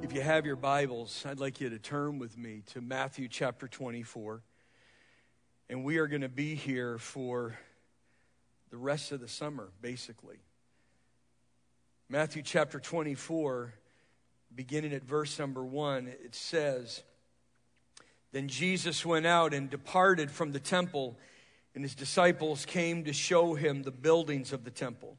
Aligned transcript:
If 0.00 0.12
you 0.12 0.20
have 0.20 0.46
your 0.46 0.56
Bibles, 0.56 1.24
I'd 1.28 1.40
like 1.40 1.60
you 1.60 1.70
to 1.70 1.78
turn 1.78 2.20
with 2.20 2.38
me 2.38 2.62
to 2.72 2.80
Matthew 2.80 3.26
chapter 3.26 3.66
24. 3.66 4.42
And 5.68 5.84
we 5.84 5.98
are 5.98 6.06
going 6.06 6.22
to 6.22 6.28
be 6.28 6.54
here 6.54 6.98
for 6.98 7.58
the 8.70 8.76
rest 8.76 9.10
of 9.10 9.20
the 9.20 9.26
summer, 9.26 9.70
basically. 9.82 10.36
Matthew 12.08 12.42
chapter 12.42 12.78
24, 12.78 13.74
beginning 14.54 14.92
at 14.92 15.02
verse 15.02 15.36
number 15.36 15.64
1, 15.64 16.06
it 16.06 16.34
says, 16.34 17.02
Then 18.30 18.46
Jesus 18.46 19.04
went 19.04 19.26
out 19.26 19.52
and 19.52 19.68
departed 19.68 20.30
from 20.30 20.52
the 20.52 20.60
temple, 20.60 21.18
and 21.74 21.82
his 21.82 21.96
disciples 21.96 22.64
came 22.64 23.04
to 23.04 23.12
show 23.12 23.54
him 23.54 23.82
the 23.82 23.90
buildings 23.90 24.52
of 24.52 24.62
the 24.62 24.70
temple. 24.70 25.18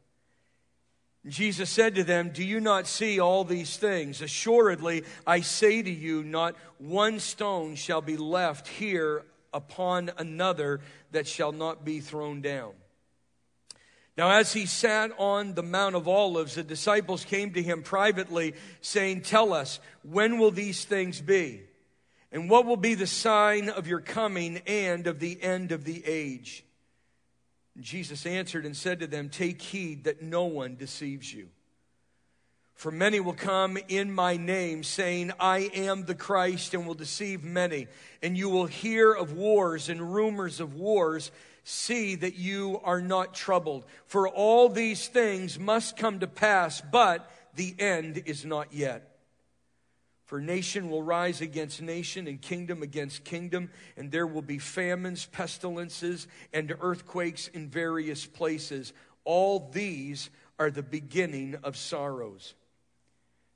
Jesus 1.28 1.70
said 1.70 1.96
to 1.96 2.04
them, 2.04 2.30
Do 2.30 2.44
you 2.44 2.60
not 2.60 2.88
see 2.88 3.20
all 3.20 3.44
these 3.44 3.76
things? 3.78 4.22
Assuredly, 4.22 5.04
I 5.28 5.42
say 5.42 5.82
to 5.82 5.92
you, 5.92 6.24
not 6.24 6.56
one 6.78 7.20
stone 7.20 7.76
shall 7.76 8.02
be 8.02 8.16
left 8.16 8.68
here 8.68 9.26
upon 9.54 10.12
another 10.18 10.80
that 11.12 11.28
shall 11.28 11.52
not 11.52 11.84
be 11.84 12.00
thrown 12.00 12.42
down. 12.42 12.74
Now, 14.18 14.32
as 14.32 14.54
he 14.54 14.66
sat 14.66 15.12
on 15.18 15.54
the 15.54 15.64
Mount 15.64 15.96
of 15.96 16.08
Olives, 16.08 16.56
the 16.56 16.64
disciples 16.64 17.24
came 17.24 17.54
to 17.54 17.64
him 17.64 17.84
privately, 17.84 18.54
saying, 18.82 19.22
Tell 19.22 19.54
us, 19.54 19.80
when 20.04 20.40
will 20.40 20.52
these 20.52 20.84
things 20.86 21.22
be? 21.22 21.62
And 22.32 22.50
what 22.50 22.66
will 22.66 22.78
be 22.78 22.96
the 22.96 23.08
sign 23.08 23.70
of 23.70 23.88
your 23.88 24.02
coming 24.02 24.62
and 24.68 25.08
of 25.08 25.20
the 25.20 25.42
end 25.42 25.72
of 25.72 25.84
the 25.84 26.06
age? 26.06 26.64
Jesus 27.82 28.26
answered 28.26 28.66
and 28.66 28.76
said 28.76 29.00
to 29.00 29.08
them, 29.08 29.30
Take 29.30 29.62
heed 29.62 30.06
that 30.06 30.22
no 30.22 30.46
one 30.46 30.76
deceives 30.76 31.34
you. 31.34 31.50
For 32.80 32.92
many 32.92 33.20
will 33.20 33.34
come 33.34 33.78
in 33.90 34.10
my 34.10 34.38
name, 34.38 34.84
saying, 34.84 35.34
I 35.38 35.70
am 35.74 36.06
the 36.06 36.16
Christ, 36.16 36.74
and 36.74 36.88
will 36.88 36.94
deceive 36.94 37.44
many. 37.44 37.88
And 38.24 38.38
you 38.38 38.50
will 38.50 38.68
hear 38.68 39.12
of 39.12 39.34
wars 39.34 39.90
and 39.90 40.14
rumors 40.14 40.62
of 40.62 40.76
wars. 40.76 41.32
See 41.66 42.16
that 42.16 42.36
you 42.36 42.80
are 42.86 43.02
not 43.02 43.34
troubled. 43.34 43.84
For 44.06 44.30
all 44.30 44.70
these 44.70 45.10
things 45.10 45.60
must 45.60 45.98
come 45.98 46.20
to 46.20 46.28
pass, 46.28 46.82
but 46.82 47.30
the 47.56 47.76
end 47.78 48.24
is 48.26 48.46
not 48.46 48.74
yet. 48.74 49.09
For 50.30 50.40
nation 50.40 50.92
will 50.92 51.02
rise 51.02 51.42
against 51.42 51.82
nation 51.82 52.28
and 52.28 52.40
kingdom 52.40 52.84
against 52.84 53.24
kingdom, 53.24 53.72
and 53.98 54.12
there 54.12 54.28
will 54.28 54.44
be 54.44 54.60
famines, 54.60 55.26
pestilences, 55.26 56.28
and 56.54 56.72
earthquakes 56.82 57.48
in 57.48 57.68
various 57.68 58.28
places. 58.28 58.94
All 59.24 59.72
these 59.74 60.30
are 60.60 60.70
the 60.70 60.84
beginning 60.84 61.56
of 61.64 61.76
sorrows. 61.76 62.54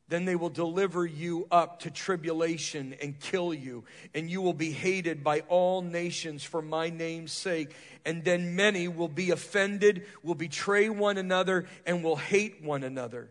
Then 0.07 0.25
they 0.25 0.35
will 0.35 0.49
deliver 0.49 1.05
you 1.05 1.47
up 1.51 1.81
to 1.81 1.91
tribulation 1.91 2.95
and 2.99 3.19
kill 3.19 3.53
you, 3.53 3.83
and 4.15 4.27
you 4.27 4.41
will 4.41 4.53
be 4.53 4.71
hated 4.71 5.23
by 5.23 5.41
all 5.41 5.83
nations 5.83 6.43
for 6.43 6.63
my 6.63 6.89
name's 6.89 7.33
sake. 7.33 7.75
And 8.03 8.23
then 8.23 8.55
many 8.55 8.87
will 8.87 9.07
be 9.07 9.29
offended, 9.29 10.07
will 10.23 10.33
betray 10.33 10.89
one 10.89 11.19
another, 11.19 11.67
and 11.85 12.03
will 12.03 12.15
hate 12.15 12.63
one 12.63 12.83
another. 12.83 13.29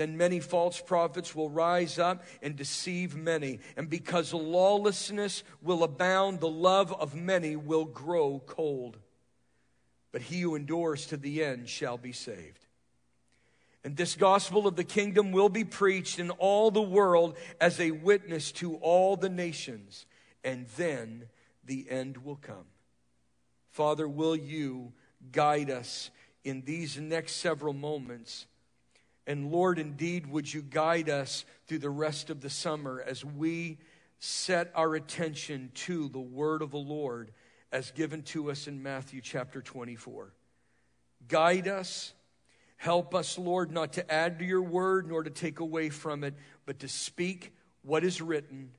Then 0.00 0.16
many 0.16 0.40
false 0.40 0.80
prophets 0.80 1.34
will 1.34 1.50
rise 1.50 1.98
up 1.98 2.24
and 2.40 2.56
deceive 2.56 3.14
many. 3.14 3.58
And 3.76 3.90
because 3.90 4.32
lawlessness 4.32 5.44
will 5.60 5.82
abound, 5.82 6.40
the 6.40 6.48
love 6.48 6.90
of 6.90 7.14
many 7.14 7.54
will 7.54 7.84
grow 7.84 8.42
cold. 8.46 8.96
But 10.10 10.22
he 10.22 10.40
who 10.40 10.54
endures 10.54 11.04
to 11.08 11.18
the 11.18 11.44
end 11.44 11.68
shall 11.68 11.98
be 11.98 12.12
saved. 12.12 12.64
And 13.84 13.94
this 13.94 14.14
gospel 14.14 14.66
of 14.66 14.74
the 14.74 14.84
kingdom 14.84 15.32
will 15.32 15.50
be 15.50 15.64
preached 15.64 16.18
in 16.18 16.30
all 16.30 16.70
the 16.70 16.80
world 16.80 17.36
as 17.60 17.78
a 17.78 17.90
witness 17.90 18.52
to 18.52 18.76
all 18.76 19.18
the 19.18 19.28
nations. 19.28 20.06
And 20.42 20.66
then 20.78 21.24
the 21.62 21.86
end 21.90 22.24
will 22.24 22.36
come. 22.36 22.64
Father, 23.68 24.08
will 24.08 24.34
you 24.34 24.94
guide 25.30 25.68
us 25.68 26.10
in 26.42 26.62
these 26.62 26.96
next 26.96 27.32
several 27.32 27.74
moments? 27.74 28.46
And 29.30 29.52
Lord, 29.52 29.78
indeed, 29.78 30.26
would 30.26 30.52
you 30.52 30.60
guide 30.60 31.08
us 31.08 31.44
through 31.68 31.78
the 31.78 31.88
rest 31.88 32.30
of 32.30 32.40
the 32.40 32.50
summer 32.50 33.00
as 33.06 33.24
we 33.24 33.78
set 34.18 34.72
our 34.74 34.96
attention 34.96 35.70
to 35.72 36.08
the 36.08 36.18
word 36.18 36.62
of 36.62 36.72
the 36.72 36.78
Lord 36.78 37.30
as 37.70 37.92
given 37.92 38.22
to 38.24 38.50
us 38.50 38.66
in 38.66 38.82
Matthew 38.82 39.20
chapter 39.20 39.62
24. 39.62 40.32
Guide 41.28 41.68
us. 41.68 42.12
Help 42.76 43.14
us, 43.14 43.38
Lord, 43.38 43.70
not 43.70 43.92
to 43.92 44.12
add 44.12 44.40
to 44.40 44.44
your 44.44 44.62
word 44.62 45.06
nor 45.06 45.22
to 45.22 45.30
take 45.30 45.60
away 45.60 45.90
from 45.90 46.24
it, 46.24 46.34
but 46.66 46.80
to 46.80 46.88
speak 46.88 47.54
what 47.82 48.02
is 48.02 48.20
written 48.20 48.72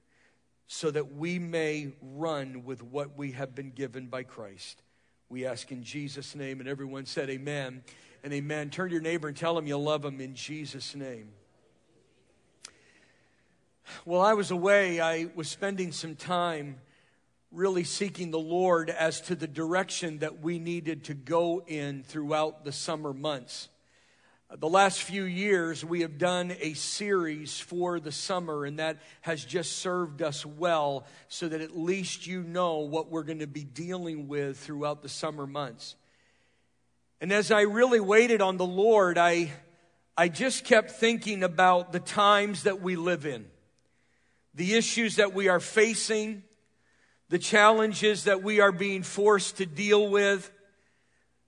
so 0.67 0.91
that 0.91 1.13
we 1.13 1.39
may 1.39 1.93
run 2.01 2.65
with 2.65 2.83
what 2.83 3.17
we 3.17 3.31
have 3.31 3.55
been 3.55 3.71
given 3.71 4.07
by 4.07 4.23
Christ. 4.23 4.83
We 5.29 5.45
ask 5.45 5.71
in 5.71 5.81
Jesus' 5.81 6.35
name. 6.35 6.59
And 6.59 6.67
everyone 6.67 7.05
said, 7.05 7.29
Amen 7.29 7.83
and 8.23 8.33
amen. 8.33 8.69
Turn 8.69 8.89
to 8.89 8.93
your 8.93 9.01
neighbor 9.01 9.27
and 9.27 9.35
tell 9.35 9.57
him 9.57 9.67
you 9.67 9.77
love 9.77 10.05
him 10.05 10.21
in 10.21 10.35
Jesus' 10.35 10.95
name. 10.95 11.29
While 14.05 14.21
I 14.21 14.33
was 14.33 14.51
away, 14.51 15.01
I 15.01 15.29
was 15.35 15.49
spending 15.49 15.91
some 15.91 16.15
time 16.15 16.77
really 17.51 17.83
seeking 17.83 18.31
the 18.31 18.39
Lord 18.39 18.89
as 18.89 19.21
to 19.21 19.35
the 19.35 19.47
direction 19.47 20.19
that 20.19 20.39
we 20.39 20.59
needed 20.59 21.05
to 21.05 21.13
go 21.13 21.61
in 21.67 22.03
throughout 22.03 22.63
the 22.63 22.71
summer 22.71 23.13
months. 23.13 23.67
The 24.53 24.69
last 24.69 25.01
few 25.01 25.23
years, 25.23 25.83
we 25.83 26.01
have 26.01 26.17
done 26.17 26.53
a 26.59 26.73
series 26.73 27.57
for 27.59 28.01
the 28.01 28.11
summer, 28.11 28.65
and 28.65 28.79
that 28.79 28.97
has 29.21 29.45
just 29.45 29.77
served 29.77 30.21
us 30.21 30.45
well 30.45 31.05
so 31.29 31.47
that 31.47 31.61
at 31.61 31.77
least 31.77 32.27
you 32.27 32.43
know 32.43 32.79
what 32.79 33.09
we're 33.09 33.23
going 33.23 33.39
to 33.39 33.47
be 33.47 33.63
dealing 33.63 34.27
with 34.27 34.57
throughout 34.57 35.01
the 35.01 35.09
summer 35.09 35.47
months. 35.47 35.95
And 37.21 37.31
as 37.31 37.51
I 37.51 37.61
really 37.61 37.99
waited 37.99 38.41
on 38.41 38.57
the 38.57 38.65
Lord, 38.65 39.19
I, 39.19 39.51
I 40.17 40.27
just 40.27 40.65
kept 40.65 40.89
thinking 40.89 41.43
about 41.43 41.91
the 41.91 41.99
times 41.99 42.63
that 42.63 42.81
we 42.81 42.95
live 42.95 43.27
in, 43.27 43.45
the 44.55 44.73
issues 44.73 45.17
that 45.17 45.31
we 45.31 45.47
are 45.47 45.59
facing, 45.59 46.41
the 47.29 47.37
challenges 47.37 48.23
that 48.23 48.41
we 48.41 48.59
are 48.59 48.71
being 48.71 49.03
forced 49.03 49.57
to 49.57 49.67
deal 49.67 50.09
with, 50.09 50.51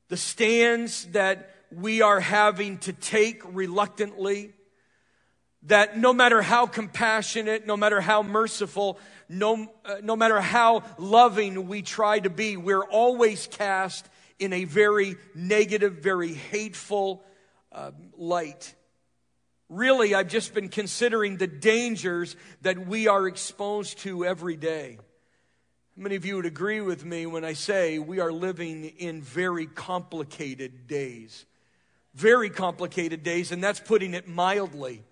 the 0.09 0.15
stands 0.15 1.05
that 1.07 1.49
we 1.71 2.03
are 2.03 2.19
having 2.19 2.77
to 2.77 2.93
take 2.93 3.41
reluctantly. 3.43 4.53
That 5.63 5.97
no 5.97 6.13
matter 6.13 6.43
how 6.43 6.67
compassionate, 6.67 7.65
no 7.65 7.77
matter 7.77 7.99
how 7.99 8.21
merciful, 8.21 8.99
no, 9.27 9.71
uh, 9.85 9.95
no 10.03 10.15
matter 10.15 10.39
how 10.39 10.83
loving 10.99 11.67
we 11.67 11.81
try 11.81 12.19
to 12.19 12.29
be, 12.29 12.57
we're 12.57 12.83
always 12.83 13.47
cast 13.47 14.07
in 14.39 14.53
a 14.53 14.65
very 14.65 15.15
negative, 15.35 15.95
very 15.95 16.33
hateful 16.33 17.23
uh, 17.71 17.91
light. 18.17 18.73
Really, 19.69 20.13
I've 20.13 20.27
just 20.27 20.53
been 20.53 20.69
considering 20.69 21.37
the 21.37 21.47
dangers 21.47 22.35
that 22.61 22.85
we 22.85 23.07
are 23.07 23.27
exposed 23.27 23.99
to 23.99 24.25
every 24.25 24.55
day. 24.55 24.99
Many 25.95 26.15
of 26.15 26.25
you 26.25 26.35
would 26.37 26.45
agree 26.45 26.81
with 26.81 27.05
me 27.05 27.25
when 27.25 27.45
I 27.45 27.53
say 27.53 27.99
we 27.99 28.19
are 28.19 28.31
living 28.31 28.85
in 28.85 29.21
very 29.21 29.67
complicated 29.67 30.87
days? 30.87 31.45
Very 32.15 32.49
complicated 32.49 33.23
days, 33.23 33.51
and 33.51 33.63
that's 33.63 33.79
putting 33.79 34.13
it 34.13 34.27
mildly. 34.27 35.03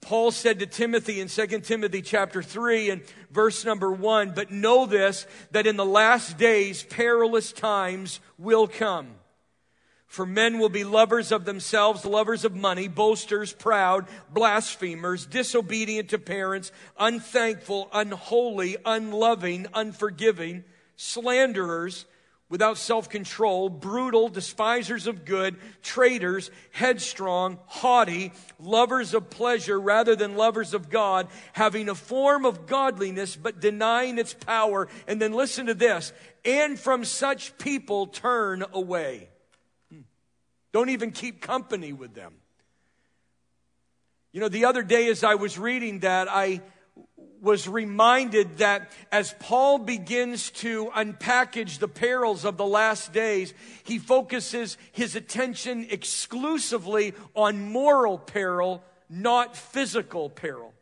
Paul 0.00 0.30
said 0.30 0.60
to 0.60 0.66
Timothy 0.66 1.20
in 1.20 1.28
2 1.28 1.46
Timothy 1.60 2.02
chapter 2.02 2.42
3 2.42 2.90
and 2.90 3.02
verse 3.30 3.64
number 3.64 3.90
1, 3.90 4.32
but 4.34 4.50
know 4.50 4.86
this, 4.86 5.26
that 5.50 5.66
in 5.66 5.76
the 5.76 5.84
last 5.84 6.38
days 6.38 6.82
perilous 6.84 7.52
times 7.52 8.20
will 8.38 8.68
come. 8.68 9.08
For 10.06 10.24
men 10.24 10.58
will 10.58 10.68
be 10.68 10.84
lovers 10.84 11.32
of 11.32 11.44
themselves, 11.44 12.04
lovers 12.04 12.44
of 12.44 12.54
money, 12.54 12.88
boasters, 12.88 13.52
proud, 13.52 14.06
blasphemers, 14.30 15.26
disobedient 15.26 16.10
to 16.10 16.18
parents, 16.18 16.72
unthankful, 16.98 17.88
unholy, 17.92 18.76
unloving, 18.84 19.66
unforgiving, 19.74 20.64
slanderers, 20.96 22.06
without 22.48 22.78
self 22.78 23.08
control, 23.08 23.68
brutal, 23.68 24.28
despisers 24.28 25.06
of 25.06 25.24
good, 25.24 25.56
traitors, 25.82 26.50
headstrong, 26.70 27.58
haughty, 27.66 28.32
lovers 28.60 29.14
of 29.14 29.30
pleasure 29.30 29.80
rather 29.80 30.14
than 30.14 30.36
lovers 30.36 30.74
of 30.74 30.88
God, 30.88 31.28
having 31.52 31.88
a 31.88 31.94
form 31.94 32.44
of 32.44 32.66
godliness 32.66 33.36
but 33.36 33.60
denying 33.60 34.18
its 34.18 34.34
power. 34.34 34.88
And 35.06 35.20
then 35.20 35.32
listen 35.32 35.66
to 35.66 35.74
this 35.74 36.12
and 36.44 36.78
from 36.78 37.04
such 37.04 37.58
people 37.58 38.06
turn 38.06 38.64
away. 38.72 39.28
Hmm. 39.92 40.00
Don't 40.72 40.90
even 40.90 41.10
keep 41.10 41.40
company 41.40 41.92
with 41.92 42.14
them. 42.14 42.34
You 44.32 44.40
know, 44.40 44.48
the 44.48 44.66
other 44.66 44.82
day 44.82 45.08
as 45.08 45.24
I 45.24 45.34
was 45.34 45.58
reading 45.58 46.00
that, 46.00 46.28
I 46.30 46.60
was 47.46 47.68
reminded 47.68 48.58
that 48.58 48.90
as 49.12 49.32
Paul 49.38 49.78
begins 49.78 50.50
to 50.50 50.90
unpackage 50.96 51.78
the 51.78 51.86
perils 51.88 52.44
of 52.44 52.56
the 52.56 52.66
last 52.66 53.12
days, 53.12 53.54
he 53.84 54.00
focuses 54.00 54.76
his 54.90 55.14
attention 55.14 55.86
exclusively 55.88 57.14
on 57.34 57.70
moral 57.70 58.18
peril, 58.18 58.82
not 59.08 59.56
physical 59.56 60.28
peril. 60.28 60.74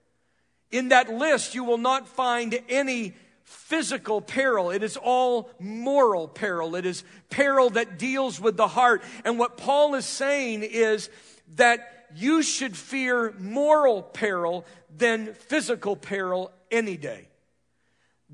In 0.70 0.88
that 0.88 1.12
list, 1.12 1.54
you 1.54 1.64
will 1.64 1.78
not 1.78 2.08
find 2.08 2.58
any 2.70 3.14
physical 3.42 4.22
peril. 4.22 4.70
It 4.70 4.82
is 4.82 4.96
all 4.96 5.50
moral 5.60 6.26
peril. 6.28 6.76
It 6.76 6.86
is 6.86 7.04
peril 7.28 7.68
that 7.70 7.98
deals 7.98 8.40
with 8.40 8.56
the 8.56 8.68
heart. 8.68 9.02
And 9.26 9.38
what 9.38 9.58
Paul 9.58 9.94
is 9.96 10.06
saying 10.06 10.62
is 10.62 11.10
that 11.56 11.93
you 12.14 12.42
should 12.42 12.76
fear 12.76 13.34
moral 13.38 14.02
peril 14.02 14.64
than 14.96 15.34
physical 15.34 15.96
peril 15.96 16.52
any 16.70 16.96
day. 16.96 17.28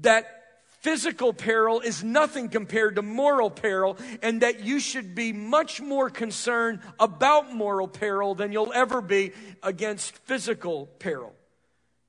That 0.03 0.41
physical 0.81 1.32
peril 1.32 1.81
is 1.81 2.03
nothing 2.03 2.49
compared 2.49 2.97
to 2.97 3.03
moral 3.03 3.50
peril, 3.50 3.99
and 4.23 4.41
that 4.41 4.61
you 4.61 4.81
should 4.81 5.15
be 5.15 5.32
much 5.32 5.81
more 5.81 6.09
concerned 6.09 6.81
about 6.99 7.53
moral 7.53 7.88
peril 7.88 8.35
than 8.35 8.50
you'll 8.53 8.73
ever 8.73 9.00
be 9.00 9.32
against 9.62 10.17
physical 10.19 10.87
peril. 10.99 11.35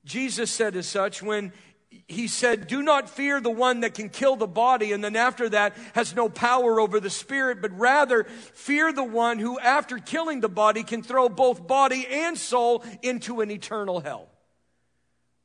Jesus 0.04 0.50
said 0.50 0.74
as 0.74 0.88
such 0.88 1.22
when 1.22 1.52
he 2.08 2.28
said, 2.28 2.66
Do 2.66 2.82
not 2.82 3.08
fear 3.08 3.40
the 3.40 3.50
one 3.50 3.80
that 3.80 3.94
can 3.94 4.08
kill 4.08 4.36
the 4.36 4.46
body, 4.46 4.92
and 4.92 5.02
then 5.02 5.16
after 5.16 5.48
that 5.48 5.76
has 5.94 6.14
no 6.14 6.28
power 6.28 6.80
over 6.80 7.00
the 7.00 7.10
spirit, 7.10 7.62
but 7.62 7.76
rather 7.78 8.24
fear 8.24 8.92
the 8.92 9.04
one 9.04 9.38
who, 9.38 9.58
after 9.58 9.98
killing 9.98 10.40
the 10.40 10.48
body, 10.48 10.82
can 10.82 11.02
throw 11.02 11.28
both 11.28 11.66
body 11.66 12.06
and 12.08 12.36
soul 12.36 12.84
into 13.02 13.40
an 13.40 13.50
eternal 13.50 14.00
hell. 14.00 14.28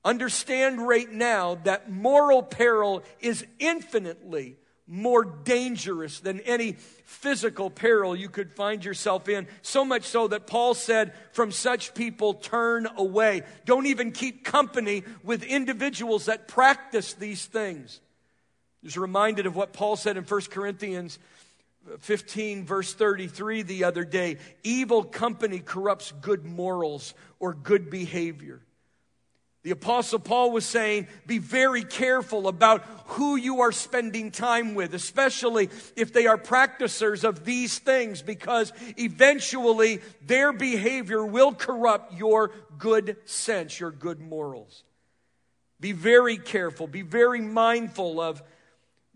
Understand 0.04 0.88
right 0.88 1.12
now 1.12 1.56
that 1.64 1.90
moral 1.92 2.44
peril 2.44 3.04
is 3.20 3.46
infinitely 3.60 4.58
more 4.88 5.26
dangerous 5.26 6.22
than 6.22 6.40
any 6.42 6.74
physical 6.74 7.70
peril 7.70 8.16
you 8.16 8.30
could 8.30 8.52
find 8.54 8.84
yourself 8.84 9.28
in. 9.28 9.48
So 9.62 9.84
much 9.84 10.04
so 10.04 10.30
that 10.30 10.48
Paul 10.48 10.74
said, 10.74 11.14
from 11.34 11.52
such 11.52 11.94
people 11.94 12.34
turn 12.34 12.88
away. 12.98 13.44
Don't 13.66 13.86
even 13.88 14.12
keep 14.12 14.46
company 14.46 15.04
with 15.24 15.44
individuals 15.44 16.26
that 16.26 16.48
practice 16.48 17.14
these 17.14 17.46
things. 17.46 18.00
I 18.84 18.88
was 18.88 18.98
reminded 18.98 19.46
of 19.46 19.56
what 19.56 19.74
Paul 19.74 19.98
said 19.98 20.16
in 20.16 20.24
1 20.24 20.42
Corinthians 20.50 21.20
15, 22.00 22.66
verse 22.66 22.94
33 22.94 23.64
the 23.64 23.84
other 23.86 24.06
day. 24.06 24.38
Evil 24.64 25.04
company 25.04 25.60
corrupts 25.60 26.14
good 26.22 26.46
morals 26.46 27.14
or 27.40 27.54
good 27.54 27.90
behavior. 27.90 28.62
The 29.64 29.72
Apostle 29.72 30.20
Paul 30.20 30.52
was 30.52 30.66
saying, 30.66 31.08
be 31.26 31.40
very 31.40 31.84
careful 31.84 32.48
about 32.48 32.86
who 33.08 33.36
you 33.36 33.62
are 33.62 33.72
spending 33.72 34.32
time 34.32 34.76
with, 34.76 34.94
especially 34.94 35.70
if 35.96 36.14
they 36.14 36.28
are 36.28 36.38
practicers 36.38 37.24
of 37.24 37.44
these 37.44 37.80
things, 37.80 38.22
because 38.22 38.72
eventually 38.98 40.00
their 40.26 40.54
behavior 40.54 41.26
will 41.26 41.54
corrupt 41.54 42.14
your 42.14 42.52
good 42.78 43.18
sense, 43.26 43.80
your 43.80 43.92
good 43.92 44.20
morals. 44.20 44.84
Be 45.80 45.92
very 45.92 46.38
careful, 46.38 46.88
be 46.88 47.02
very 47.02 47.42
mindful 47.42 48.22
of 48.22 48.42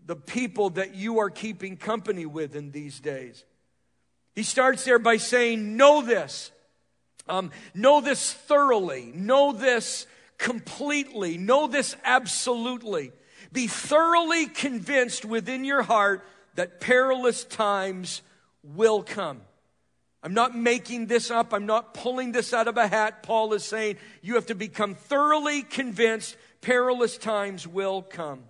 the 0.04 0.16
people 0.16 0.70
that 0.70 0.94
you 0.94 1.20
are 1.20 1.30
keeping 1.30 1.76
company 1.76 2.26
with 2.26 2.56
in 2.56 2.72
these 2.72 3.00
days. 3.00 3.44
He 4.34 4.42
starts 4.42 4.84
there 4.84 4.98
by 4.98 5.16
saying, 5.16 5.76
Know 5.76 6.02
this. 6.02 6.50
Um, 7.28 7.52
know 7.74 8.00
this 8.00 8.32
thoroughly. 8.32 9.12
Know 9.14 9.52
this 9.52 10.06
completely. 10.42 11.38
Know 11.38 11.68
this 11.68 11.96
absolutely. 12.04 13.12
Be 13.52 13.68
thoroughly 13.68 14.46
convinced 14.46 15.24
within 15.24 15.64
your 15.64 15.82
heart 15.82 16.26
that 16.56 16.80
perilous 16.80 17.44
times 17.44 18.22
will 18.62 19.02
come. 19.02 19.40
I'm 20.20 20.34
not 20.34 20.56
making 20.56 21.06
this 21.06 21.30
up. 21.30 21.52
I'm 21.54 21.66
not 21.66 21.94
pulling 21.94 22.32
this 22.32 22.52
out 22.52 22.66
of 22.66 22.76
a 22.76 22.88
hat. 22.88 23.22
Paul 23.22 23.54
is 23.54 23.64
saying 23.64 23.96
you 24.20 24.34
have 24.34 24.46
to 24.46 24.54
become 24.56 24.94
thoroughly 24.96 25.62
convinced 25.62 26.36
perilous 26.60 27.18
times 27.18 27.66
will 27.66 28.02
come. 28.02 28.42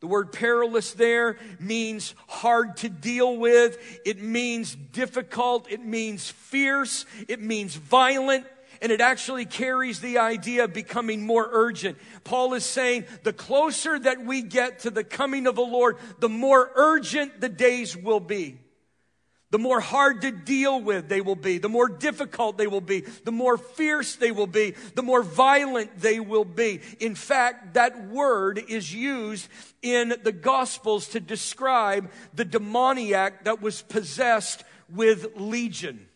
The 0.00 0.06
word 0.06 0.32
perilous 0.32 0.94
there 0.94 1.36
means 1.58 2.14
hard 2.28 2.78
to 2.78 2.88
deal 2.88 3.36
with. 3.36 3.76
It 4.06 4.22
means 4.22 4.74
difficult. 4.74 5.70
It 5.70 5.84
means 5.84 6.30
fierce. 6.30 7.04
It 7.28 7.40
means 7.40 7.76
violent 7.76 8.46
and 8.80 8.90
it 8.90 9.00
actually 9.00 9.44
carries 9.44 10.00
the 10.00 10.18
idea 10.18 10.64
of 10.64 10.72
becoming 10.72 11.24
more 11.26 11.48
urgent. 11.50 11.98
Paul 12.24 12.54
is 12.54 12.64
saying 12.64 13.04
the 13.22 13.32
closer 13.32 13.98
that 13.98 14.24
we 14.24 14.42
get 14.42 14.80
to 14.80 14.90
the 14.90 15.04
coming 15.04 15.46
of 15.46 15.56
the 15.56 15.62
Lord, 15.62 15.96
the 16.18 16.28
more 16.28 16.70
urgent 16.74 17.40
the 17.40 17.48
days 17.48 17.96
will 17.96 18.20
be. 18.20 18.58
The 19.50 19.58
more 19.58 19.80
hard 19.80 20.22
to 20.22 20.30
deal 20.30 20.80
with 20.80 21.08
they 21.08 21.20
will 21.20 21.34
be, 21.34 21.58
the 21.58 21.68
more 21.68 21.88
difficult 21.88 22.56
they 22.56 22.68
will 22.68 22.80
be, 22.80 23.00
the 23.00 23.32
more 23.32 23.58
fierce 23.58 24.14
they 24.14 24.30
will 24.30 24.46
be, 24.46 24.74
the 24.94 25.02
more 25.02 25.24
violent 25.24 25.98
they 25.98 26.20
will 26.20 26.44
be. 26.44 26.80
In 27.00 27.16
fact, 27.16 27.74
that 27.74 28.06
word 28.06 28.62
is 28.68 28.94
used 28.94 29.48
in 29.82 30.14
the 30.22 30.32
Gospels 30.32 31.08
to 31.08 31.20
describe 31.20 32.12
the 32.32 32.44
demoniac 32.44 33.44
that 33.44 33.60
was 33.60 33.82
possessed 33.82 34.62
with 34.88 35.36
legion. 35.36 36.06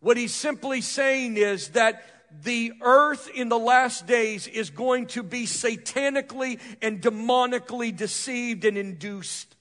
What 0.00 0.16
he's 0.16 0.34
simply 0.34 0.80
saying 0.80 1.36
is 1.36 1.70
that 1.70 2.04
the 2.42 2.72
earth 2.82 3.30
in 3.34 3.48
the 3.48 3.58
last 3.58 4.06
days 4.06 4.46
is 4.46 4.70
going 4.70 5.06
to 5.06 5.22
be 5.22 5.44
satanically 5.44 6.60
and 6.82 7.00
demonically 7.00 7.96
deceived 7.96 8.64
and 8.64 8.76
induced. 8.76 9.56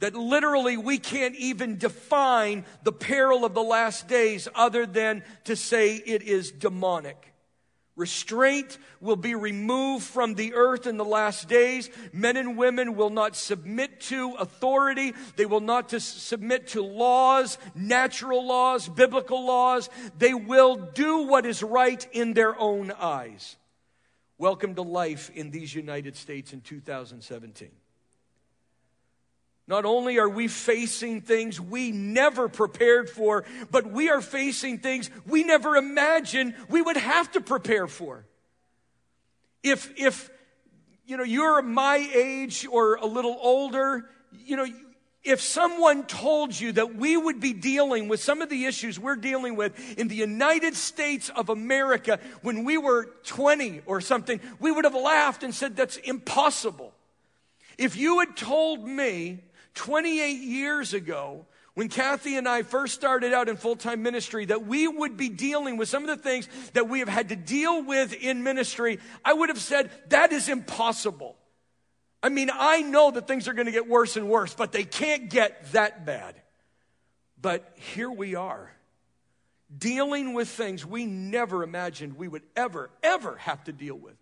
That 0.00 0.14
literally 0.14 0.76
we 0.76 0.98
can't 0.98 1.36
even 1.36 1.78
define 1.78 2.64
the 2.82 2.92
peril 2.92 3.44
of 3.44 3.54
the 3.54 3.62
last 3.62 4.08
days 4.08 4.48
other 4.54 4.86
than 4.86 5.22
to 5.44 5.54
say 5.56 5.96
it 5.96 6.22
is 6.22 6.50
demonic. 6.50 7.29
Restraint 8.00 8.78
will 9.02 9.16
be 9.16 9.34
removed 9.34 10.04
from 10.04 10.34
the 10.34 10.54
earth 10.54 10.86
in 10.86 10.96
the 10.96 11.04
last 11.04 11.48
days. 11.50 11.90
Men 12.14 12.38
and 12.38 12.56
women 12.56 12.96
will 12.96 13.10
not 13.10 13.36
submit 13.36 14.00
to 14.02 14.32
authority. 14.38 15.12
They 15.36 15.44
will 15.44 15.60
not 15.60 15.90
to 15.90 16.00
submit 16.00 16.68
to 16.68 16.82
laws, 16.82 17.58
natural 17.74 18.46
laws, 18.46 18.88
biblical 18.88 19.44
laws. 19.44 19.90
They 20.16 20.32
will 20.32 20.76
do 20.76 21.26
what 21.26 21.44
is 21.44 21.62
right 21.62 22.04
in 22.12 22.32
their 22.32 22.58
own 22.58 22.90
eyes. 22.90 23.56
Welcome 24.38 24.76
to 24.76 24.82
life 24.82 25.30
in 25.34 25.50
these 25.50 25.74
United 25.74 26.16
States 26.16 26.54
in 26.54 26.62
2017. 26.62 27.68
Not 29.70 29.84
only 29.84 30.18
are 30.18 30.28
we 30.28 30.48
facing 30.48 31.20
things 31.20 31.60
we 31.60 31.92
never 31.92 32.48
prepared 32.48 33.08
for, 33.08 33.44
but 33.70 33.86
we 33.86 34.10
are 34.10 34.20
facing 34.20 34.78
things 34.78 35.08
we 35.26 35.44
never 35.44 35.76
imagined 35.76 36.56
we 36.68 36.82
would 36.82 36.96
have 36.96 37.30
to 37.32 37.40
prepare 37.40 37.86
for. 37.86 38.26
If, 39.62 39.92
if, 39.96 40.28
you 41.06 41.16
know, 41.16 41.22
you're 41.22 41.62
my 41.62 42.04
age 42.12 42.66
or 42.68 42.96
a 42.96 43.06
little 43.06 43.38
older, 43.40 44.10
you 44.44 44.56
know, 44.56 44.66
if 45.22 45.40
someone 45.40 46.04
told 46.04 46.58
you 46.58 46.72
that 46.72 46.96
we 46.96 47.16
would 47.16 47.38
be 47.38 47.52
dealing 47.52 48.08
with 48.08 48.20
some 48.20 48.42
of 48.42 48.48
the 48.48 48.64
issues 48.64 48.98
we're 48.98 49.14
dealing 49.14 49.54
with 49.54 49.96
in 49.96 50.08
the 50.08 50.16
United 50.16 50.74
States 50.74 51.30
of 51.36 51.48
America 51.48 52.18
when 52.42 52.64
we 52.64 52.76
were 52.76 53.04
20 53.22 53.82
or 53.86 54.00
something, 54.00 54.40
we 54.58 54.72
would 54.72 54.84
have 54.84 54.96
laughed 54.96 55.44
and 55.44 55.54
said, 55.54 55.76
that's 55.76 55.96
impossible. 55.98 56.92
If 57.78 57.96
you 57.96 58.18
had 58.18 58.36
told 58.36 58.84
me 58.84 59.44
28 59.74 60.40
years 60.40 60.94
ago, 60.94 61.46
when 61.74 61.88
Kathy 61.88 62.36
and 62.36 62.48
I 62.48 62.62
first 62.62 62.94
started 62.94 63.32
out 63.32 63.48
in 63.48 63.56
full 63.56 63.76
time 63.76 64.02
ministry, 64.02 64.44
that 64.46 64.66
we 64.66 64.88
would 64.88 65.16
be 65.16 65.28
dealing 65.28 65.76
with 65.76 65.88
some 65.88 66.06
of 66.06 66.08
the 66.08 66.22
things 66.22 66.48
that 66.72 66.88
we 66.88 66.98
have 66.98 67.08
had 67.08 67.28
to 67.30 67.36
deal 67.36 67.82
with 67.82 68.12
in 68.12 68.42
ministry, 68.42 68.98
I 69.24 69.32
would 69.32 69.48
have 69.48 69.60
said, 69.60 69.90
that 70.08 70.32
is 70.32 70.48
impossible. 70.48 71.36
I 72.22 72.28
mean, 72.28 72.50
I 72.52 72.82
know 72.82 73.10
that 73.12 73.26
things 73.26 73.48
are 73.48 73.54
going 73.54 73.66
to 73.66 73.72
get 73.72 73.88
worse 73.88 74.16
and 74.16 74.28
worse, 74.28 74.52
but 74.52 74.72
they 74.72 74.84
can't 74.84 75.30
get 75.30 75.72
that 75.72 76.04
bad. 76.04 76.34
But 77.40 77.72
here 77.76 78.10
we 78.10 78.34
are, 78.34 78.70
dealing 79.76 80.34
with 80.34 80.48
things 80.48 80.84
we 80.84 81.06
never 81.06 81.62
imagined 81.62 82.18
we 82.18 82.28
would 82.28 82.42
ever, 82.54 82.90
ever 83.02 83.36
have 83.36 83.64
to 83.64 83.72
deal 83.72 83.94
with. 83.94 84.16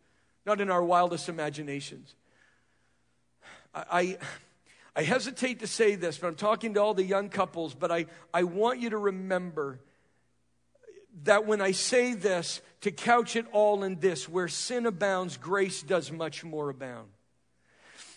Not 0.46 0.60
in 0.60 0.70
our 0.70 0.82
wildest 0.82 1.28
imaginations. 1.28 2.14
I, 3.74 3.84
I 3.90 4.18
I 4.96 5.02
hesitate 5.02 5.60
to 5.60 5.66
say 5.66 5.94
this, 5.94 6.18
but 6.18 6.28
I'm 6.28 6.34
talking 6.34 6.74
to 6.74 6.82
all 6.82 6.94
the 6.94 7.04
young 7.04 7.28
couples, 7.28 7.74
but 7.74 7.90
I, 7.90 8.06
I 8.32 8.44
want 8.44 8.80
you 8.80 8.90
to 8.90 8.98
remember 8.98 9.80
that 11.24 11.46
when 11.46 11.60
I 11.60 11.72
say 11.72 12.14
this, 12.14 12.60
to 12.82 12.90
couch 12.90 13.36
it 13.36 13.46
all 13.52 13.82
in 13.82 13.98
this 13.98 14.28
where 14.28 14.48
sin 14.48 14.86
abounds, 14.86 15.36
grace 15.36 15.82
does 15.82 16.12
much 16.12 16.44
more 16.44 16.70
abound. 16.70 17.08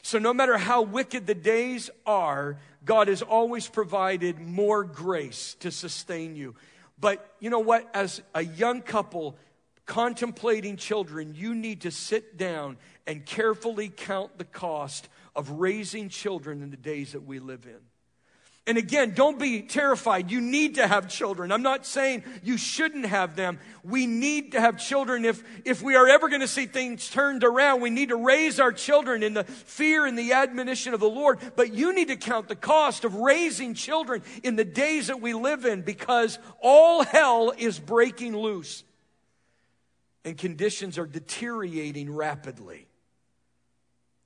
So, 0.04 0.18
no 0.18 0.34
matter 0.34 0.58
how 0.58 0.82
wicked 0.82 1.28
the 1.28 1.36
days 1.36 1.90
are, 2.06 2.58
God 2.84 3.08
has 3.08 3.22
always 3.22 3.68
provided 3.68 4.40
more 4.40 4.84
grace 4.84 5.56
to 5.60 5.72
sustain 5.72 6.36
you. 6.36 6.56
But 7.00 7.36
you 7.40 7.50
know 7.50 7.60
what? 7.60 7.90
As 7.94 8.22
a 8.34 8.44
young 8.44 8.82
couple 8.82 9.38
contemplating 9.86 10.78
children, 10.78 11.34
you 11.36 11.54
need 11.54 11.82
to 11.82 11.92
sit 11.92 12.38
down 12.38 12.78
and 13.06 13.26
carefully 13.26 13.90
count 13.90 14.38
the 14.38 14.46
cost 14.46 15.08
of 15.36 15.50
raising 15.52 16.10
children 16.10 16.62
in 16.62 16.70
the 16.70 16.78
days 16.78 17.14
that 17.14 17.24
we 17.24 17.40
live 17.40 17.66
in. 17.66 17.80
And 18.68 18.78
again, 18.78 19.14
don't 19.16 19.40
be 19.40 19.64
terrified. 19.64 20.30
You 20.30 20.40
need 20.40 20.76
to 20.76 20.86
have 20.86 21.10
children. 21.10 21.52
I'm 21.52 21.64
not 21.64 21.84
saying 21.84 22.24
you 22.44 22.58
shouldn't 22.58 23.08
have 23.08 23.36
them. 23.36 23.58
We 23.84 24.06
need 24.06 24.52
to 24.52 24.62
have 24.62 24.78
children. 24.78 25.26
If, 25.26 25.44
if 25.66 25.82
we 25.82 25.96
are 25.96 26.08
ever 26.08 26.30
going 26.30 26.42
to 26.42 26.48
see 26.48 26.68
things 26.68 27.10
turned 27.10 27.44
around, 27.44 27.82
we 27.82 27.90
need 27.90 28.10
to 28.10 28.16
raise 28.16 28.60
our 28.60 28.72
children 28.72 29.24
in 29.24 29.34
the 29.34 29.46
fear 29.46 30.06
and 30.06 30.18
the 30.18 30.34
admonition 30.34 30.94
of 30.94 31.00
the 31.00 31.10
Lord. 31.10 31.40
But 31.56 31.74
you 31.74 31.94
need 31.96 32.10
to 32.10 32.16
count 32.16 32.50
the 32.50 32.56
cost 32.56 33.04
of 33.04 33.16
raising 33.16 33.74
children 33.74 34.22
in 34.44 34.58
the 34.58 34.66
days 34.66 35.08
that 35.08 35.22
we 35.22 35.34
live 35.34 35.66
in 35.66 35.82
because 35.82 36.38
all 36.62 37.04
hell 37.04 37.54
is 37.58 37.80
breaking 37.80 38.38
loose 38.38 38.84
and 40.24 40.38
conditions 40.38 41.00
are 41.00 41.08
deteriorating 41.08 42.14
rapidly. 42.14 42.88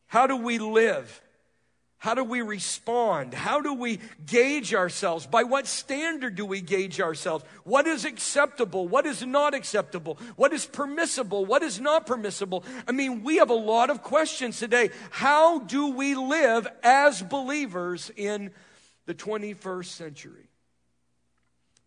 How 0.08 0.28
do 0.28 0.36
we 0.36 0.58
live? 0.58 1.22
How 1.98 2.14
do 2.14 2.24
we 2.24 2.44
respond? 2.44 3.34
How 3.34 3.62
do 3.62 3.74
we 3.74 4.00
gauge 4.28 4.76
ourselves? 4.76 5.26
By 5.26 5.44
what 5.44 5.66
standard 5.66 6.36
do 6.36 6.46
we 6.46 6.62
gauge 6.62 7.02
ourselves? 7.02 7.44
What 7.64 7.88
is 7.88 8.06
acceptable? 8.06 8.88
What 8.88 9.08
is 9.08 9.26
not 9.26 9.56
acceptable? 9.56 10.20
What 10.36 10.54
is 10.54 10.68
permissible? 10.68 11.46
What 11.46 11.64
is 11.64 11.80
not 11.80 12.06
permissible? 12.06 12.64
I 12.88 12.92
mean, 12.92 13.24
we 13.24 13.38
have 13.38 13.50
a 13.50 13.56
lot 13.56 13.90
of 13.90 14.04
questions 14.04 14.60
today. 14.60 14.92
How 15.10 15.60
do 15.60 15.88
we 15.88 16.14
live 16.14 16.68
as 16.84 17.24
believers 17.24 18.12
in 18.16 18.52
the 19.08 19.16
21st 19.16 19.86
century? 19.86 20.48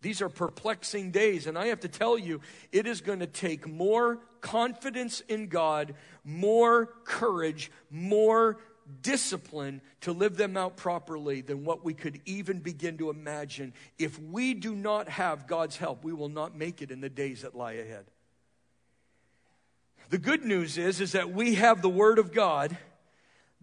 These 0.01 0.21
are 0.21 0.29
perplexing 0.29 1.11
days, 1.11 1.45
and 1.45 1.57
I 1.57 1.67
have 1.67 1.81
to 1.81 1.89
tell 1.89 2.17
you, 2.17 2.39
it 2.71 2.87
is 2.87 3.01
going 3.01 3.19
to 3.19 3.27
take 3.27 3.67
more 3.67 4.19
confidence 4.39 5.21
in 5.27 5.47
God, 5.47 5.93
more 6.23 6.85
courage, 7.03 7.69
more 7.89 8.57
discipline 9.01 9.81
to 10.01 10.13
live 10.13 10.37
them 10.37 10.57
out 10.57 10.77
properly 10.77 11.41
than 11.41 11.65
what 11.65 11.83
we 11.83 11.93
could 11.93 12.21
even 12.25 12.59
begin 12.59 12.97
to 12.97 13.09
imagine. 13.09 13.73
If 13.97 14.19
we 14.19 14.53
do 14.53 14.73
not 14.73 15.09
have 15.09 15.47
God's 15.47 15.77
help, 15.77 16.03
we 16.03 16.13
will 16.13 16.29
not 16.29 16.55
make 16.55 16.81
it 16.81 16.91
in 16.91 17.01
the 17.01 17.09
days 17.09 17.41
that 17.41 17.55
lie 17.55 17.73
ahead. 17.73 18.05
The 20.09 20.17
good 20.17 20.43
news 20.43 20.77
is, 20.77 21.01
is 21.01 21.11
that 21.11 21.31
we 21.31 21.55
have 21.55 21.81
the 21.81 21.89
Word 21.89 22.17
of 22.17 22.31
God 22.31 22.75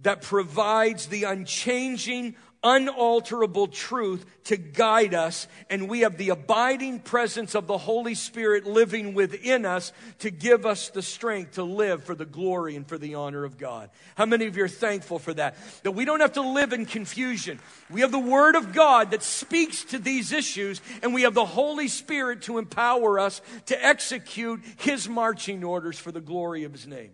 that 0.02 0.22
provides 0.22 1.06
the 1.06 1.24
unchanging, 1.24 2.36
unalterable 2.62 3.68
truth 3.68 4.24
to 4.44 4.56
guide 4.56 5.14
us, 5.14 5.48
and 5.68 5.88
we 5.88 6.00
have 6.00 6.16
the 6.16 6.30
abiding 6.30 7.00
presence 7.00 7.54
of 7.54 7.66
the 7.66 7.78
Holy 7.78 8.14
Spirit 8.14 8.66
living 8.66 9.14
within 9.14 9.64
us 9.64 9.92
to 10.20 10.30
give 10.30 10.66
us 10.66 10.88
the 10.88 11.02
strength 11.02 11.52
to 11.52 11.62
live 11.62 12.04
for 12.04 12.14
the 12.14 12.24
glory 12.24 12.76
and 12.76 12.88
for 12.88 12.98
the 12.98 13.14
honor 13.14 13.44
of 13.44 13.58
God. 13.58 13.90
How 14.14 14.26
many 14.26 14.46
of 14.46 14.56
you 14.56 14.64
are 14.64 14.68
thankful 14.68 15.18
for 15.18 15.34
that? 15.34 15.56
That 15.82 15.92
we 15.92 16.04
don't 16.04 16.20
have 16.20 16.34
to 16.34 16.42
live 16.42 16.72
in 16.72 16.86
confusion. 16.86 17.58
We 17.90 18.02
have 18.02 18.12
the 18.12 18.18
Word 18.18 18.54
of 18.54 18.72
God 18.72 19.10
that 19.10 19.22
speaks 19.22 19.84
to 19.84 19.98
these 19.98 20.32
issues, 20.32 20.80
and 21.02 21.12
we 21.12 21.22
have 21.22 21.34
the 21.34 21.44
Holy 21.44 21.88
Spirit 21.88 22.42
to 22.42 22.58
empower 22.58 23.18
us 23.18 23.42
to 23.66 23.84
execute 23.84 24.60
His 24.76 25.08
marching 25.08 25.64
orders 25.64 25.98
for 25.98 26.12
the 26.12 26.20
glory 26.20 26.64
of 26.64 26.72
His 26.72 26.86
name. 26.86 27.10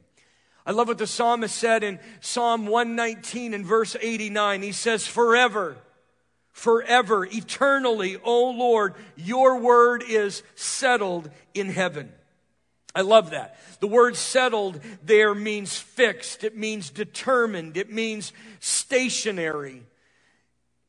I 0.64 0.71
love 0.71 0.88
what 0.88 0.99
the 0.99 1.07
psalmist 1.07 1.57
said 1.57 1.83
in 1.83 1.99
Psalm 2.21 2.66
119 2.66 3.54
and 3.54 3.66
verse 3.66 3.97
89. 4.00 4.62
He 4.62 4.73
says, 4.73 5.07
Forever, 5.07 5.76
forever, 6.52 7.25
eternally, 7.25 8.16
O 8.23 8.50
Lord, 8.50 8.95
your 9.16 9.59
word 9.59 10.04
is 10.07 10.42
settled 10.54 11.31
in 11.54 11.69
heaven. 11.69 12.12
I 12.95 13.00
love 13.00 13.31
that. 13.31 13.57
The 13.81 13.87
word 13.88 14.16
settled 14.16 14.81
there 15.02 15.35
means 15.35 15.76
fixed, 15.76 16.45
it 16.45 16.57
means 16.57 16.90
determined, 16.90 17.76
it 17.76 17.90
means 17.90 18.33
stationary. 18.61 19.83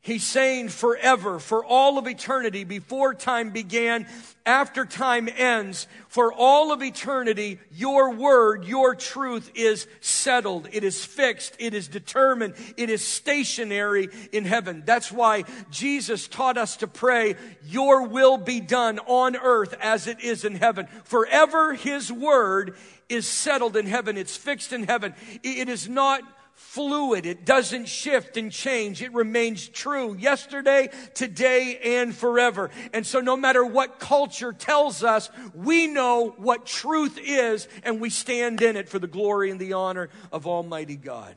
He's 0.04 0.26
saying 0.26 0.68
forever, 0.68 1.40
for 1.40 1.64
all 1.64 1.98
of 1.98 2.10
eternity, 2.10 2.66
before 2.66 3.14
time 3.14 3.52
began, 3.52 4.06
after 4.46 4.86
time 4.86 5.30
ends, 5.34 5.88
for 6.10 6.34
all 6.34 6.74
of 6.74 6.84
eternity, 6.84 7.58
your 7.72 8.12
word, 8.12 8.66
your 8.66 8.96
truth 8.96 9.50
is 9.56 9.88
settled. 10.02 10.68
It 10.74 10.84
is 10.84 11.06
fixed. 11.06 11.56
It 11.58 11.74
is 11.74 11.88
determined. 11.88 12.56
It 12.76 12.90
is 12.90 13.02
stationary 13.02 14.10
in 14.34 14.44
heaven. 14.44 14.84
That's 14.86 15.10
why 15.10 15.46
Jesus 15.72 16.28
taught 16.28 16.58
us 16.58 16.76
to 16.78 16.88
pray, 16.88 17.38
your 17.66 18.06
will 18.06 18.36
be 18.38 18.60
done 18.60 19.00
on 19.00 19.38
earth 19.38 19.74
as 19.80 20.08
it 20.08 20.20
is 20.20 20.44
in 20.44 20.56
heaven. 20.56 20.88
Forever, 21.06 21.76
his 21.76 22.12
word 22.12 22.76
is 23.08 23.26
settled 23.26 23.78
in 23.78 23.86
heaven. 23.86 24.18
It's 24.18 24.36
fixed 24.36 24.74
in 24.74 24.84
heaven. 24.84 25.16
It 25.44 25.70
is 25.70 25.88
not 25.88 26.24
fluid. 26.56 27.26
It 27.26 27.46
doesn't 27.46 27.88
shift 27.88 28.38
and 28.38 28.52
change. 28.52 29.02
It 29.02 29.14
remains 29.14 29.68
true 29.68 30.16
yesterday, 30.16 30.90
today, 31.14 31.80
and 31.84 32.16
forever. 32.16 32.70
And 32.94 33.06
so 33.06 33.20
no 33.20 33.38
matter 33.38 33.66
what 33.66 34.00
culture 34.00 34.54
tells 34.54 35.04
us, 35.04 35.30
we 35.54 35.88
know 35.88 36.34
what 36.38 36.66
truth 36.66 37.20
is 37.22 37.68
and 37.84 38.02
we 38.02 38.10
stand 38.10 38.62
in 38.62 38.76
it 38.76 38.90
for 38.90 39.00
the 39.00 39.08
glory 39.08 39.52
and 39.52 39.60
the 39.60 39.74
honor 39.74 40.10
of 40.32 40.48
Almighty 40.48 40.96
God. 40.96 41.36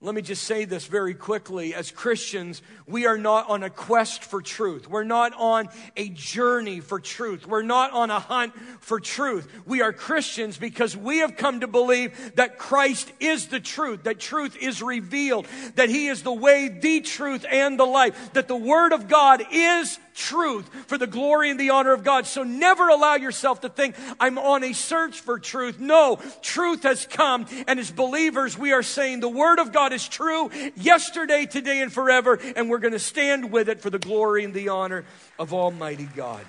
Let 0.00 0.14
me 0.14 0.22
just 0.22 0.44
say 0.44 0.64
this 0.64 0.86
very 0.86 1.12
quickly. 1.12 1.74
As 1.74 1.90
Christians, 1.90 2.62
we 2.86 3.06
are 3.06 3.18
not 3.18 3.50
on 3.50 3.64
a 3.64 3.70
quest 3.70 4.22
for 4.22 4.40
truth. 4.40 4.88
We're 4.88 5.02
not 5.02 5.32
on 5.34 5.68
a 5.96 6.08
journey 6.10 6.78
for 6.78 7.00
truth. 7.00 7.48
We're 7.48 7.62
not 7.62 7.90
on 7.90 8.08
a 8.08 8.20
hunt 8.20 8.54
for 8.78 9.00
truth. 9.00 9.48
We 9.66 9.82
are 9.82 9.92
Christians 9.92 10.56
because 10.56 10.96
we 10.96 11.18
have 11.18 11.36
come 11.36 11.60
to 11.60 11.66
believe 11.66 12.36
that 12.36 12.58
Christ 12.58 13.10
is 13.18 13.48
the 13.48 13.58
truth, 13.58 14.04
that 14.04 14.20
truth 14.20 14.56
is 14.56 14.80
revealed, 14.82 15.48
that 15.74 15.88
He 15.88 16.06
is 16.06 16.22
the 16.22 16.32
way, 16.32 16.68
the 16.68 17.00
truth, 17.00 17.44
and 17.50 17.76
the 17.76 17.84
life, 17.84 18.34
that 18.34 18.46
the 18.46 18.56
Word 18.56 18.92
of 18.92 19.08
God 19.08 19.42
is 19.50 19.98
truth 20.18 20.68
for 20.88 20.98
the 20.98 21.06
glory 21.06 21.50
and 21.50 21.58
the 21.58 21.70
honor 21.70 21.92
of 21.92 22.02
God. 22.02 22.26
So 22.26 22.42
never 22.42 22.88
allow 22.88 23.14
yourself 23.14 23.60
to 23.60 23.68
think, 23.68 23.94
I'm 24.18 24.36
on 24.36 24.64
a 24.64 24.72
search 24.72 25.20
for 25.20 25.38
truth. 25.38 25.78
No, 25.78 26.18
truth 26.42 26.82
has 26.82 27.06
come. 27.06 27.46
And 27.66 27.78
as 27.78 27.90
believers, 27.90 28.58
we 28.58 28.72
are 28.72 28.82
saying 28.82 29.20
the 29.20 29.28
Word 29.28 29.60
of 29.60 29.72
God 29.72 29.92
is 29.92 30.06
true 30.06 30.50
yesterday, 30.76 31.46
today, 31.46 31.80
and 31.80 31.92
forever. 31.92 32.38
And 32.56 32.68
we're 32.68 32.78
going 32.78 32.92
to 32.92 32.98
stand 32.98 33.52
with 33.52 33.68
it 33.68 33.80
for 33.80 33.90
the 33.90 33.98
glory 33.98 34.44
and 34.44 34.52
the 34.52 34.68
honor 34.70 35.04
of 35.38 35.54
Almighty 35.54 36.08
God. 36.16 36.44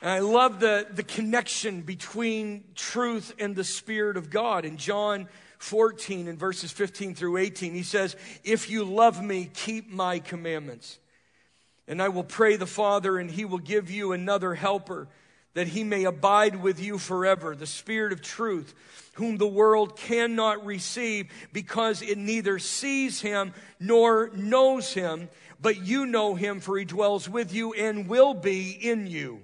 And 0.00 0.10
I 0.10 0.20
love 0.20 0.60
the, 0.60 0.86
the 0.88 1.02
connection 1.02 1.82
between 1.82 2.62
truth 2.76 3.34
and 3.40 3.56
the 3.56 3.64
Spirit 3.64 4.16
of 4.16 4.30
God. 4.30 4.64
In 4.64 4.76
John 4.76 5.28
14, 5.58 6.28
in 6.28 6.36
verses 6.36 6.70
15 6.70 7.16
through 7.16 7.38
18, 7.38 7.74
he 7.74 7.82
says, 7.82 8.14
If 8.44 8.70
you 8.70 8.84
love 8.84 9.20
me, 9.20 9.50
keep 9.52 9.90
my 9.90 10.20
commandments. 10.20 11.00
And 11.88 12.02
I 12.02 12.10
will 12.10 12.22
pray 12.22 12.56
the 12.56 12.66
Father, 12.66 13.18
and 13.18 13.30
he 13.30 13.46
will 13.46 13.58
give 13.58 13.90
you 13.90 14.12
another 14.12 14.54
helper, 14.54 15.08
that 15.54 15.68
he 15.68 15.82
may 15.82 16.04
abide 16.04 16.62
with 16.62 16.78
you 16.78 16.98
forever, 16.98 17.56
the 17.56 17.66
Spirit 17.66 18.12
of 18.12 18.20
truth, 18.20 18.74
whom 19.14 19.38
the 19.38 19.48
world 19.48 19.96
cannot 19.96 20.64
receive, 20.64 21.32
because 21.52 22.02
it 22.02 22.18
neither 22.18 22.58
sees 22.58 23.22
him 23.22 23.54
nor 23.80 24.30
knows 24.34 24.92
him. 24.92 25.30
But 25.60 25.84
you 25.84 26.06
know 26.06 26.34
him, 26.34 26.60
for 26.60 26.78
he 26.78 26.84
dwells 26.84 27.28
with 27.28 27.52
you 27.52 27.72
and 27.72 28.06
will 28.06 28.34
be 28.34 28.70
in 28.70 29.06
you. 29.06 29.40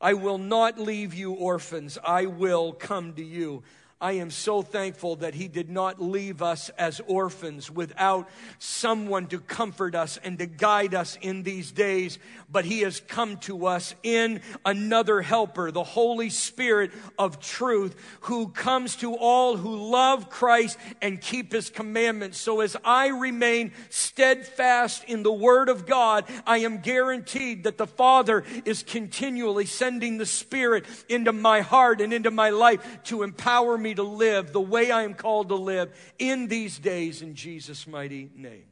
I 0.00 0.14
will 0.14 0.38
not 0.38 0.78
leave 0.78 1.14
you 1.14 1.32
orphans, 1.32 1.98
I 2.04 2.26
will 2.26 2.72
come 2.72 3.14
to 3.14 3.24
you. 3.24 3.62
I 4.02 4.12
am 4.12 4.30
so 4.30 4.62
thankful 4.62 5.16
that 5.16 5.34
He 5.34 5.46
did 5.46 5.68
not 5.68 6.00
leave 6.00 6.40
us 6.40 6.70
as 6.70 7.02
orphans 7.06 7.70
without 7.70 8.30
someone 8.58 9.26
to 9.26 9.38
comfort 9.38 9.94
us 9.94 10.18
and 10.24 10.38
to 10.38 10.46
guide 10.46 10.94
us 10.94 11.18
in 11.20 11.42
these 11.42 11.70
days, 11.70 12.18
but 12.50 12.64
He 12.64 12.80
has 12.80 13.00
come 13.00 13.36
to 13.38 13.66
us 13.66 13.94
in 14.02 14.40
another 14.64 15.20
helper, 15.20 15.70
the 15.70 15.84
Holy 15.84 16.30
Spirit 16.30 16.92
of 17.18 17.40
truth, 17.40 17.94
who 18.22 18.48
comes 18.48 18.96
to 18.96 19.14
all 19.16 19.58
who 19.58 19.90
love 19.90 20.30
Christ 20.30 20.78
and 21.02 21.20
keep 21.20 21.52
His 21.52 21.68
commandments. 21.68 22.38
So 22.38 22.60
as 22.60 22.78
I 22.82 23.08
remain 23.08 23.72
steadfast 23.90 25.04
in 25.04 25.22
the 25.22 25.32
Word 25.32 25.68
of 25.68 25.84
God, 25.84 26.24
I 26.46 26.58
am 26.58 26.78
guaranteed 26.78 27.64
that 27.64 27.76
the 27.76 27.86
Father 27.86 28.44
is 28.64 28.82
continually 28.82 29.66
sending 29.66 30.16
the 30.16 30.24
Spirit 30.24 30.86
into 31.10 31.32
my 31.32 31.60
heart 31.60 32.00
and 32.00 32.14
into 32.14 32.30
my 32.30 32.48
life 32.48 33.02
to 33.04 33.22
empower 33.24 33.76
me 33.76 33.89
me 33.90 33.94
to 33.96 34.02
live 34.04 34.52
the 34.52 34.60
way 34.60 34.92
I 34.92 35.02
am 35.02 35.14
called 35.14 35.48
to 35.48 35.56
live 35.56 35.92
in 36.18 36.46
these 36.46 36.78
days 36.78 37.22
in 37.22 37.34
Jesus' 37.34 37.88
mighty 37.88 38.30
name. 38.36 38.66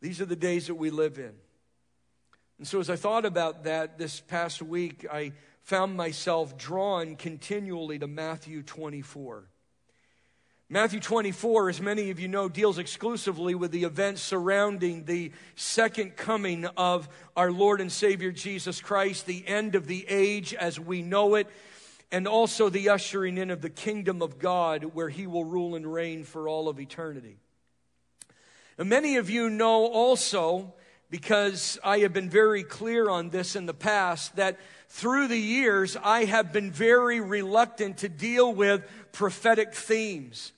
These 0.00 0.20
are 0.20 0.26
the 0.26 0.34
days 0.34 0.66
that 0.66 0.74
we 0.74 0.90
live 0.90 1.18
in. 1.18 1.32
And 2.58 2.66
so, 2.66 2.80
as 2.80 2.90
I 2.90 2.96
thought 2.96 3.24
about 3.24 3.64
that 3.64 3.98
this 3.98 4.20
past 4.20 4.60
week, 4.60 5.06
I 5.10 5.32
found 5.62 5.96
myself 5.96 6.58
drawn 6.58 7.14
continually 7.14 8.00
to 8.00 8.08
Matthew 8.08 8.62
24. 8.62 9.44
Matthew 10.68 10.98
24, 10.98 11.68
as 11.68 11.80
many 11.80 12.10
of 12.10 12.18
you 12.18 12.26
know, 12.26 12.48
deals 12.48 12.78
exclusively 12.78 13.54
with 13.54 13.70
the 13.70 13.84
events 13.84 14.22
surrounding 14.22 15.04
the 15.04 15.30
second 15.54 16.16
coming 16.16 16.64
of 16.76 17.08
our 17.36 17.52
Lord 17.52 17.80
and 17.80 17.92
Savior 17.92 18.32
Jesus 18.32 18.80
Christ, 18.80 19.26
the 19.26 19.46
end 19.46 19.76
of 19.76 19.86
the 19.86 20.04
age 20.08 20.54
as 20.54 20.80
we 20.80 21.02
know 21.02 21.36
it, 21.36 21.46
and 22.12 22.28
also 22.28 22.68
the 22.68 22.90
ushering 22.90 23.38
in 23.38 23.50
of 23.50 23.62
the 23.62 23.70
kingdom 23.70 24.20
of 24.20 24.38
God 24.38 24.84
where 24.94 25.08
he 25.08 25.26
will 25.26 25.44
rule 25.44 25.74
and 25.74 25.90
reign 25.90 26.24
for 26.24 26.46
all 26.46 26.68
of 26.68 26.78
eternity. 26.78 27.38
Many 28.78 29.16
of 29.16 29.30
you 29.30 29.48
know 29.48 29.86
also, 29.86 30.74
because 31.08 31.78
I 31.82 32.00
have 32.00 32.12
been 32.12 32.28
very 32.28 32.62
clear 32.62 33.08
on 33.08 33.30
this 33.30 33.56
in 33.56 33.64
the 33.64 33.74
past, 33.74 34.36
that 34.36 34.58
through 34.88 35.28
the 35.28 35.38
years 35.38 35.96
I 35.96 36.24
have 36.24 36.52
been 36.52 36.70
very 36.70 37.20
reluctant 37.20 37.98
to 37.98 38.08
deal 38.10 38.52
with 38.52 38.84
prophetic 39.12 39.74
themes 39.74 40.52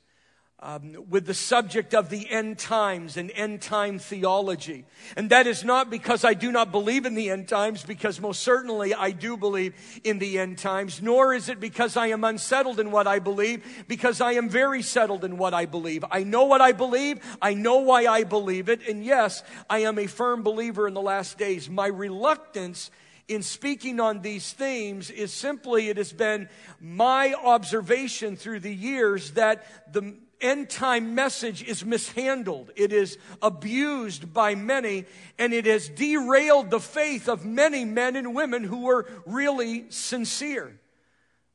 um, 0.64 0.96
with 1.10 1.26
the 1.26 1.34
subject 1.34 1.94
of 1.94 2.08
the 2.08 2.28
end 2.30 2.58
times 2.58 3.18
and 3.18 3.30
end 3.32 3.60
time 3.60 3.98
theology. 3.98 4.86
And 5.14 5.28
that 5.28 5.46
is 5.46 5.62
not 5.62 5.90
because 5.90 6.24
I 6.24 6.32
do 6.32 6.50
not 6.50 6.72
believe 6.72 7.04
in 7.04 7.14
the 7.14 7.28
end 7.28 7.48
times, 7.48 7.84
because 7.84 8.18
most 8.18 8.40
certainly 8.40 8.94
I 8.94 9.10
do 9.10 9.36
believe 9.36 9.74
in 10.04 10.18
the 10.18 10.38
end 10.38 10.56
times, 10.56 11.02
nor 11.02 11.34
is 11.34 11.50
it 11.50 11.60
because 11.60 11.98
I 11.98 12.06
am 12.06 12.24
unsettled 12.24 12.80
in 12.80 12.90
what 12.90 13.06
I 13.06 13.18
believe, 13.18 13.84
because 13.86 14.22
I 14.22 14.32
am 14.32 14.48
very 14.48 14.80
settled 14.80 15.22
in 15.22 15.36
what 15.36 15.52
I 15.52 15.66
believe. 15.66 16.02
I 16.10 16.24
know 16.24 16.44
what 16.44 16.62
I 16.62 16.72
believe, 16.72 17.20
I 17.42 17.52
know 17.52 17.80
why 17.80 18.06
I 18.06 18.24
believe 18.24 18.70
it, 18.70 18.88
and 18.88 19.04
yes, 19.04 19.42
I 19.68 19.80
am 19.80 19.98
a 19.98 20.06
firm 20.06 20.42
believer 20.42 20.88
in 20.88 20.94
the 20.94 21.02
last 21.02 21.36
days. 21.36 21.68
My 21.68 21.88
reluctance 21.88 22.90
in 23.28 23.42
speaking 23.42 24.00
on 24.00 24.22
these 24.22 24.52
themes 24.52 25.10
is 25.10 25.30
simply 25.30 25.88
it 25.88 25.98
has 25.98 26.12
been 26.12 26.48
my 26.80 27.34
observation 27.34 28.36
through 28.36 28.60
the 28.60 28.74
years 28.74 29.32
that 29.32 29.92
the 29.92 30.14
end 30.44 30.68
time 30.70 31.14
message 31.14 31.62
is 31.64 31.84
mishandled. 31.84 32.70
It 32.76 32.92
is 32.92 33.18
abused 33.42 34.32
by 34.32 34.54
many, 34.54 35.06
and 35.38 35.52
it 35.52 35.66
has 35.66 35.88
derailed 35.88 36.70
the 36.70 36.78
faith 36.78 37.28
of 37.28 37.44
many 37.44 37.84
men 37.84 38.14
and 38.14 38.34
women 38.34 38.62
who 38.62 38.82
were 38.82 39.08
really 39.26 39.86
sincere. 39.88 40.78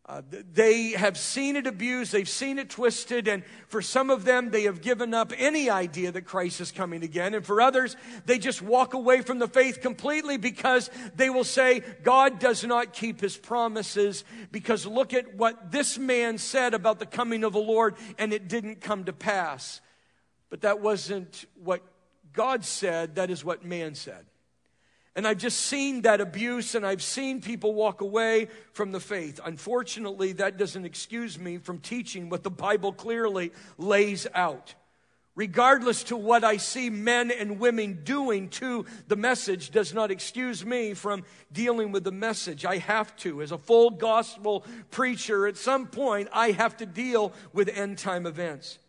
Uh, 0.10 0.24
they 0.54 0.90
have 0.94 1.20
seen 1.20 1.56
it 1.56 1.68
abused, 1.68 2.12
they've 2.12 2.28
seen 2.28 2.58
it 2.58 2.72
twisted, 2.72 3.28
and 3.28 3.44
for 3.68 3.80
some 3.80 4.10
of 4.10 4.26
them, 4.26 4.50
they 4.50 4.64
have 4.64 4.82
given 4.82 5.14
up 5.14 5.32
any 5.38 5.70
idea 5.70 6.12
that 6.12 6.24
Christ 6.24 6.60
is 6.62 6.72
coming 6.72 7.04
again. 7.04 7.36
And 7.36 7.46
for 7.46 7.62
others, 7.62 7.96
they 8.26 8.40
just 8.40 8.60
walk 8.60 8.96
away 8.96 9.22
from 9.22 9.38
the 9.38 9.48
faith 9.48 9.82
completely 9.82 10.38
because 10.38 10.90
they 11.16 11.30
will 11.30 11.44
say, 11.44 11.84
God 12.02 12.40
does 12.40 12.64
not 12.64 12.92
keep 12.92 13.22
his 13.22 13.38
promises 13.38 14.24
because 14.52 14.84
look 14.88 15.14
at 15.14 15.36
what 15.36 15.72
this 15.72 16.00
man 16.00 16.40
said 16.40 16.74
about 16.74 16.98
the 16.98 17.06
coming 17.06 17.44
of 17.44 17.54
the 17.54 17.60
Lord, 17.60 17.94
and 18.18 18.34
it 18.34 18.48
didn't 18.48 18.82
come 18.82 19.04
to 19.04 19.14
pass. 19.14 19.80
But 20.50 20.62
that 20.62 20.82
wasn't 20.82 21.46
what 21.54 21.84
God 22.34 22.66
said, 22.66 23.14
that 23.18 23.30
is 23.30 23.46
what 23.46 23.64
man 23.64 23.94
said. 23.94 24.26
And 25.16 25.28
I've 25.28 25.38
just 25.38 25.60
seen 25.60 26.04
that 26.04 26.22
abuse 26.22 26.76
and 26.76 26.86
I've 26.86 27.02
seen 27.02 27.42
people 27.42 27.74
walk 27.74 28.02
away 28.02 28.48
from 28.74 28.92
the 28.92 29.00
faith. 29.00 29.40
Unfortunately, 29.44 30.34
that 30.34 30.58
doesn't 30.58 30.86
excuse 30.86 31.38
me 31.38 31.58
from 31.58 31.80
teaching 31.80 32.30
what 32.30 32.44
the 32.44 32.52
Bible 32.52 32.94
clearly 32.94 33.52
lays 33.78 34.28
out. 34.34 34.76
Regardless 35.36 36.04
to 36.04 36.18
what 36.18 36.44
I 36.44 36.58
see 36.58 36.90
men 36.90 37.32
and 37.32 37.60
women 37.60 38.02
doing 38.04 38.50
to 38.50 38.86
the 39.08 39.16
message 39.16 39.72
does 39.72 39.94
not 39.94 40.12
excuse 40.12 40.66
me 40.66 40.94
from 40.94 41.24
dealing 41.52 41.94
with 41.94 42.04
the 42.04 42.12
message. 42.12 42.66
I 42.66 42.78
have 42.78 43.16
to. 43.18 43.42
As 43.42 43.54
a 43.54 43.58
full 43.58 43.90
gospel 43.92 44.66
preacher, 44.92 45.48
at 45.48 45.56
some 45.56 45.88
point, 45.88 46.28
I 46.34 46.52
have 46.52 46.76
to 46.78 46.86
deal 46.86 47.32
with 47.54 47.70
end 47.70 47.98
time 47.98 48.26
events. 48.26 48.80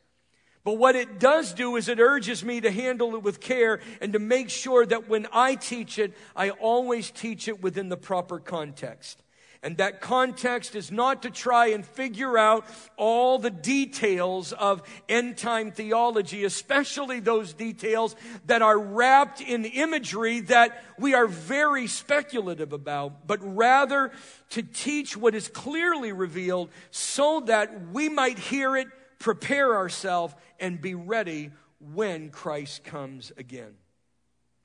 But 0.63 0.75
what 0.75 0.95
it 0.95 1.19
does 1.19 1.55
do 1.55 1.77
is 1.77 1.89
it 1.89 2.01
urges 2.01 2.45
me 2.45 2.61
to 2.61 2.71
handle 2.71 3.15
it 3.15 3.23
with 3.23 3.41
care 3.41 3.81
and 4.01 4.13
to 4.13 4.19
make 4.19 4.51
sure 4.51 4.85
that 4.85 5.09
when 5.09 5.27
I 5.33 5.55
teach 5.55 5.99
it, 5.99 6.15
I 6.37 6.51
always 6.51 7.11
teach 7.11 7.49
it 7.49 7.63
within 7.63 7.89
the 7.89 7.97
proper 7.97 8.39
context. 8.39 9.23
And 9.63 9.77
that 9.77 10.01
context 10.01 10.75
is 10.75 10.91
not 10.91 11.23
to 11.23 11.31
try 11.31 11.67
and 11.69 11.85
figure 11.85 12.39
out 12.39 12.65
all 12.97 13.39
the 13.39 13.51
details 13.51 14.55
of 14.55 14.83
end 15.07 15.37
time 15.37 15.71
theology, 15.71 16.45
especially 16.45 17.21
those 17.21 17.53
details 17.53 18.17
that 18.47 18.63
are 18.63 18.79
wrapped 18.79 19.43
in 19.43 19.67
imagery 19.67 20.41
that 20.41 20.83
we 20.99 21.13
are 21.13 21.27
very 21.27 21.87
speculative 21.89 22.73
about, 22.73 23.27
but 23.27 23.39
rather 23.43 24.13
to 24.51 24.63
teach 24.63 25.15
what 25.15 25.35
is 25.35 25.49
clearly 25.49 26.13
revealed 26.13 26.71
so 26.91 27.41
that 27.41 27.89
we 27.93 28.09
might 28.09 28.39
hear 28.39 28.79
it 28.79 28.89
prepare 29.21 29.77
ourselves, 29.77 30.35
and 30.59 30.81
be 30.81 30.97
ready 30.97 31.53
when 31.79 32.31
Christ 32.31 32.83
comes 32.83 33.31
again. 33.37 33.75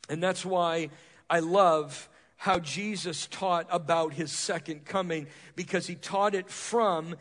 And 0.10 0.24
that's 0.24 0.44
why 0.44 0.90
I 1.30 1.40
love 1.40 2.10
how 2.38 2.60
Jesus 2.60 3.28
taught 3.28 3.68
about 3.70 4.14
his 4.14 4.32
second 4.32 4.86
coming, 4.86 5.28
because 5.56 5.86
he 5.86 5.96
taught 5.96 6.34
it 6.34 6.50
from 6.50 7.16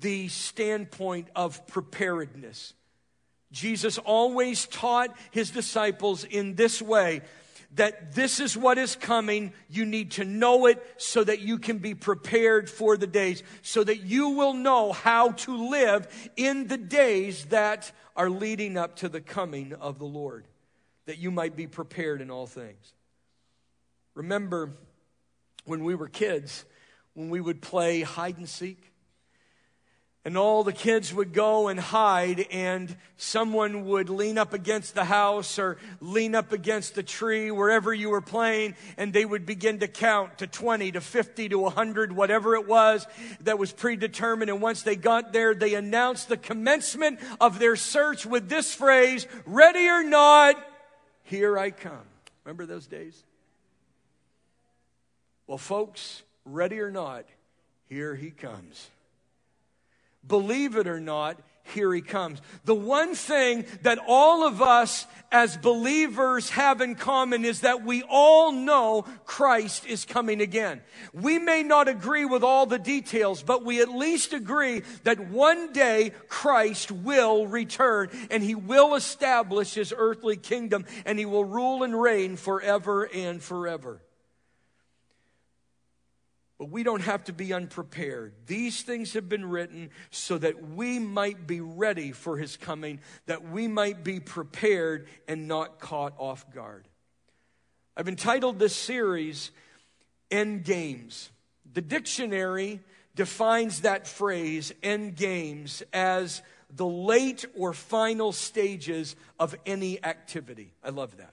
the 0.00 0.28
standpoint 0.28 1.28
of 1.34 1.66
preparedness. 1.66 2.74
Jesus 3.52 3.98
always 3.98 4.66
taught 4.66 5.16
his 5.32 5.50
disciples 5.50 6.24
in 6.24 6.54
this 6.54 6.80
way 6.80 7.22
that 7.74 8.14
this 8.14 8.40
is 8.40 8.56
what 8.56 8.78
is 8.78 8.96
coming. 8.96 9.52
You 9.68 9.86
need 9.86 10.12
to 10.12 10.24
know 10.24 10.66
it 10.66 10.84
so 10.96 11.22
that 11.22 11.40
you 11.40 11.58
can 11.58 11.78
be 11.78 11.94
prepared 11.94 12.68
for 12.68 12.96
the 12.96 13.06
days, 13.06 13.42
so 13.62 13.84
that 13.84 14.02
you 14.02 14.30
will 14.30 14.54
know 14.54 14.92
how 14.92 15.32
to 15.32 15.70
live 15.70 16.08
in 16.36 16.66
the 16.66 16.78
days 16.78 17.46
that 17.46 17.92
are 18.16 18.30
leading 18.30 18.76
up 18.76 18.96
to 18.96 19.08
the 19.08 19.20
coming 19.20 19.72
of 19.74 19.98
the 19.98 20.04
Lord, 20.04 20.46
that 21.06 21.18
you 21.18 21.30
might 21.30 21.56
be 21.56 21.66
prepared 21.66 22.20
in 22.20 22.30
all 22.30 22.46
things. 22.46 22.92
Remember 24.14 24.72
when 25.64 25.84
we 25.84 25.94
were 25.94 26.08
kids, 26.08 26.64
when 27.14 27.30
we 27.30 27.40
would 27.40 27.62
play 27.62 28.02
hide 28.02 28.36
and 28.38 28.48
seek? 28.48 28.89
And 30.22 30.36
all 30.36 30.64
the 30.64 30.72
kids 30.74 31.14
would 31.14 31.32
go 31.32 31.68
and 31.68 31.80
hide, 31.80 32.46
and 32.50 32.94
someone 33.16 33.86
would 33.86 34.10
lean 34.10 34.36
up 34.36 34.52
against 34.52 34.94
the 34.94 35.04
house 35.04 35.58
or 35.58 35.78
lean 35.98 36.34
up 36.34 36.52
against 36.52 36.94
the 36.94 37.02
tree, 37.02 37.50
wherever 37.50 37.94
you 37.94 38.10
were 38.10 38.20
playing, 38.20 38.74
and 38.98 39.14
they 39.14 39.24
would 39.24 39.46
begin 39.46 39.78
to 39.78 39.88
count 39.88 40.36
to 40.38 40.46
20, 40.46 40.92
to 40.92 41.00
50, 41.00 41.48
to 41.48 41.58
100, 41.58 42.12
whatever 42.12 42.54
it 42.54 42.68
was 42.68 43.06
that 43.40 43.58
was 43.58 43.72
predetermined. 43.72 44.50
And 44.50 44.60
once 44.60 44.82
they 44.82 44.94
got 44.94 45.32
there, 45.32 45.54
they 45.54 45.72
announced 45.72 46.28
the 46.28 46.36
commencement 46.36 47.18
of 47.40 47.58
their 47.58 47.76
search 47.76 48.26
with 48.26 48.50
this 48.50 48.74
phrase 48.74 49.26
Ready 49.46 49.88
or 49.88 50.04
not, 50.04 50.56
here 51.22 51.56
I 51.58 51.70
come. 51.70 52.04
Remember 52.44 52.66
those 52.66 52.86
days? 52.86 53.24
Well, 55.46 55.56
folks, 55.56 56.22
ready 56.44 56.78
or 56.78 56.90
not, 56.90 57.24
here 57.88 58.14
he 58.14 58.30
comes. 58.30 58.90
Believe 60.26 60.76
it 60.76 60.86
or 60.86 61.00
not, 61.00 61.40
here 61.74 61.92
he 61.92 62.00
comes. 62.00 62.40
The 62.64 62.74
one 62.74 63.14
thing 63.14 63.64
that 63.82 63.98
all 64.06 64.46
of 64.46 64.60
us 64.60 65.06
as 65.32 65.56
believers 65.56 66.50
have 66.50 66.80
in 66.80 66.94
common 66.94 67.44
is 67.44 67.60
that 67.60 67.84
we 67.84 68.02
all 68.08 68.52
know 68.52 69.04
Christ 69.24 69.86
is 69.86 70.04
coming 70.04 70.40
again. 70.40 70.80
We 71.12 71.38
may 71.38 71.62
not 71.62 71.88
agree 71.88 72.24
with 72.24 72.42
all 72.42 72.66
the 72.66 72.78
details, 72.78 73.42
but 73.42 73.64
we 73.64 73.80
at 73.80 73.88
least 73.88 74.32
agree 74.32 74.82
that 75.04 75.30
one 75.30 75.72
day 75.72 76.12
Christ 76.28 76.90
will 76.90 77.46
return 77.46 78.10
and 78.30 78.42
he 78.42 78.54
will 78.54 78.94
establish 78.94 79.74
his 79.74 79.94
earthly 79.96 80.36
kingdom 80.36 80.84
and 81.04 81.18
he 81.18 81.26
will 81.26 81.44
rule 81.44 81.82
and 81.82 82.00
reign 82.00 82.36
forever 82.36 83.04
and 83.04 83.42
forever. 83.42 84.02
But 86.60 86.68
we 86.68 86.82
don't 86.82 87.00
have 87.00 87.24
to 87.24 87.32
be 87.32 87.54
unprepared. 87.54 88.34
These 88.44 88.82
things 88.82 89.14
have 89.14 89.30
been 89.30 89.48
written 89.48 89.88
so 90.10 90.36
that 90.36 90.68
we 90.72 90.98
might 90.98 91.46
be 91.46 91.62
ready 91.62 92.12
for 92.12 92.36
his 92.36 92.58
coming, 92.58 93.00
that 93.24 93.48
we 93.48 93.66
might 93.66 94.04
be 94.04 94.20
prepared 94.20 95.08
and 95.26 95.48
not 95.48 95.80
caught 95.80 96.12
off 96.18 96.52
guard. 96.52 96.86
I've 97.96 98.08
entitled 98.08 98.58
this 98.58 98.76
series 98.76 99.52
End 100.30 100.62
Games. 100.62 101.30
The 101.72 101.80
dictionary 101.80 102.80
defines 103.14 103.80
that 103.80 104.06
phrase, 104.06 104.70
end 104.82 105.16
games, 105.16 105.82
as 105.94 106.42
the 106.68 106.86
late 106.86 107.46
or 107.56 107.72
final 107.72 108.32
stages 108.32 109.16
of 109.38 109.56
any 109.64 110.04
activity. 110.04 110.74
I 110.84 110.90
love 110.90 111.16
that. 111.16 111.32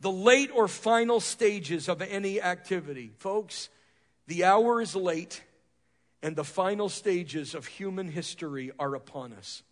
The 0.00 0.10
late 0.10 0.50
or 0.52 0.66
final 0.66 1.20
stages 1.20 1.88
of 1.88 2.02
any 2.02 2.42
activity. 2.42 3.12
Folks, 3.18 3.68
the 4.26 4.44
hour 4.44 4.80
is 4.80 4.96
late, 4.96 5.42
and 6.22 6.34
the 6.34 6.44
final 6.44 6.88
stages 6.88 7.54
of 7.54 7.66
human 7.66 8.08
history 8.08 8.72
are 8.78 8.94
upon 8.94 9.32
us. 9.32 9.62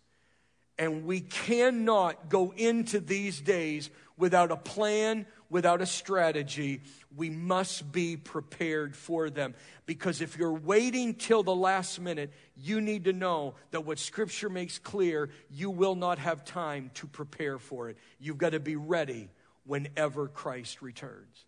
And 0.77 1.05
we 1.05 1.21
cannot 1.21 2.29
go 2.29 2.53
into 2.55 2.99
these 2.99 3.39
days 3.39 3.89
without 4.17 4.51
a 4.51 4.57
plan, 4.57 5.25
without 5.49 5.81
a 5.81 5.85
strategy. 5.85 6.81
We 7.15 7.29
must 7.29 7.91
be 7.91 8.17
prepared 8.17 8.95
for 8.95 9.29
them. 9.29 9.55
Because 9.85 10.21
if 10.21 10.37
you're 10.37 10.53
waiting 10.53 11.13
till 11.13 11.43
the 11.43 11.55
last 11.55 11.99
minute, 11.99 12.31
you 12.57 12.81
need 12.81 13.05
to 13.05 13.13
know 13.13 13.55
that 13.71 13.85
what 13.85 13.99
Scripture 13.99 14.49
makes 14.49 14.79
clear, 14.79 15.29
you 15.49 15.69
will 15.69 15.95
not 15.95 16.19
have 16.19 16.43
time 16.43 16.91
to 16.95 17.07
prepare 17.07 17.57
for 17.57 17.89
it. 17.89 17.97
You've 18.19 18.37
got 18.37 18.51
to 18.51 18.59
be 18.59 18.75
ready 18.75 19.29
whenever 19.65 20.27
Christ 20.27 20.81
returns. 20.81 21.45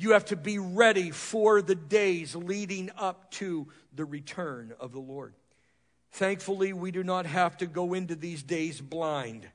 You 0.00 0.12
have 0.12 0.26
to 0.26 0.36
be 0.36 0.60
ready 0.60 1.10
for 1.10 1.60
the 1.60 1.74
days 1.74 2.36
leading 2.36 2.88
up 2.96 3.32
to 3.32 3.66
the 3.92 4.04
return 4.04 4.72
of 4.78 4.92
the 4.92 5.00
Lord. 5.00 5.34
Thankfully, 6.12 6.72
we 6.72 6.92
do 6.92 7.02
not 7.02 7.26
have 7.26 7.56
to 7.56 7.66
go 7.66 7.94
into 7.94 8.14
these 8.14 8.44
days 8.44 8.80
blind. 8.80 9.48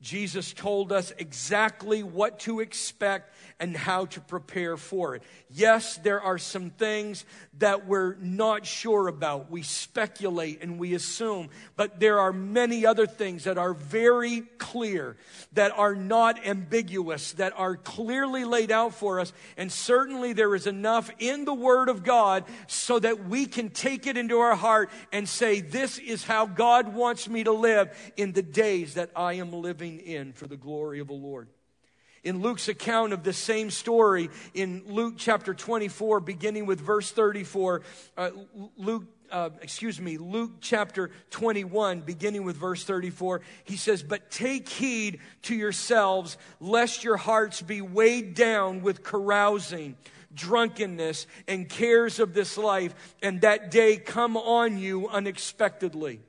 Jesus 0.00 0.52
told 0.52 0.92
us 0.92 1.12
exactly 1.18 2.04
what 2.04 2.38
to 2.40 2.60
expect 2.60 3.34
and 3.58 3.76
how 3.76 4.06
to 4.06 4.20
prepare 4.20 4.76
for 4.76 5.16
it. 5.16 5.24
Yes, 5.50 5.96
there 5.96 6.20
are 6.20 6.38
some 6.38 6.70
things 6.70 7.24
that 7.58 7.86
we're 7.88 8.14
not 8.20 8.64
sure 8.64 9.08
about. 9.08 9.50
We 9.50 9.62
speculate 9.62 10.62
and 10.62 10.78
we 10.78 10.94
assume, 10.94 11.48
but 11.74 11.98
there 11.98 12.20
are 12.20 12.32
many 12.32 12.86
other 12.86 13.08
things 13.08 13.42
that 13.44 13.58
are 13.58 13.74
very 13.74 14.42
clear, 14.58 15.16
that 15.54 15.76
are 15.76 15.96
not 15.96 16.46
ambiguous, 16.46 17.32
that 17.32 17.52
are 17.56 17.74
clearly 17.74 18.44
laid 18.44 18.70
out 18.70 18.94
for 18.94 19.18
us. 19.18 19.32
And 19.56 19.72
certainly 19.72 20.32
there 20.32 20.54
is 20.54 20.68
enough 20.68 21.10
in 21.18 21.44
the 21.44 21.54
Word 21.54 21.88
of 21.88 22.04
God 22.04 22.44
so 22.68 23.00
that 23.00 23.24
we 23.24 23.46
can 23.46 23.70
take 23.70 24.06
it 24.06 24.16
into 24.16 24.38
our 24.38 24.54
heart 24.54 24.90
and 25.10 25.28
say, 25.28 25.60
This 25.60 25.98
is 25.98 26.22
how 26.22 26.46
God 26.46 26.94
wants 26.94 27.28
me 27.28 27.42
to 27.42 27.52
live 27.52 27.90
in 28.16 28.30
the 28.30 28.42
days 28.42 28.94
that 28.94 29.10
I 29.16 29.32
am 29.34 29.52
living 29.52 29.87
in 29.96 30.32
for 30.32 30.46
the 30.46 30.56
glory 30.56 31.00
of 31.00 31.06
the 31.06 31.14
Lord. 31.14 31.48
In 32.24 32.42
Luke's 32.42 32.68
account 32.68 33.12
of 33.12 33.22
the 33.22 33.32
same 33.32 33.70
story, 33.70 34.28
in 34.52 34.82
Luke 34.86 35.14
chapter 35.16 35.54
24, 35.54 36.20
beginning 36.20 36.66
with 36.66 36.80
verse 36.80 37.10
34, 37.10 37.82
uh, 38.16 38.30
Luke 38.76 39.04
uh, 39.30 39.50
excuse 39.60 40.00
me, 40.00 40.16
Luke 40.16 40.52
chapter 40.60 41.10
21, 41.30 42.00
beginning 42.00 42.44
with 42.44 42.56
verse 42.56 42.84
34, 42.84 43.42
he 43.64 43.76
says, 43.76 44.02
But 44.02 44.30
take 44.30 44.68
heed 44.68 45.20
to 45.42 45.54
yourselves, 45.54 46.38
lest 46.60 47.04
your 47.04 47.16
hearts 47.16 47.60
be 47.62 47.80
weighed 47.80 48.34
down 48.34 48.82
with 48.82 49.02
carousing, 49.02 49.96
drunkenness, 50.34 51.26
and 51.46 51.68
cares 51.68 52.20
of 52.20 52.34
this 52.34 52.56
life, 52.56 52.94
and 53.22 53.42
that 53.42 53.70
day 53.70 53.96
come 53.96 54.36
on 54.36 54.78
you 54.78 55.08
unexpectedly. 55.08 56.20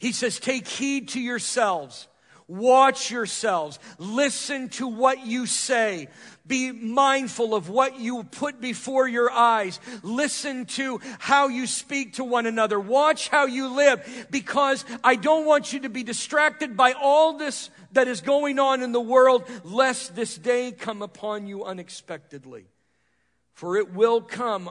He 0.00 0.12
says, 0.12 0.40
Take 0.40 0.66
heed 0.66 1.08
to 1.10 1.20
yourselves. 1.20 2.08
Watch 2.46 3.10
yourselves. 3.10 3.78
Listen 3.98 4.68
to 4.70 4.86
what 4.86 5.26
you 5.26 5.46
say. 5.46 6.08
Be 6.46 6.72
mindful 6.72 7.54
of 7.54 7.70
what 7.70 7.98
you 7.98 8.22
put 8.24 8.60
before 8.60 9.08
your 9.08 9.30
eyes. 9.30 9.80
Listen 10.02 10.66
to 10.66 11.00
how 11.18 11.48
you 11.48 11.66
speak 11.66 12.14
to 12.14 12.24
one 12.24 12.44
another. 12.44 12.78
Watch 12.78 13.28
how 13.30 13.46
you 13.46 13.68
live 13.74 14.26
because 14.30 14.84
I 15.02 15.16
don't 15.16 15.46
want 15.46 15.72
you 15.72 15.80
to 15.80 15.88
be 15.88 16.02
distracted 16.02 16.76
by 16.76 16.92
all 16.92 17.38
this 17.38 17.70
that 17.92 18.08
is 18.08 18.20
going 18.20 18.58
on 18.58 18.82
in 18.82 18.92
the 18.92 19.00
world 19.00 19.48
lest 19.64 20.14
this 20.14 20.36
day 20.36 20.70
come 20.70 21.00
upon 21.00 21.46
you 21.46 21.64
unexpectedly. 21.64 22.66
For 23.54 23.78
it 23.78 23.94
will 23.94 24.20
come 24.20 24.70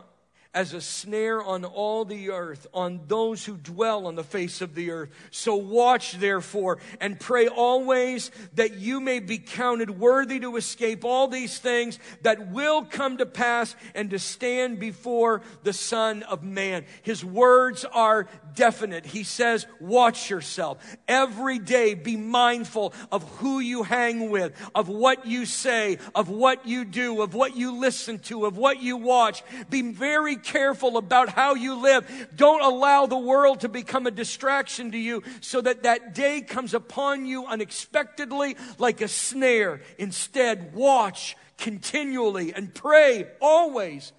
as 0.54 0.74
a 0.74 0.82
snare 0.82 1.44
on 1.44 1.66
all 1.66 2.06
the 2.06 2.30
earth, 2.30 2.68
on 2.74 3.02
those 3.08 3.44
who 3.46 3.58
dwell 3.58 4.06
on 4.06 4.16
the 4.16 4.24
face 4.24 4.62
of 4.62 4.76
the 4.76 4.92
earth. 4.92 5.10
So 5.32 5.56
watch 5.56 6.14
therefore 6.14 6.80
and 7.02 7.20
pray 7.20 7.48
always 7.48 8.30
that 8.54 8.76
you 8.76 9.00
may 9.00 9.20
be 9.20 9.40
counted 9.40 9.90
worthy 9.90 10.40
to 10.40 10.56
escape 10.56 11.04
all 11.04 11.28
these 11.28 11.58
things 11.58 11.98
that 12.22 12.52
will 12.52 12.84
come 12.84 13.18
to 13.18 13.26
pass 13.26 13.76
and 13.96 14.12
to 14.12 14.20
stand 14.20 14.80
before 14.80 15.42
the 15.64 15.74
Son 15.74 16.24
of 16.24 16.44
Man. 16.44 16.86
His 17.02 17.26
words 17.26 17.86
are 17.86 18.28
definite. 18.54 19.06
He 19.06 19.24
says, 19.24 19.66
watch 19.80 20.30
yourself. 20.30 20.78
Every 21.08 21.58
day 21.58 21.96
be 21.96 22.16
mindful 22.16 22.94
of 23.12 23.24
who 23.38 23.60
you 23.60 23.82
hang 23.82 24.30
with, 24.30 24.54
of 24.76 24.88
what 24.88 25.26
you 25.26 25.46
say, 25.46 25.98
of 26.14 26.30
what 26.30 26.68
you 26.68 26.86
do, 26.86 27.22
of 27.22 27.34
what 27.34 27.56
you 27.56 27.80
listen 27.80 28.20
to, 28.20 28.46
of 28.46 28.58
what 28.58 28.82
you 28.82 28.98
watch. 28.98 29.44
Be 29.70 29.82
very 29.82 30.36
careful 30.44 30.98
about 30.98 31.30
how 31.30 31.56
you 31.56 31.76
live. 31.82 32.30
Don't 32.36 32.62
allow 32.62 33.06
the 33.06 33.18
world 33.18 33.62
to 33.62 33.70
become 33.70 34.08
a 34.08 34.12
distraction 34.12 34.92
to 34.92 34.98
you 34.98 35.24
so 35.42 35.62
that 35.62 35.84
that 35.84 36.14
day 36.14 36.42
comes 36.42 36.74
upon 36.74 37.26
you 37.26 37.46
unexpectedly 37.46 38.58
like 38.78 39.02
a 39.02 39.08
snare. 39.08 39.82
Instead, 39.98 40.74
watch 40.74 41.36
continually 41.58 42.54
and 42.54 42.74
pray 42.74 43.28
always 43.42 44.12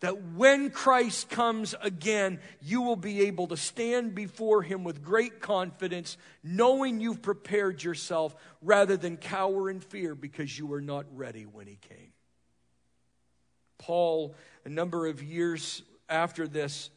that 0.00 0.22
when 0.34 0.68
Christ 0.68 1.30
comes 1.30 1.74
again, 1.80 2.38
you 2.60 2.82
will 2.82 2.96
be 2.96 3.22
able 3.22 3.46
to 3.46 3.56
stand 3.56 4.14
before 4.14 4.60
him 4.60 4.84
with 4.84 5.02
great 5.02 5.40
confidence, 5.40 6.18
knowing 6.42 7.00
you've 7.00 7.22
prepared 7.22 7.82
yourself 7.82 8.36
rather 8.60 8.98
than 8.98 9.16
cower 9.16 9.70
in 9.70 9.80
fear 9.80 10.14
because 10.14 10.58
you 10.58 10.66
were 10.66 10.82
not 10.82 11.06
ready 11.14 11.46
when 11.46 11.66
he 11.66 11.78
came. 11.88 12.12
Paul 13.78 14.34
a 14.64 14.68
number 14.68 15.06
of 15.06 15.22
years 15.22 15.82
after 16.08 16.46
this, 16.48 16.90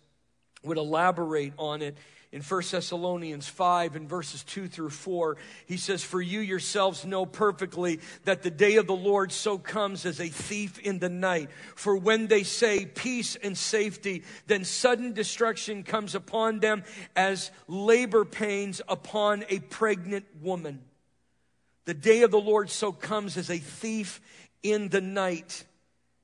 would 0.63 0.77
elaborate 0.77 1.53
on 1.58 1.82
it 1.82 1.97
in 2.32 2.41
1 2.41 2.62
Thessalonians 2.71 3.47
5 3.47 3.95
and 3.95 4.10
verses 4.10 4.43
2 4.43 4.67
through 4.67 4.89
4. 4.89 5.38
He 5.65 5.77
says, 5.77 6.03
For 6.03 6.21
you 6.21 6.39
yourselves 6.39 7.06
know 7.06 7.25
perfectly 7.25 7.99
that 8.25 8.43
the 8.43 8.51
day 8.51 8.75
of 8.75 8.88
the 8.88 8.95
Lord 8.95 9.32
so 9.32 9.58
comes 9.58 10.06
as 10.06 10.19
a 10.19 10.27
thief 10.27 10.77
in 10.80 10.99
the 10.99 11.10
night. 11.10 11.49
For 11.75 11.95
when 11.95 12.27
they 12.27 12.43
say 12.43 12.86
peace 12.86 13.38
and 13.38 13.58
safety, 13.58 14.23
then 14.47 14.65
sudden 14.65 15.13
destruction 15.13 15.84
comes 15.84 16.15
upon 16.15 16.60
them 16.60 16.84
as 17.15 17.51
labor 17.67 18.25
pains 18.25 18.82
upon 18.88 19.45
a 19.49 19.60
pregnant 19.60 20.25
woman. 20.41 20.82
The 21.86 21.93
day 21.93 22.23
of 22.23 22.32
the 22.32 22.39
Lord 22.39 22.69
so 22.69 22.91
comes 22.91 23.38
as 23.38 23.49
a 23.49 23.58
thief 23.58 24.19
in 24.62 24.89
the 24.89 25.01
night 25.01 25.63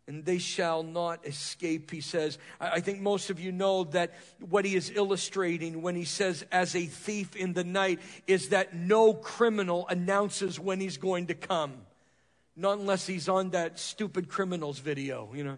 and 0.07 0.25
they 0.25 0.37
shall 0.37 0.83
not 0.83 1.25
escape, 1.25 1.89
he 1.89 2.01
says. 2.01 2.37
I 2.59 2.81
think 2.81 2.99
most 2.99 3.29
of 3.29 3.39
you 3.39 3.51
know 3.51 3.85
that 3.85 4.13
what 4.39 4.65
he 4.65 4.75
is 4.75 4.91
illustrating 4.93 5.81
when 5.81 5.95
he 5.95 6.03
says, 6.03 6.45
as 6.51 6.75
a 6.75 6.85
thief 6.85 7.35
in 7.35 7.53
the 7.53 7.63
night, 7.63 7.99
is 8.27 8.49
that 8.49 8.75
no 8.75 9.13
criminal 9.13 9.87
announces 9.87 10.59
when 10.59 10.79
he's 10.79 10.97
going 10.97 11.27
to 11.27 11.33
come. 11.33 11.73
Not 12.55 12.79
unless 12.79 13.07
he's 13.07 13.29
on 13.29 13.51
that 13.51 13.79
stupid 13.79 14.27
criminals 14.27 14.79
video, 14.79 15.29
you 15.33 15.43
know. 15.43 15.57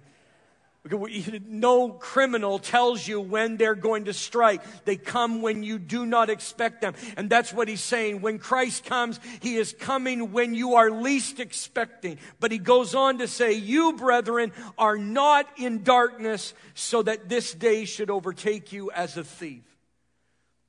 No 0.87 1.89
criminal 1.89 2.59
tells 2.59 3.07
you 3.07 3.19
when 3.19 3.57
they're 3.57 3.75
going 3.75 4.05
to 4.05 4.13
strike. 4.13 4.61
They 4.85 4.97
come 4.97 5.41
when 5.41 5.63
you 5.63 5.79
do 5.79 6.05
not 6.05 6.29
expect 6.29 6.81
them. 6.81 6.93
And 7.17 7.29
that's 7.29 7.51
what 7.51 7.67
he's 7.67 7.81
saying. 7.81 8.21
When 8.21 8.37
Christ 8.37 8.85
comes, 8.85 9.19
he 9.39 9.55
is 9.55 9.73
coming 9.73 10.31
when 10.31 10.53
you 10.53 10.75
are 10.75 10.91
least 10.91 11.39
expecting. 11.39 12.19
But 12.39 12.51
he 12.51 12.59
goes 12.59 12.93
on 12.93 13.17
to 13.17 13.27
say, 13.27 13.53
You, 13.53 13.93
brethren, 13.93 14.51
are 14.77 14.97
not 14.97 15.47
in 15.57 15.83
darkness 15.83 16.53
so 16.75 17.01
that 17.03 17.29
this 17.29 17.53
day 17.53 17.85
should 17.85 18.11
overtake 18.11 18.71
you 18.71 18.91
as 18.91 19.17
a 19.17 19.23
thief. 19.23 19.63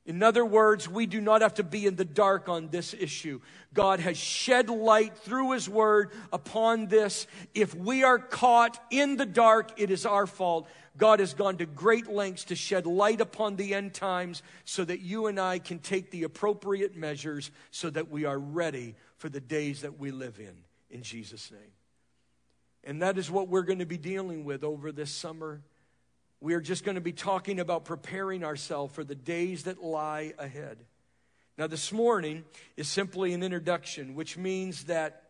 In 0.06 0.22
other 0.22 0.46
words, 0.46 0.88
we 0.88 1.06
do 1.06 1.20
not 1.20 1.42
have 1.42 1.54
to 1.54 1.64
be 1.64 1.84
in 1.84 1.96
the 1.96 2.04
dark 2.04 2.48
on 2.48 2.68
this 2.68 2.94
issue. 2.94 3.40
God 3.74 3.98
has 3.98 4.16
shed 4.16 4.70
light 4.70 5.18
through 5.18 5.50
His 5.50 5.68
Word 5.68 6.12
upon 6.32 6.86
this. 6.86 7.26
If 7.54 7.74
we 7.74 8.04
are 8.04 8.20
caught 8.20 8.80
in 8.92 9.16
the 9.16 9.26
dark, 9.26 9.72
it 9.76 9.90
is 9.90 10.06
our 10.06 10.28
fault. 10.28 10.68
God 10.96 11.18
has 11.18 11.34
gone 11.34 11.56
to 11.58 11.66
great 11.66 12.06
lengths 12.06 12.44
to 12.44 12.54
shed 12.54 12.86
light 12.86 13.20
upon 13.20 13.56
the 13.56 13.74
end 13.74 13.94
times 13.94 14.44
so 14.64 14.84
that 14.84 15.00
you 15.00 15.26
and 15.26 15.40
I 15.40 15.58
can 15.58 15.80
take 15.80 16.12
the 16.12 16.22
appropriate 16.22 16.96
measures 16.96 17.50
so 17.72 17.90
that 17.90 18.08
we 18.08 18.24
are 18.24 18.38
ready 18.38 18.94
for 19.16 19.28
the 19.28 19.40
days 19.40 19.80
that 19.80 19.98
we 19.98 20.12
live 20.12 20.38
in, 20.38 20.54
in 20.88 21.02
Jesus' 21.02 21.50
name. 21.50 21.72
And 22.84 23.02
that 23.02 23.18
is 23.18 23.28
what 23.28 23.48
we're 23.48 23.62
going 23.62 23.80
to 23.80 23.86
be 23.86 23.98
dealing 23.98 24.44
with 24.44 24.62
over 24.62 24.92
this 24.92 25.10
summer 25.10 25.62
we 26.40 26.54
are 26.54 26.60
just 26.60 26.84
going 26.84 26.96
to 26.96 27.00
be 27.00 27.12
talking 27.12 27.60
about 27.60 27.84
preparing 27.84 28.44
ourselves 28.44 28.94
for 28.94 29.04
the 29.04 29.14
days 29.14 29.64
that 29.64 29.82
lie 29.82 30.34
ahead. 30.38 30.78
Now, 31.58 31.66
this 31.66 31.92
morning 31.92 32.44
is 32.76 32.88
simply 32.88 33.32
an 33.32 33.42
introduction, 33.42 34.14
which 34.14 34.36
means 34.36 34.84
that 34.84 35.22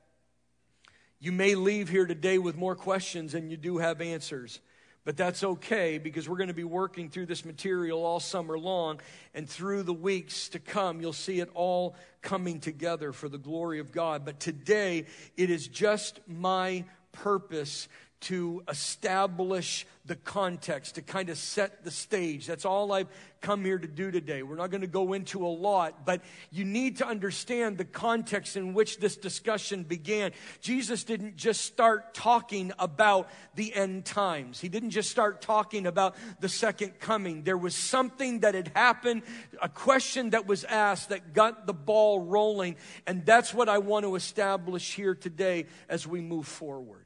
you 1.21 1.31
may 1.31 1.55
leave 1.55 1.89
here 1.89 2.07
today 2.07 2.39
with 2.39 2.57
more 2.57 2.75
questions 2.75 3.33
than 3.33 3.49
you 3.49 3.57
do 3.57 3.79
have 3.79 4.01
answers. 4.01 4.61
But 5.05 5.17
that's 5.17 5.45
okay 5.45 5.99
because 5.99 6.29
we're 6.29 6.37
going 6.37 6.49
to 6.49 6.55
be 6.55 6.65
working 6.65 7.09
through 7.09 7.27
this 7.27 7.45
material 7.45 8.05
all 8.05 8.19
summer 8.19 8.59
long. 8.59 9.01
And 9.35 9.49
through 9.49 9.85
the 9.85 9.95
weeks 9.95 10.49
to 10.49 10.59
come, 10.59 11.01
you'll 11.01 11.13
see 11.13 11.39
it 11.39 11.49
all 11.55 11.95
coming 12.23 12.59
together 12.59 13.13
for 13.13 13.29
the 13.29 13.39
glory 13.39 13.79
of 13.79 13.93
God. 13.93 14.25
But 14.25 14.41
today, 14.41 15.07
it 15.37 15.49
is 15.49 15.69
just 15.69 16.19
my 16.27 16.85
purpose 17.13 17.89
to 18.21 18.63
establish 18.69 19.87
the 20.07 20.17
context, 20.17 20.95
to 20.95 21.03
kind 21.03 21.29
of 21.29 21.37
set 21.37 21.85
the 21.85 21.91
stage. 21.91 22.47
That's 22.47 22.65
all 22.65 22.93
I've 22.93 23.09
come 23.41 23.65
here 23.65 23.79
to 23.79 23.87
do 23.87 24.11
today. 24.11 24.43
We're 24.43 24.57
not 24.57 24.71
going 24.71 24.81
to 24.81 24.87
go 24.87 25.13
into 25.13 25.45
a 25.45 25.49
lot, 25.49 26.07
but 26.07 26.21
you 26.51 26.65
need 26.65 26.99
to 26.99 27.07
understand 27.07 27.77
the 27.77 27.85
context 27.85 28.57
in 28.57 28.73
which 28.73 28.99
this 28.99 29.17
discussion 29.17 29.83
began. 29.83 30.33
Jesus 30.61 31.05
didn't 31.05 31.37
just 31.37 31.63
start 31.63 32.15
talking 32.15 32.73
about 32.79 33.29
the 33.55 33.75
end 33.75 34.05
times, 34.05 34.61
He 34.61 34.69
didn't 34.69 34.91
just 34.91 35.11
start 35.11 35.41
talking 35.41 35.87
about 35.87 36.17
the 36.41 36.49
second 36.49 36.99
coming. 37.01 37.43
There 37.43 37.59
was 37.59 37.75
something 37.75 38.41
that 38.41 38.55
had 38.55 38.71
happened, 38.75 39.23
a 39.61 39.69
question 39.69 40.31
that 40.31 40.47
was 40.47 40.65
asked 40.65 41.09
that 41.09 41.33
got 41.33 41.67
the 41.67 41.75
ball 41.75 42.21
rolling, 42.21 42.77
and 43.07 43.27
that's 43.27 43.53
what 43.53 43.69
I 43.69 43.79
want 43.79 44.05
to 44.05 44.15
establish 44.15 44.95
here 44.95 45.15
today 45.15 45.67
as 45.89 46.07
we 46.07 46.21
move 46.21 46.47
forward. 46.47 47.06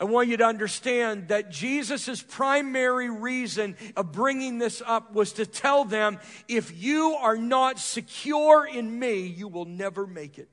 I 0.00 0.04
want 0.04 0.28
you 0.28 0.36
to 0.36 0.44
understand 0.44 1.28
that 1.28 1.50
Jesus' 1.50 2.22
primary 2.22 3.10
reason 3.10 3.76
of 3.96 4.12
bringing 4.12 4.58
this 4.58 4.80
up 4.86 5.12
was 5.12 5.32
to 5.34 5.46
tell 5.46 5.84
them 5.84 6.20
if 6.46 6.80
you 6.80 7.16
are 7.20 7.36
not 7.36 7.80
secure 7.80 8.64
in 8.64 8.96
me, 8.96 9.26
you 9.26 9.48
will 9.48 9.64
never 9.64 10.06
make 10.06 10.38
it. 10.38 10.48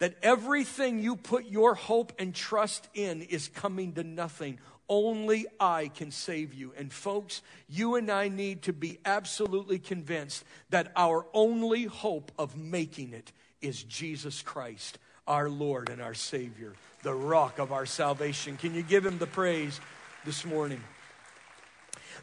That 0.00 0.16
everything 0.22 0.98
you 0.98 1.14
put 1.14 1.44
your 1.46 1.76
hope 1.76 2.12
and 2.18 2.34
trust 2.34 2.88
in 2.94 3.22
is 3.22 3.46
coming 3.46 3.92
to 3.92 4.02
nothing. 4.02 4.58
Only 4.88 5.46
I 5.60 5.88
can 5.88 6.10
save 6.10 6.52
you. 6.52 6.74
And 6.76 6.92
folks, 6.92 7.42
you 7.68 7.94
and 7.94 8.10
I 8.10 8.26
need 8.26 8.62
to 8.62 8.72
be 8.72 8.98
absolutely 9.04 9.78
convinced 9.78 10.44
that 10.70 10.90
our 10.96 11.26
only 11.32 11.84
hope 11.84 12.32
of 12.36 12.56
making 12.56 13.12
it 13.12 13.30
is 13.60 13.84
Jesus 13.84 14.42
Christ, 14.42 14.98
our 15.26 15.48
Lord 15.48 15.88
and 15.88 16.00
our 16.00 16.14
Savior 16.14 16.74
the 17.02 17.14
rock 17.14 17.58
of 17.58 17.72
our 17.72 17.86
salvation. 17.86 18.56
Can 18.56 18.74
you 18.74 18.82
give 18.82 19.04
him 19.04 19.18
the 19.18 19.26
praise 19.26 19.80
this 20.24 20.44
morning? 20.44 20.82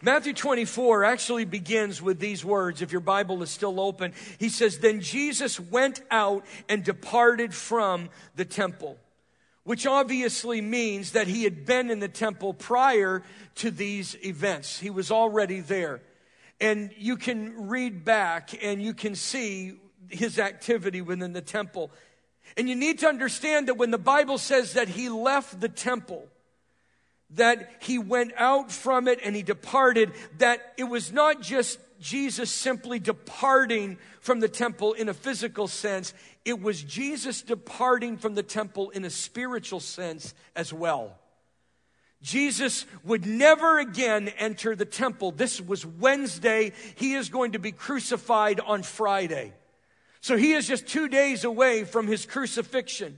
Matthew 0.02 0.34
24 0.34 1.04
actually 1.04 1.44
begins 1.44 2.02
with 2.02 2.20
these 2.20 2.46
words. 2.46 2.82
If 2.82 2.94
your 2.94 3.02
Bible 3.02 3.44
is 3.44 3.50
still 3.50 3.82
open, 3.82 4.14
he 4.38 4.48
says, 4.48 4.80
Then 4.80 5.02
Jesus 5.02 5.60
went 5.60 6.02
out 6.10 6.46
and 6.70 6.84
departed 6.84 7.54
from 7.54 8.10
the 8.38 8.46
temple, 8.46 8.98
which 9.66 9.86
obviously 9.86 10.62
means 10.62 11.12
that 11.12 11.28
he 11.28 11.44
had 11.44 11.66
been 11.66 11.90
in 11.90 12.00
the 12.00 12.08
temple 12.08 12.54
prior 12.54 13.22
to 13.56 13.72
these 13.72 14.16
events. 14.24 14.80
He 14.80 14.90
was 14.90 15.12
already 15.12 15.60
there. 15.60 16.00
And 16.62 16.92
you 16.98 17.18
can 17.18 17.68
read 17.68 18.06
back 18.06 18.52
and 18.64 18.82
you 18.82 18.94
can 18.94 19.16
see 19.16 19.74
his 20.10 20.40
activity 20.40 21.02
within 21.02 21.34
the 21.34 21.42
temple. 21.42 21.92
And 22.58 22.68
you 22.70 22.76
need 22.76 23.00
to 23.00 23.08
understand 23.08 23.68
that 23.68 23.78
when 23.78 23.92
the 23.92 23.98
Bible 23.98 24.38
says 24.38 24.74
that 24.74 24.90
he 24.90 25.10
left 25.10 25.60
the 25.60 25.70
temple, 25.70 26.28
that 27.32 27.72
he 27.82 28.00
went 28.00 28.34
out 28.38 28.72
from 28.72 29.08
it 29.08 29.20
and 29.24 29.36
he 29.36 29.44
departed, 29.44 30.12
that 30.40 30.74
it 30.78 30.86
was 30.86 31.12
not 31.12 31.42
just 31.42 31.80
Jesus 32.00 32.50
simply 32.50 33.00
departing 33.00 33.98
from 34.22 34.40
the 34.40 34.48
temple 34.48 34.94
in 34.94 35.10
a 35.10 35.14
physical 35.14 35.68
sense, 35.68 36.14
it 36.46 36.62
was 36.62 36.82
Jesus 36.82 37.42
departing 37.42 38.18
from 38.18 38.36
the 38.36 38.44
temple 38.44 38.90
in 38.90 39.06
a 39.06 39.10
spiritual 39.10 39.80
sense 39.80 40.34
as 40.56 40.74
well. 40.74 41.18
Jesus 42.22 42.86
would 43.04 43.26
never 43.26 43.80
again 43.80 44.30
enter 44.38 44.76
the 44.76 44.86
temple. 44.86 45.32
This 45.32 45.62
was 45.62 45.86
Wednesday. 45.86 46.74
He 46.96 47.14
is 47.14 47.30
going 47.30 47.54
to 47.54 47.60
be 47.60 47.72
crucified 47.72 48.60
on 48.60 48.84
Friday. 48.84 49.54
So 50.22 50.38
he 50.38 50.54
is 50.54 50.68
just 50.68 50.88
two 50.88 51.08
days 51.08 51.44
away 51.44 51.84
from 51.84 52.08
his 52.08 52.26
crucifixion. 52.26 53.18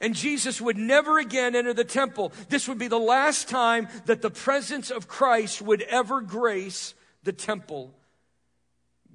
And 0.00 0.14
Jesus 0.14 0.60
would 0.60 0.78
never 0.78 1.18
again 1.18 1.54
enter 1.54 1.74
the 1.74 1.84
temple. 1.84 2.32
This 2.48 2.68
would 2.68 2.78
be 2.78 2.88
the 2.88 2.98
last 2.98 3.48
time 3.48 3.88
that 4.06 4.22
the 4.22 4.30
presence 4.30 4.90
of 4.90 5.08
Christ 5.08 5.60
would 5.60 5.82
ever 5.82 6.20
grace 6.20 6.94
the 7.22 7.32
temple. 7.32 7.92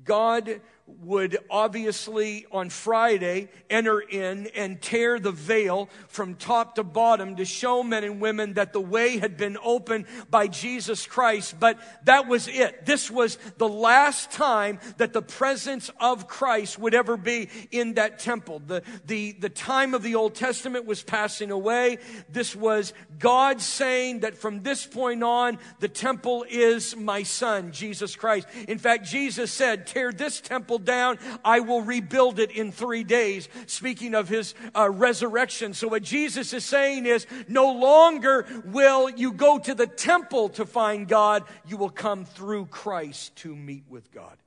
God 0.03 0.61
would 0.87 1.37
obviously 1.49 2.45
on 2.51 2.69
Friday 2.69 3.49
enter 3.71 3.99
in 3.99 4.47
and 4.55 4.79
tear 4.79 5.19
the 5.19 5.31
veil 5.31 5.89
from 6.07 6.35
top 6.35 6.75
to 6.75 6.83
bottom 6.83 7.35
to 7.35 7.45
show 7.45 7.81
men 7.81 8.03
and 8.03 8.21
women 8.21 8.53
that 8.53 8.71
the 8.71 8.79
way 8.81 9.17
had 9.17 9.35
been 9.35 9.57
opened 9.63 10.05
by 10.29 10.47
Jesus 10.47 11.07
Christ. 11.07 11.59
But 11.59 11.79
that 12.05 12.27
was 12.27 12.47
it. 12.47 12.85
This 12.85 13.09
was 13.09 13.39
the 13.57 13.67
last 13.67 14.29
time 14.29 14.79
that 14.97 15.11
the 15.11 15.23
presence 15.23 15.89
of 15.99 16.27
Christ 16.27 16.77
would 16.77 16.93
ever 16.93 17.17
be 17.17 17.49
in 17.71 17.95
that 17.95 18.19
temple. 18.19 18.61
The, 18.65 18.83
the, 19.05 19.31
the 19.33 19.49
time 19.49 19.95
of 19.95 20.03
the 20.03 20.15
Old 20.15 20.35
Testament 20.35 20.85
was 20.85 21.01
passing 21.01 21.49
away. 21.49 21.97
This 22.29 22.55
was 22.55 22.93
God 23.17 23.59
saying 23.59 24.19
that 24.19 24.37
from 24.37 24.61
this 24.61 24.85
point 24.85 25.23
on, 25.23 25.57
the 25.79 25.87
temple 25.87 26.45
is 26.47 26.95
my 26.95 27.23
son, 27.23 27.71
Jesus 27.71 28.15
Christ. 28.15 28.47
In 28.67 28.77
fact, 28.77 29.05
Jesus 29.05 29.51
said, 29.51 29.87
tear 29.87 30.11
this 30.11 30.41
temple 30.41 30.74
temple 30.75 30.85
down, 30.85 31.19
I 31.43 31.59
will 31.61 31.81
rebuild 31.81 32.39
it 32.39 32.51
in 32.51 32.71
three 32.71 33.03
days. 33.03 33.47
Speaking 33.67 34.15
of 34.15 34.27
his 34.27 34.53
uh, 34.75 34.89
resurrection. 34.89 35.73
So, 35.73 35.87
what 35.87 36.03
Jesus 36.03 36.53
is 36.53 36.65
saying 36.65 37.05
is 37.05 37.25
no 37.47 37.71
longer 37.71 38.45
will 38.65 39.09
you 39.09 39.31
go 39.31 39.59
to 39.59 39.73
the 39.73 39.87
temple 39.87 40.49
to 40.49 40.65
find 40.65 41.07
God, 41.07 41.43
you 41.65 41.77
will 41.77 41.89
come 41.89 42.25
through 42.25 42.67
Christ 42.67 43.35
to 43.37 43.55
meet 43.55 43.85
with 43.89 44.11
God. 44.11 44.37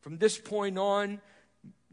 From 0.00 0.18
this 0.18 0.38
point 0.38 0.78
on, 0.78 1.20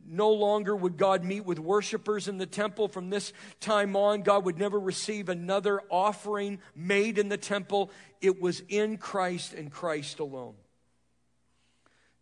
no 0.10 0.32
longer 0.32 0.74
would 0.74 0.96
God 0.96 1.26
meet 1.26 1.46
with 1.46 1.60
worshipers 1.60 2.30
in 2.30 2.38
the 2.38 2.46
temple. 2.46 2.88
From 2.88 3.10
this 3.10 3.34
time 3.60 3.96
on, 3.98 4.22
God 4.22 4.46
would 4.46 4.58
never 4.58 4.80
receive 4.80 5.28
another 5.28 5.82
offering 5.90 6.60
made 6.76 7.18
in 7.18 7.28
the 7.28 7.38
temple. 7.38 7.92
It 8.22 8.42
was 8.42 8.62
in 8.70 8.98
Christ 8.98 9.54
and 9.54 9.70
Christ 9.70 10.20
alone. 10.20 10.56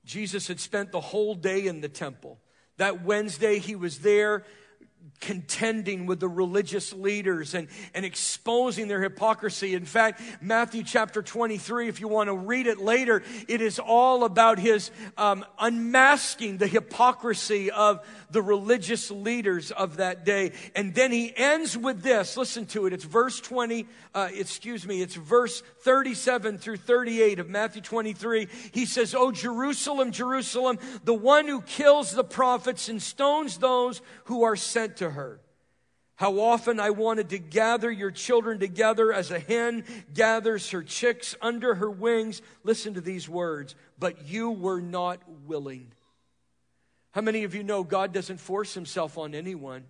Jesus 0.05 0.47
had 0.47 0.59
spent 0.59 0.91
the 0.91 1.01
whole 1.01 1.35
day 1.35 1.67
in 1.67 1.81
the 1.81 1.89
temple. 1.89 2.39
That 2.77 3.03
Wednesday, 3.03 3.59
he 3.59 3.75
was 3.75 3.99
there 3.99 4.43
contending 5.19 6.05
with 6.05 6.19
the 6.19 6.27
religious 6.27 6.93
leaders 6.93 7.53
and, 7.53 7.67
and 7.93 8.05
exposing 8.05 8.87
their 8.87 9.01
hypocrisy. 9.01 9.73
In 9.73 9.85
fact, 9.85 10.21
Matthew 10.41 10.83
chapter 10.83 11.21
23, 11.21 11.87
if 11.87 11.99
you 11.99 12.07
want 12.07 12.27
to 12.27 12.35
read 12.35 12.67
it 12.67 12.79
later, 12.79 13.23
it 13.47 13.61
is 13.61 13.79
all 13.79 14.23
about 14.23 14.59
his 14.59 14.91
um, 15.17 15.45
unmasking 15.59 16.57
the 16.57 16.67
hypocrisy 16.67 17.71
of 17.71 18.05
the 18.29 18.41
religious 18.41 19.09
leaders 19.11 19.71
of 19.71 19.97
that 19.97 20.25
day. 20.25 20.51
And 20.75 20.93
then 20.93 21.11
he 21.11 21.33
ends 21.35 21.77
with 21.77 22.01
this. 22.01 22.37
Listen 22.37 22.65
to 22.67 22.85
it. 22.85 22.93
It's 22.93 23.03
verse 23.03 23.39
20, 23.39 23.87
uh, 24.13 24.29
excuse 24.33 24.85
me, 24.85 25.01
it's 25.01 25.15
verse 25.15 25.61
37 25.81 26.57
through 26.57 26.77
38 26.77 27.39
of 27.39 27.49
Matthew 27.49 27.81
23. 27.81 28.47
He 28.71 28.85
says, 28.85 29.15
Oh, 29.15 29.31
Jerusalem, 29.31 30.11
Jerusalem, 30.11 30.79
the 31.03 31.13
one 31.13 31.47
who 31.47 31.61
kills 31.61 32.11
the 32.11 32.23
prophets 32.23 32.89
and 32.89 33.01
stones 33.01 33.57
those 33.57 34.01
who 34.25 34.43
are 34.43 34.55
sent 34.55 34.94
to 34.97 35.09
her. 35.09 35.39
How 36.15 36.39
often 36.39 36.79
I 36.79 36.91
wanted 36.91 37.29
to 37.29 37.39
gather 37.39 37.91
your 37.91 38.11
children 38.11 38.57
together 38.57 39.11
as 39.11 39.31
a 39.31 39.39
hen 39.39 39.83
gathers 40.13 40.69
her 40.69 40.81
chicks 40.81 41.35
under 41.41 41.75
her 41.75 41.89
wings. 41.89 42.41
Listen 42.63 42.93
to 42.93 43.01
these 43.01 43.27
words, 43.27 43.75
but 43.99 44.25
you 44.25 44.51
were 44.51 44.79
not 44.79 45.19
willing. 45.45 45.91
How 47.11 47.21
many 47.21 47.43
of 47.43 47.53
you 47.53 47.63
know 47.63 47.83
God 47.83 48.13
doesn't 48.13 48.39
force 48.39 48.73
himself 48.73 49.17
on 49.17 49.35
anyone? 49.35 49.85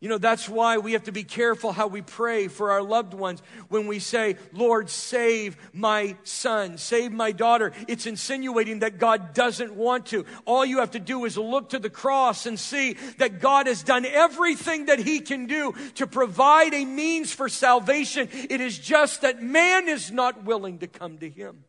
You 0.00 0.08
know, 0.08 0.18
that's 0.18 0.48
why 0.48 0.78
we 0.78 0.92
have 0.92 1.04
to 1.04 1.12
be 1.12 1.24
careful 1.24 1.72
how 1.72 1.88
we 1.88 2.02
pray 2.02 2.46
for 2.46 2.70
our 2.70 2.82
loved 2.82 3.14
ones 3.14 3.42
when 3.68 3.88
we 3.88 3.98
say, 3.98 4.36
Lord, 4.52 4.90
save 4.90 5.56
my 5.72 6.16
son, 6.22 6.78
save 6.78 7.10
my 7.10 7.32
daughter. 7.32 7.72
It's 7.88 8.06
insinuating 8.06 8.78
that 8.80 8.98
God 8.98 9.34
doesn't 9.34 9.74
want 9.74 10.06
to. 10.06 10.24
All 10.44 10.64
you 10.64 10.78
have 10.78 10.92
to 10.92 11.00
do 11.00 11.24
is 11.24 11.36
look 11.36 11.70
to 11.70 11.80
the 11.80 11.90
cross 11.90 12.46
and 12.46 12.60
see 12.60 12.92
that 13.18 13.40
God 13.40 13.66
has 13.66 13.82
done 13.82 14.06
everything 14.06 14.86
that 14.86 15.00
he 15.00 15.18
can 15.18 15.46
do 15.46 15.74
to 15.96 16.06
provide 16.06 16.74
a 16.74 16.84
means 16.84 17.32
for 17.32 17.48
salvation. 17.48 18.28
It 18.32 18.60
is 18.60 18.78
just 18.78 19.22
that 19.22 19.42
man 19.42 19.88
is 19.88 20.12
not 20.12 20.44
willing 20.44 20.78
to 20.78 20.86
come 20.86 21.18
to 21.18 21.28
him. 21.28 21.64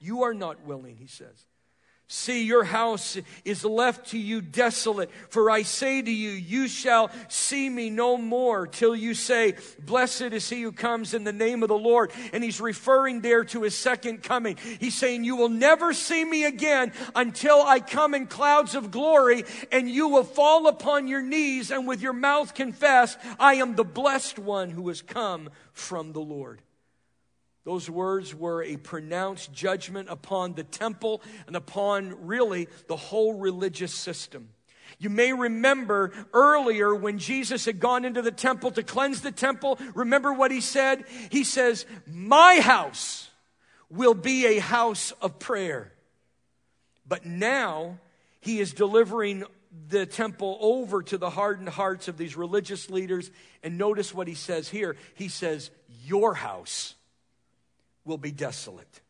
You 0.00 0.22
are 0.22 0.34
not 0.34 0.64
willing, 0.64 0.96
he 0.96 1.06
says. 1.06 1.44
See, 2.08 2.44
your 2.44 2.62
house 2.62 3.18
is 3.44 3.64
left 3.64 4.10
to 4.10 4.18
you 4.18 4.40
desolate. 4.40 5.10
For 5.28 5.50
I 5.50 5.62
say 5.62 6.02
to 6.02 6.10
you, 6.10 6.30
you 6.30 6.68
shall 6.68 7.10
see 7.28 7.68
me 7.68 7.90
no 7.90 8.16
more 8.16 8.68
till 8.68 8.94
you 8.94 9.12
say, 9.12 9.54
Blessed 9.84 10.22
is 10.32 10.48
he 10.48 10.62
who 10.62 10.70
comes 10.70 11.14
in 11.14 11.24
the 11.24 11.32
name 11.32 11.64
of 11.64 11.68
the 11.68 11.76
Lord. 11.76 12.12
And 12.32 12.44
he's 12.44 12.60
referring 12.60 13.22
there 13.22 13.42
to 13.46 13.62
his 13.62 13.74
second 13.74 14.22
coming. 14.22 14.56
He's 14.78 14.94
saying, 14.94 15.24
You 15.24 15.34
will 15.34 15.48
never 15.48 15.92
see 15.92 16.24
me 16.24 16.44
again 16.44 16.92
until 17.16 17.60
I 17.60 17.80
come 17.80 18.14
in 18.14 18.28
clouds 18.28 18.76
of 18.76 18.92
glory, 18.92 19.44
and 19.72 19.90
you 19.90 20.08
will 20.08 20.22
fall 20.22 20.68
upon 20.68 21.08
your 21.08 21.22
knees 21.22 21.72
and 21.72 21.88
with 21.88 22.02
your 22.02 22.12
mouth 22.12 22.54
confess, 22.54 23.16
I 23.40 23.54
am 23.54 23.74
the 23.74 23.84
blessed 23.84 24.38
one 24.38 24.70
who 24.70 24.86
has 24.88 25.02
come 25.02 25.50
from 25.72 26.12
the 26.12 26.20
Lord. 26.20 26.62
Those 27.66 27.90
words 27.90 28.32
were 28.32 28.62
a 28.62 28.76
pronounced 28.76 29.52
judgment 29.52 30.08
upon 30.08 30.54
the 30.54 30.62
temple 30.62 31.20
and 31.48 31.56
upon 31.56 32.26
really 32.28 32.68
the 32.86 32.94
whole 32.94 33.34
religious 33.34 33.92
system. 33.92 34.50
You 35.00 35.10
may 35.10 35.32
remember 35.32 36.12
earlier 36.32 36.94
when 36.94 37.18
Jesus 37.18 37.64
had 37.64 37.80
gone 37.80 38.04
into 38.04 38.22
the 38.22 38.30
temple 38.30 38.70
to 38.70 38.84
cleanse 38.84 39.20
the 39.20 39.32
temple. 39.32 39.80
Remember 39.96 40.32
what 40.32 40.52
he 40.52 40.60
said? 40.60 41.06
He 41.30 41.42
says, 41.42 41.86
My 42.06 42.60
house 42.60 43.28
will 43.90 44.14
be 44.14 44.46
a 44.46 44.60
house 44.60 45.10
of 45.20 45.40
prayer. 45.40 45.92
But 47.04 47.26
now 47.26 47.98
he 48.40 48.60
is 48.60 48.74
delivering 48.74 49.42
the 49.88 50.06
temple 50.06 50.56
over 50.60 51.02
to 51.02 51.18
the 51.18 51.30
hardened 51.30 51.70
hearts 51.70 52.06
of 52.06 52.16
these 52.16 52.36
religious 52.36 52.90
leaders. 52.90 53.28
And 53.64 53.76
notice 53.76 54.14
what 54.14 54.28
he 54.28 54.34
says 54.34 54.68
here. 54.68 54.94
He 55.16 55.26
says, 55.26 55.72
Your 56.04 56.32
house 56.32 56.94
will 58.06 58.18
be 58.18 58.30
desolate. 58.32 59.00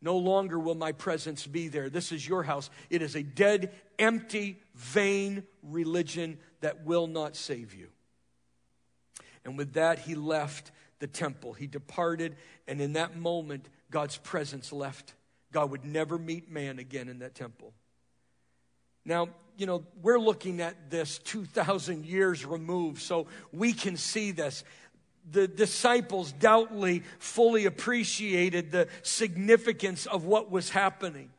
No 0.00 0.16
longer 0.16 0.58
will 0.58 0.74
my 0.74 0.92
presence 0.92 1.46
be 1.46 1.68
there. 1.68 1.90
This 1.90 2.12
is 2.12 2.26
your 2.26 2.42
house. 2.42 2.70
It 2.88 3.02
is 3.02 3.16
a 3.16 3.22
dead, 3.22 3.72
empty, 3.98 4.58
vain 4.74 5.42
religion 5.62 6.38
that 6.60 6.84
will 6.84 7.06
not 7.06 7.36
save 7.36 7.74
you. 7.74 7.88
And 9.44 9.58
with 9.58 9.74
that, 9.74 9.98
he 9.98 10.14
left 10.14 10.70
the 11.00 11.06
temple. 11.06 11.52
He 11.52 11.66
departed, 11.66 12.36
and 12.66 12.80
in 12.80 12.94
that 12.94 13.16
moment, 13.16 13.68
God's 13.90 14.16
presence 14.16 14.72
left. 14.72 15.14
God 15.52 15.70
would 15.70 15.84
never 15.84 16.18
meet 16.18 16.50
man 16.50 16.78
again 16.78 17.08
in 17.08 17.20
that 17.20 17.34
temple. 17.34 17.72
Now, 19.04 19.28
you 19.56 19.66
know, 19.66 19.84
we're 20.02 20.20
looking 20.20 20.60
at 20.60 20.90
this 20.90 21.18
2,000 21.18 22.04
years 22.04 22.44
removed, 22.44 23.02
so 23.02 23.26
we 23.52 23.72
can 23.72 23.96
see 23.96 24.30
this. 24.30 24.62
The 25.30 25.48
disciples 25.48 26.32
doubtly 26.32 27.02
fully 27.18 27.66
appreciated 27.66 28.70
the 28.70 28.88
significance 29.02 30.06
of 30.06 30.24
what 30.24 30.50
was 30.50 30.70
happening. 30.70 31.30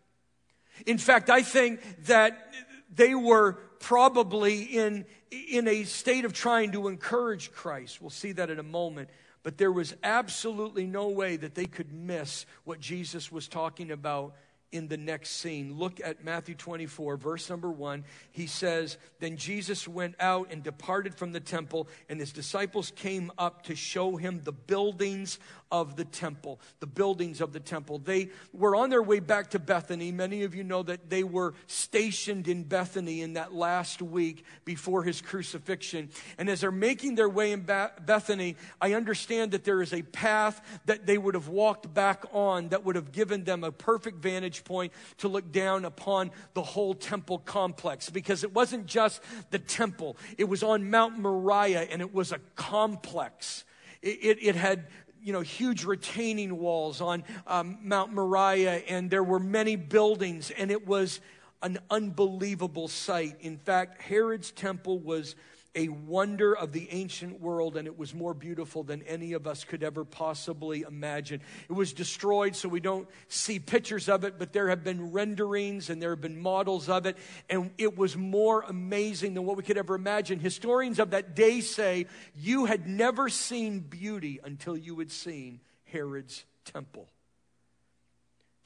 In 0.86 0.98
fact, 0.98 1.30
I 1.30 1.42
think 1.42 1.82
that 2.06 2.54
they 2.94 3.16
were 3.16 3.54
probably 3.80 4.64
in, 4.64 5.06
in 5.32 5.68
a 5.68 5.84
state 5.84 6.26
of 6.26 6.34
trying 6.34 6.72
to 6.74 6.88
encourage 6.88 7.52
Christ. 7.52 8.02
We'll 8.02 8.10
see 8.10 8.32
that 8.34 8.50
in 8.50 8.60
a 8.60 8.64
moment. 8.64 9.10
But 9.42 9.58
there 9.58 9.72
was 9.72 9.96
absolutely 10.04 10.86
no 10.86 11.08
way 11.08 11.38
that 11.38 11.56
they 11.56 11.66
could 11.66 11.94
miss 11.94 12.46
what 12.66 12.80
Jesus 12.80 13.32
was 13.32 13.48
talking 13.48 13.92
about 13.92 14.36
in 14.72 14.88
the 14.88 14.98
next 14.98 15.32
scene. 15.32 15.78
Look 15.78 16.00
at 16.04 16.24
Matthew 16.24 16.56
24, 16.56 17.18
verse 17.18 17.50
number 17.50 17.72
one. 17.72 18.04
He 18.32 18.48
says, 18.48 18.98
Then 19.20 19.38
Jesus 19.38 19.88
went 19.88 20.16
out 20.20 20.50
and 20.52 20.64
departed 20.64 21.16
from 21.16 21.32
the 21.32 21.40
temple, 21.40 21.88
and 22.08 22.20
his 22.20 22.32
disciples 22.32 22.92
came 22.96 23.32
up 23.38 23.64
to 23.64 23.76
show 23.76 24.16
him 24.16 24.42
the 24.44 24.52
buildings 24.52 25.40
of 25.72 25.96
the 25.96 26.06
temple. 26.06 26.60
The 26.80 26.88
buildings 26.88 27.42
of 27.42 27.54
the 27.54 27.60
temple. 27.60 28.00
They 28.00 28.30
were 28.54 28.76
on 28.76 28.90
their 28.90 29.04
way 29.04 29.20
back 29.20 29.52
to 29.52 29.60
Bethany. 29.60 30.12
Many 30.12 30.44
of 30.44 30.56
you 30.56 30.64
know 30.64 30.84
that 30.84 31.10
they 31.10 31.24
were 31.24 31.54
stationed 31.68 32.48
in 32.48 32.64
Bethany 32.64 33.22
in 33.22 33.34
that 33.34 33.54
last 33.54 34.02
week 34.02 34.46
before 34.66 35.04
his 35.04 35.22
crucifixion. 35.22 36.10
And 36.38 36.50
as 36.50 36.62
they're 36.62 36.72
making 36.72 37.16
their 37.16 37.30
way 37.30 37.52
in 37.52 37.62
Bethany, 37.62 38.56
I 38.82 38.94
understand 38.94 39.52
that 39.52 39.64
there 39.64 39.82
is 39.82 39.94
a 39.94 40.02
path 40.02 40.62
that 40.86 41.06
they 41.06 41.18
would 41.18 41.36
have 41.36 41.48
walked 41.48 41.94
back 41.94 42.24
on 42.34 42.70
that 42.70 42.84
would 42.84 42.96
have 42.96 43.12
given 43.12 43.44
them 43.44 43.64
a 43.64 43.72
perfect 43.72 44.18
vantage 44.18 44.64
point 44.64 44.94
to 45.18 45.28
look 45.28 45.52
down 45.52 45.86
upon 45.86 46.32
the 46.54 46.64
whole 46.64 46.94
temple 46.94 47.40
complex 47.40 48.10
because 48.10 48.44
it 48.44 48.54
wasn't 48.54 48.86
just 48.86 49.22
the 49.52 49.60
temple, 49.60 50.18
it 50.38 50.46
was 50.46 50.64
on 50.64 50.90
Mount 50.90 51.20
Moriah 51.20 51.88
and 51.90 52.02
it 52.02 52.14
was 52.14 52.32
a 52.32 52.40
complex. 52.56 53.66
It, 54.02 54.20
it, 54.22 54.38
it, 54.42 54.56
had 54.56 54.88
you 55.30 55.34
know, 55.34 55.42
huge 55.42 55.86
retaining 55.86 56.58
walls 56.58 57.02
on 57.02 57.24
um, 57.46 57.78
Mount 57.84 58.12
Moriah, 58.12 58.82
and 58.88 59.12
there 59.12 59.24
were 59.24 59.38
many 59.38 59.76
buildings, 59.76 60.50
and 60.50 60.72
it 60.72 60.88
was 60.88 61.22
an 61.62 61.78
unbelievable 61.92 62.88
sight. 62.88 63.36
In 63.42 63.60
fact, 63.60 64.02
Herod's 64.02 64.50
temple 64.50 64.98
was 64.98 65.36
a 65.76 65.90
wonder 65.90 66.56
of 66.56 66.72
the 66.72 66.88
ancient 66.92 67.40
world, 67.40 67.78
and 67.78 67.88
it 67.88 67.98
was 67.98 68.14
more 68.14 68.34
beautiful 68.34 68.84
than 68.84 69.04
any 69.04 69.34
of 69.34 69.48
us 69.48 69.64
could 69.64 69.84
ever 69.84 70.04
possibly 70.04 70.82
imagine. 70.82 71.42
It 71.70 71.74
was 71.74 71.94
destroyed, 71.94 72.56
so 72.56 72.68
we 72.70 72.80
don't 72.80 73.08
see 73.28 73.60
pictures 73.60 74.10
of 74.10 74.24
it, 74.24 74.40
but 74.40 74.52
there 74.54 74.70
have 74.70 74.84
been 74.84 75.12
renderings 75.12 75.90
and 75.90 76.02
there 76.02 76.12
have 76.12 76.22
been 76.22 76.40
models 76.40 76.90
of 76.90 77.06
it, 77.06 77.18
and 77.50 77.72
it 77.78 77.98
was 77.98 78.18
more 78.18 78.62
amazing 78.62 79.34
than 79.34 79.46
what 79.46 79.58
we 79.58 79.64
could 79.64 79.78
ever 79.78 79.96
imagine. 79.96 80.40
Historians 80.40 81.00
of 81.00 81.12
that 81.12 81.36
day 81.36 81.62
say 81.62 82.08
you 82.36 82.66
had 82.66 82.88
never 82.88 83.30
seen 83.30 83.80
beauty 83.80 84.40
until 84.44 84.76
you 84.76 84.98
had 85.00 85.12
seen 85.12 85.60
Herod's 85.86 86.46
temple 86.66 87.08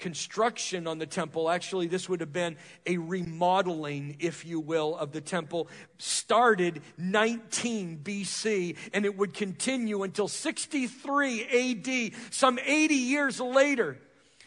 construction 0.04 0.86
on 0.86 0.98
the 0.98 1.06
temple. 1.06 1.50
Actually, 1.50 1.88
this 1.88 2.10
would 2.10 2.20
have 2.20 2.34
been 2.34 2.58
a 2.86 2.98
remodeling, 2.98 4.18
if 4.20 4.46
you 4.46 4.60
will, 4.60 4.98
of 4.98 5.14
the 5.14 5.22
temple. 5.22 5.70
Started 5.98 6.82
19 6.98 8.02
BC 8.04 8.76
and 8.94 9.06
it 9.06 9.18
would 9.18 9.34
continue 9.34 10.04
until 10.04 10.28
63 10.28 12.12
AD, 12.12 12.34
some 12.34 12.60
80 12.60 12.96
years 12.96 13.40
later. 13.40 13.98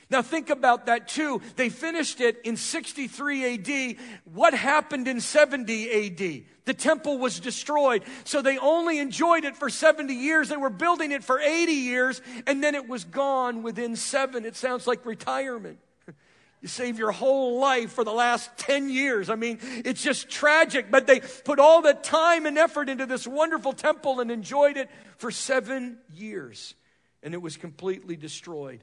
Now 0.09 0.23
think 0.23 0.51
about 0.51 0.87
that 0.87 1.09
too. 1.09 1.41
They 1.57 1.69
finished 1.69 2.21
it 2.21 2.41
in 2.45 2.57
63 2.57 3.55
AD. 3.55 3.97
What 4.25 4.55
happened 4.55 5.09
in 5.09 5.21
70 5.21 5.91
AD? 5.91 6.45
The 6.65 6.75
temple 6.75 7.19
was 7.19 7.41
destroyed. 7.41 8.05
So 8.25 8.41
they 8.41 8.59
only 8.59 8.99
enjoyed 9.01 9.45
it 9.45 9.57
for 9.57 9.69
70 9.69 10.15
years. 10.15 10.49
They 10.49 10.57
were 10.57 10.71
building 10.71 11.11
it 11.11 11.25
for 11.25 11.41
80 11.41 11.73
years 11.73 12.21
and 12.47 12.63
then 12.63 12.77
it 12.77 12.89
was 12.89 13.05
gone 13.05 13.63
within 13.65 13.97
seven. 13.97 14.45
It 14.45 14.57
sounds 14.57 14.87
like 14.87 15.05
retirement. 15.05 15.79
You 16.63 16.69
save 16.69 16.99
your 16.99 17.13
whole 17.13 17.61
life 17.61 17.93
for 17.93 18.03
the 18.03 18.15
last 18.15 18.51
10 18.57 18.89
years. 18.89 19.29
I 19.29 19.35
mean, 19.35 19.59
it's 19.85 20.03
just 20.03 20.31
tragic, 20.31 20.91
but 20.91 21.07
they 21.07 21.21
put 21.21 21.61
all 21.61 21.83
the 21.83 21.93
time 21.93 22.47
and 22.47 22.57
effort 22.57 22.89
into 22.89 23.05
this 23.05 23.27
wonderful 23.27 23.75
temple 23.75 24.21
and 24.21 24.31
enjoyed 24.31 24.79
it 24.79 24.89
for 25.19 25.31
seven 25.31 25.99
years. 26.15 26.75
And 27.23 27.35
it 27.35 27.43
was 27.43 27.59
completely 27.59 28.17
destroyed. 28.17 28.81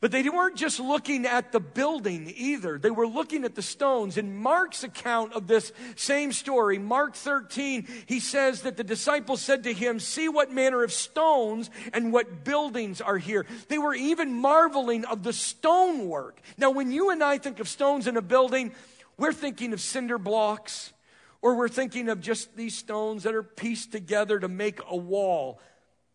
But 0.00 0.12
they 0.12 0.26
weren't 0.26 0.56
just 0.56 0.80
looking 0.80 1.26
at 1.26 1.52
the 1.52 1.60
building 1.60 2.32
either. 2.34 2.78
They 2.78 2.90
were 2.90 3.06
looking 3.06 3.44
at 3.44 3.54
the 3.54 3.60
stones. 3.60 4.16
In 4.16 4.34
Mark's 4.34 4.82
account 4.82 5.34
of 5.34 5.46
this 5.46 5.72
same 5.94 6.32
story, 6.32 6.78
Mark 6.78 7.14
13, 7.14 7.86
he 8.06 8.18
says 8.18 8.62
that 8.62 8.78
the 8.78 8.84
disciples 8.84 9.42
said 9.42 9.64
to 9.64 9.74
him, 9.74 10.00
See 10.00 10.30
what 10.30 10.50
manner 10.50 10.82
of 10.82 10.90
stones 10.90 11.68
and 11.92 12.14
what 12.14 12.44
buildings 12.44 13.02
are 13.02 13.18
here. 13.18 13.44
They 13.68 13.76
were 13.76 13.94
even 13.94 14.32
marveling 14.32 15.04
of 15.04 15.22
the 15.22 15.34
stonework. 15.34 16.40
Now, 16.56 16.70
when 16.70 16.90
you 16.90 17.10
and 17.10 17.22
I 17.22 17.36
think 17.36 17.60
of 17.60 17.68
stones 17.68 18.06
in 18.06 18.16
a 18.16 18.22
building, 18.22 18.72
we're 19.18 19.34
thinking 19.34 19.74
of 19.74 19.82
cinder 19.82 20.16
blocks, 20.16 20.94
or 21.42 21.56
we're 21.56 21.68
thinking 21.68 22.08
of 22.08 22.22
just 22.22 22.56
these 22.56 22.74
stones 22.74 23.24
that 23.24 23.34
are 23.34 23.42
pieced 23.42 23.92
together 23.92 24.38
to 24.38 24.48
make 24.48 24.80
a 24.88 24.96
wall. 24.96 25.60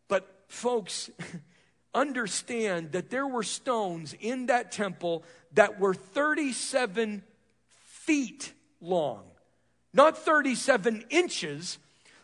But, 0.08 0.28
folks, 0.48 1.12
understand 1.95 2.91
that 2.91 3.10
there 3.10 3.25
were 3.25 3.43
stones 3.43 4.13
in 4.19 4.47
that 4.47 4.71
temple 4.71 5.23
that 5.53 5.79
were 5.79 5.93
37 5.93 7.23
feet 7.86 8.53
long, 8.81 9.23
not 9.93 10.17
37 10.17 11.05
inches, 11.10 11.79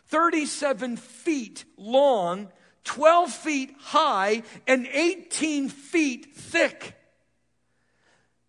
37 0.06 0.96
feet 0.98 1.64
long, 1.76 2.48
12 2.84 3.32
feet 3.32 3.74
high, 3.78 4.42
and 4.66 4.86
18 4.86 5.70
feet 5.70 6.34
thick. 6.36 6.94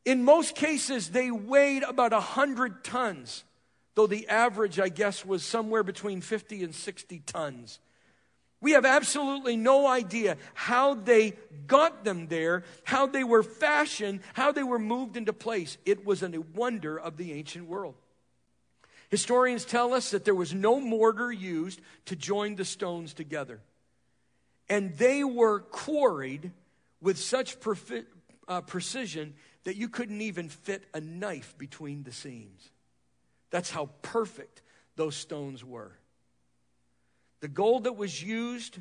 In 0.05 0.23
most 0.23 0.55
cases, 0.55 1.09
they 1.09 1.31
weighed 1.31 1.83
about 1.83 2.11
100 2.11 2.83
tons, 2.83 3.45
though 3.95 4.07
the 4.07 4.27
average, 4.27 4.79
I 4.79 4.89
guess, 4.89 5.25
was 5.25 5.45
somewhere 5.45 5.83
between 5.83 6.19
50 6.19 6.63
and 6.63 6.75
60 6.75 7.19
tons. 7.19 7.79
We 8.63 8.71
have 8.71 8.85
absolutely 8.85 9.57
no 9.57 9.85
idea 9.85 10.37
how 10.53 10.93
they 10.93 11.33
got 11.67 12.05
them 12.05 12.27
there, 12.27 12.63
how 12.85 13.07
they 13.07 13.25
were 13.25 13.43
fashioned, 13.43 14.21
how 14.33 14.53
they 14.53 14.63
were 14.63 14.79
moved 14.79 15.17
into 15.17 15.33
place. 15.33 15.77
It 15.85 16.05
was 16.05 16.23
a 16.23 16.29
wonder 16.55 16.97
of 16.97 17.17
the 17.17 17.33
ancient 17.33 17.67
world. 17.67 17.95
Historians 19.09 19.65
tell 19.65 19.93
us 19.93 20.11
that 20.11 20.23
there 20.23 20.33
was 20.33 20.53
no 20.53 20.79
mortar 20.79 21.29
used 21.29 21.81
to 22.05 22.15
join 22.15 22.55
the 22.55 22.63
stones 22.63 23.13
together. 23.13 23.59
And 24.69 24.95
they 24.97 25.25
were 25.25 25.59
quarried 25.59 26.51
with 27.01 27.19
such 27.19 27.59
perfi- 27.59 28.05
uh, 28.47 28.61
precision 28.61 29.33
that 29.65 29.75
you 29.75 29.89
couldn't 29.89 30.21
even 30.21 30.47
fit 30.47 30.85
a 30.93 31.01
knife 31.01 31.53
between 31.57 32.03
the 32.03 32.13
seams. 32.13 32.69
That's 33.49 33.71
how 33.71 33.89
perfect 34.03 34.61
those 34.95 35.17
stones 35.17 35.65
were. 35.65 35.91
The 37.43 37.49
gold 37.49 37.83
that 37.83 37.97
was 37.97 38.23
used 38.23 38.79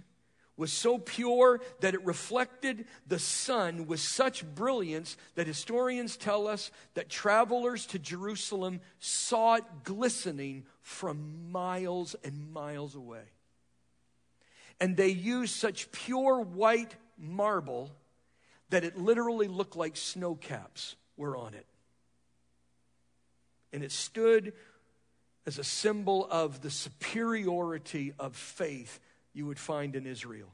was 0.56 0.72
so 0.72 0.96
pure 0.96 1.60
that 1.80 1.94
it 1.94 2.06
reflected 2.06 2.84
the 3.08 3.18
sun 3.18 3.88
with 3.88 3.98
such 3.98 4.46
brilliance 4.54 5.16
that 5.34 5.48
historians 5.48 6.16
tell 6.16 6.46
us 6.46 6.70
that 6.94 7.08
travelers 7.08 7.86
to 7.86 7.98
Jerusalem 7.98 8.80
saw 9.00 9.56
it 9.56 9.64
glistening 9.82 10.64
from 10.80 11.50
miles 11.50 12.14
and 12.22 12.52
miles 12.52 12.94
away. 12.94 13.24
And 14.78 14.96
they 14.96 15.08
used 15.08 15.56
such 15.56 15.90
pure 15.90 16.40
white 16.40 16.94
marble 17.18 17.90
that 18.70 18.84
it 18.84 18.96
literally 18.96 19.48
looked 19.48 19.74
like 19.74 19.96
snow 19.96 20.36
caps 20.36 20.94
were 21.16 21.36
on 21.36 21.54
it. 21.54 21.66
And 23.72 23.82
it 23.82 23.90
stood 23.90 24.52
as 25.46 25.58
a 25.58 25.64
symbol 25.64 26.26
of 26.30 26.62
the 26.62 26.70
superiority 26.70 28.12
of 28.18 28.36
faith 28.36 29.00
you 29.32 29.46
would 29.46 29.58
find 29.58 29.96
in 29.96 30.06
Israel. 30.06 30.48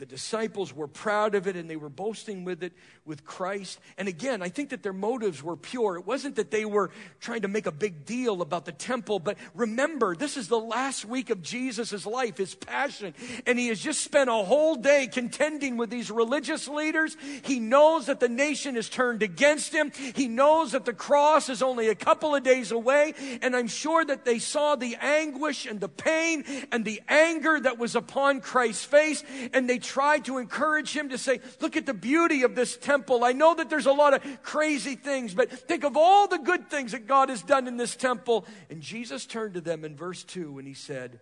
The 0.00 0.06
disciples 0.06 0.74
were 0.74 0.88
proud 0.88 1.34
of 1.34 1.46
it 1.46 1.56
and 1.56 1.68
they 1.68 1.76
were 1.76 1.90
boasting 1.90 2.42
with 2.42 2.62
it 2.62 2.72
with 3.04 3.22
Christ. 3.22 3.78
And 3.98 4.08
again, 4.08 4.40
I 4.40 4.48
think 4.48 4.70
that 4.70 4.82
their 4.82 4.94
motives 4.94 5.42
were 5.42 5.56
pure. 5.56 5.96
It 5.96 6.06
wasn't 6.06 6.36
that 6.36 6.50
they 6.50 6.64
were 6.64 6.90
trying 7.20 7.42
to 7.42 7.48
make 7.48 7.66
a 7.66 7.70
big 7.70 8.06
deal 8.06 8.40
about 8.40 8.64
the 8.64 8.72
temple, 8.72 9.18
but 9.18 9.36
remember, 9.54 10.16
this 10.16 10.38
is 10.38 10.48
the 10.48 10.58
last 10.58 11.04
week 11.04 11.28
of 11.28 11.42
Jesus' 11.42 12.06
life, 12.06 12.38
his 12.38 12.54
passion. 12.54 13.12
And 13.46 13.58
he 13.58 13.68
has 13.68 13.78
just 13.78 14.00
spent 14.00 14.30
a 14.30 14.32
whole 14.32 14.74
day 14.74 15.06
contending 15.06 15.76
with 15.76 15.90
these 15.90 16.10
religious 16.10 16.66
leaders. 16.66 17.14
He 17.42 17.60
knows 17.60 18.06
that 18.06 18.20
the 18.20 18.28
nation 18.28 18.78
is 18.78 18.88
turned 18.88 19.22
against 19.22 19.74
him. 19.74 19.92
He 20.14 20.28
knows 20.28 20.72
that 20.72 20.86
the 20.86 20.94
cross 20.94 21.50
is 21.50 21.60
only 21.60 21.88
a 21.88 21.94
couple 21.94 22.34
of 22.34 22.42
days 22.42 22.72
away. 22.72 23.12
And 23.42 23.54
I'm 23.54 23.68
sure 23.68 24.02
that 24.02 24.24
they 24.24 24.38
saw 24.38 24.76
the 24.76 24.96
anguish 24.98 25.66
and 25.66 25.78
the 25.78 25.90
pain 25.90 26.44
and 26.72 26.86
the 26.86 27.02
anger 27.06 27.60
that 27.60 27.76
was 27.78 27.94
upon 27.94 28.40
Christ's 28.40 28.86
face. 28.86 29.22
And 29.52 29.68
they 29.68 29.78
tried 29.90 30.24
to 30.26 30.38
encourage 30.38 30.96
him 30.96 31.08
to 31.08 31.18
say, 31.18 31.40
Look 31.60 31.76
at 31.76 31.84
the 31.84 31.94
beauty 31.94 32.44
of 32.44 32.54
this 32.54 32.76
temple. 32.76 33.24
I 33.24 33.32
know 33.32 33.56
that 33.56 33.68
there's 33.68 33.86
a 33.86 33.92
lot 33.92 34.14
of 34.14 34.42
crazy 34.42 34.94
things, 34.94 35.34
but 35.34 35.50
think 35.50 35.82
of 35.82 35.96
all 35.96 36.28
the 36.28 36.38
good 36.38 36.70
things 36.70 36.92
that 36.92 37.08
God 37.08 37.28
has 37.28 37.42
done 37.42 37.66
in 37.66 37.76
this 37.76 37.96
temple. 37.96 38.46
And 38.70 38.80
Jesus 38.80 39.26
turned 39.26 39.54
to 39.54 39.60
them 39.60 39.84
in 39.84 39.96
verse 39.96 40.22
2 40.22 40.58
and 40.58 40.68
he 40.68 40.74
said, 40.74 41.20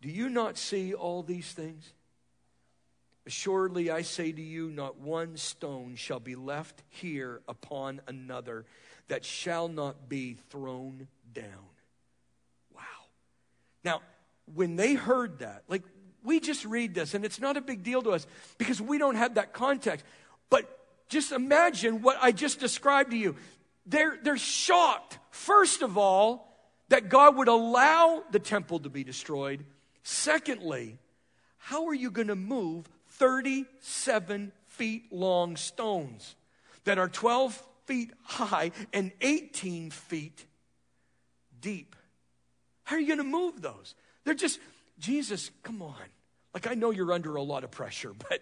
Do 0.00 0.08
you 0.08 0.28
not 0.28 0.58
see 0.58 0.94
all 0.94 1.22
these 1.22 1.52
things? 1.52 1.92
Assuredly, 3.24 3.88
I 3.88 4.02
say 4.02 4.32
to 4.32 4.42
you, 4.42 4.68
not 4.68 4.98
one 4.98 5.36
stone 5.36 5.94
shall 5.94 6.18
be 6.18 6.34
left 6.34 6.82
here 6.88 7.40
upon 7.46 8.00
another 8.08 8.66
that 9.06 9.24
shall 9.24 9.68
not 9.68 10.08
be 10.08 10.38
thrown 10.50 11.06
down. 11.32 11.70
Wow. 12.74 12.82
Now, 13.84 14.02
when 14.52 14.74
they 14.74 14.94
heard 14.94 15.38
that, 15.38 15.62
like 15.68 15.84
we 16.24 16.40
just 16.40 16.64
read 16.64 16.94
this 16.94 17.14
and 17.14 17.24
it's 17.24 17.40
not 17.40 17.56
a 17.56 17.60
big 17.60 17.82
deal 17.82 18.02
to 18.02 18.10
us 18.10 18.26
because 18.58 18.80
we 18.80 18.98
don't 18.98 19.16
have 19.16 19.34
that 19.34 19.52
context. 19.52 20.04
But 20.50 20.68
just 21.08 21.32
imagine 21.32 22.02
what 22.02 22.18
I 22.20 22.32
just 22.32 22.60
described 22.60 23.10
to 23.10 23.16
you. 23.16 23.36
They're, 23.86 24.18
they're 24.22 24.38
shocked, 24.38 25.18
first 25.30 25.82
of 25.82 25.98
all, 25.98 26.48
that 26.88 27.08
God 27.08 27.36
would 27.36 27.48
allow 27.48 28.22
the 28.30 28.38
temple 28.38 28.80
to 28.80 28.88
be 28.88 29.02
destroyed. 29.02 29.64
Secondly, 30.02 30.98
how 31.58 31.86
are 31.86 31.94
you 31.94 32.10
going 32.10 32.28
to 32.28 32.36
move 32.36 32.88
37 33.10 34.52
feet 34.66 35.12
long 35.12 35.56
stones 35.56 36.34
that 36.84 36.98
are 36.98 37.08
12 37.08 37.60
feet 37.86 38.12
high 38.22 38.72
and 38.92 39.12
18 39.20 39.90
feet 39.90 40.44
deep? 41.60 41.96
How 42.84 42.96
are 42.96 43.00
you 43.00 43.06
going 43.06 43.18
to 43.18 43.24
move 43.24 43.62
those? 43.62 43.94
They're 44.24 44.34
just, 44.34 44.58
Jesus, 45.02 45.50
come 45.64 45.82
on. 45.82 45.96
Like, 46.54 46.70
I 46.70 46.74
know 46.74 46.92
you're 46.92 47.12
under 47.12 47.34
a 47.34 47.42
lot 47.42 47.64
of 47.64 47.72
pressure, 47.72 48.12
but 48.30 48.40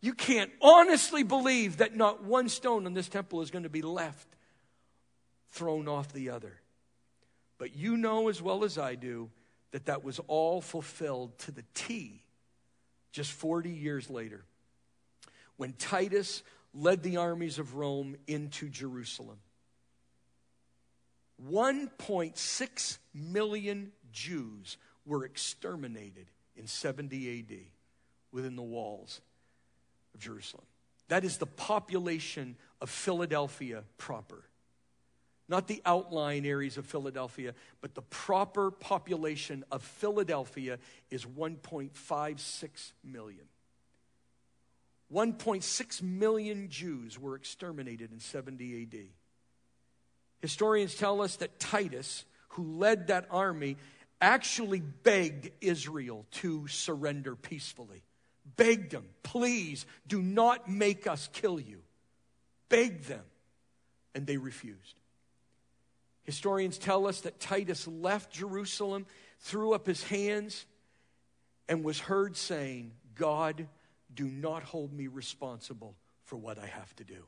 you 0.00 0.14
can't 0.14 0.50
honestly 0.62 1.22
believe 1.22 1.76
that 1.76 1.94
not 1.94 2.24
one 2.24 2.48
stone 2.48 2.86
in 2.86 2.94
this 2.94 3.08
temple 3.08 3.42
is 3.42 3.50
going 3.50 3.64
to 3.64 3.68
be 3.68 3.82
left 3.82 4.26
thrown 5.50 5.88
off 5.88 6.12
the 6.12 6.30
other. 6.30 6.54
But 7.58 7.76
you 7.76 7.98
know 7.98 8.28
as 8.28 8.40
well 8.40 8.64
as 8.64 8.78
I 8.78 8.94
do 8.94 9.30
that 9.72 9.86
that 9.86 10.02
was 10.02 10.18
all 10.26 10.62
fulfilled 10.62 11.38
to 11.40 11.52
the 11.52 11.64
T 11.74 12.22
just 13.12 13.32
40 13.32 13.70
years 13.70 14.08
later 14.08 14.44
when 15.58 15.74
Titus 15.74 16.42
led 16.72 17.02
the 17.02 17.18
armies 17.18 17.58
of 17.58 17.74
Rome 17.74 18.16
into 18.26 18.70
Jerusalem. 18.70 19.36
1.6 21.46 22.98
million 23.12 23.92
Jews 24.12 24.78
were 25.06 25.24
exterminated 25.24 26.26
in 26.56 26.66
70 26.66 27.40
AD 27.40 27.58
within 28.32 28.56
the 28.56 28.62
walls 28.62 29.20
of 30.14 30.20
Jerusalem. 30.20 30.64
That 31.08 31.24
is 31.24 31.38
the 31.38 31.46
population 31.46 32.56
of 32.80 32.88
Philadelphia 32.88 33.82
proper. 33.98 34.44
Not 35.48 35.66
the 35.66 35.82
outlying 35.84 36.46
areas 36.46 36.78
of 36.78 36.86
Philadelphia, 36.86 37.54
but 37.80 37.96
the 37.96 38.02
proper 38.02 38.70
population 38.70 39.64
of 39.72 39.82
Philadelphia 39.82 40.78
is 41.10 41.24
1.56 41.24 42.92
million. 43.02 43.46
1.6 45.12 46.02
million 46.02 46.68
Jews 46.68 47.18
were 47.18 47.34
exterminated 47.34 48.12
in 48.12 48.20
70 48.20 48.82
AD. 48.82 48.98
Historians 50.40 50.94
tell 50.94 51.20
us 51.20 51.36
that 51.36 51.58
Titus, 51.58 52.24
who 52.50 52.78
led 52.78 53.08
that 53.08 53.26
army, 53.30 53.76
actually 54.20 54.80
begged 54.80 55.50
Israel 55.60 56.26
to 56.32 56.66
surrender 56.68 57.34
peacefully. 57.34 58.02
Begged 58.56 58.92
them, 58.92 59.06
please 59.22 59.86
do 60.06 60.20
not 60.20 60.68
make 60.68 61.06
us 61.06 61.28
kill 61.32 61.58
you. 61.60 61.82
Begged 62.68 63.04
them, 63.04 63.24
and 64.14 64.26
they 64.26 64.36
refused. 64.36 64.96
Historians 66.22 66.78
tell 66.78 67.06
us 67.06 67.22
that 67.22 67.40
Titus 67.40 67.86
left 67.86 68.32
Jerusalem, 68.32 69.06
threw 69.40 69.72
up 69.72 69.86
his 69.86 70.02
hands, 70.04 70.66
and 71.68 71.82
was 71.84 71.98
heard 71.98 72.36
saying, 72.36 72.92
God, 73.14 73.66
do 74.14 74.24
not 74.24 74.62
hold 74.62 74.92
me 74.92 75.06
responsible 75.06 75.96
for 76.24 76.36
what 76.36 76.58
I 76.58 76.66
have 76.66 76.94
to 76.96 77.04
do. 77.04 77.24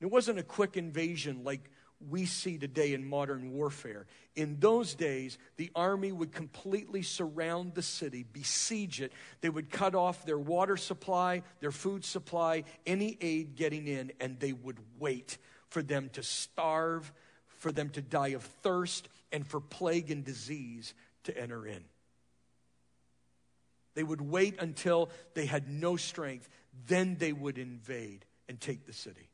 It 0.00 0.06
wasn't 0.06 0.38
a 0.38 0.44
quick 0.44 0.76
invasion 0.76 1.42
like 1.42 1.70
we 2.10 2.26
see 2.26 2.58
today 2.58 2.94
in 2.94 3.08
modern 3.08 3.52
warfare. 3.52 4.06
In 4.36 4.58
those 4.60 4.94
days, 4.94 5.36
the 5.56 5.70
army 5.74 6.12
would 6.12 6.32
completely 6.32 7.02
surround 7.02 7.74
the 7.74 7.82
city, 7.82 8.24
besiege 8.32 9.00
it. 9.00 9.12
They 9.40 9.48
would 9.48 9.70
cut 9.70 9.94
off 9.94 10.24
their 10.24 10.38
water 10.38 10.76
supply, 10.76 11.42
their 11.60 11.72
food 11.72 12.04
supply, 12.04 12.64
any 12.86 13.18
aid 13.20 13.56
getting 13.56 13.88
in, 13.88 14.12
and 14.20 14.38
they 14.38 14.52
would 14.52 14.78
wait 14.98 15.38
for 15.68 15.82
them 15.82 16.08
to 16.12 16.22
starve, 16.22 17.12
for 17.46 17.72
them 17.72 17.90
to 17.90 18.02
die 18.02 18.28
of 18.28 18.42
thirst, 18.62 19.08
and 19.32 19.46
for 19.46 19.60
plague 19.60 20.10
and 20.10 20.24
disease 20.24 20.94
to 21.24 21.36
enter 21.36 21.66
in. 21.66 21.84
They 23.94 24.04
would 24.04 24.20
wait 24.20 24.60
until 24.60 25.10
they 25.34 25.46
had 25.46 25.68
no 25.68 25.96
strength, 25.96 26.48
then 26.86 27.16
they 27.18 27.32
would 27.32 27.58
invade 27.58 28.24
and 28.48 28.60
take 28.60 28.86
the 28.86 28.92
city. 28.92 29.28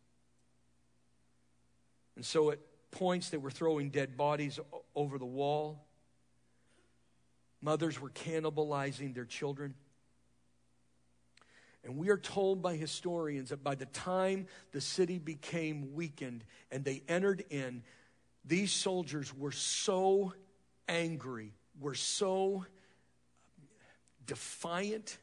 And 2.16 2.24
so 2.24 2.50
at 2.50 2.58
points, 2.90 3.30
they 3.30 3.36
were 3.36 3.50
throwing 3.50 3.90
dead 3.90 4.16
bodies 4.16 4.60
over 4.94 5.18
the 5.18 5.26
wall. 5.26 5.84
Mothers 7.60 8.00
were 8.00 8.10
cannibalizing 8.10 9.14
their 9.14 9.24
children. 9.24 9.74
And 11.82 11.98
we 11.98 12.08
are 12.08 12.16
told 12.16 12.62
by 12.62 12.76
historians 12.76 13.50
that 13.50 13.62
by 13.62 13.74
the 13.74 13.86
time 13.86 14.46
the 14.72 14.80
city 14.80 15.18
became 15.18 15.94
weakened 15.94 16.44
and 16.70 16.84
they 16.84 17.02
entered 17.08 17.44
in, 17.50 17.82
these 18.44 18.72
soldiers 18.72 19.34
were 19.34 19.52
so 19.52 20.32
angry, 20.88 21.52
were 21.78 21.94
so 21.94 22.64
defiant 24.26 25.18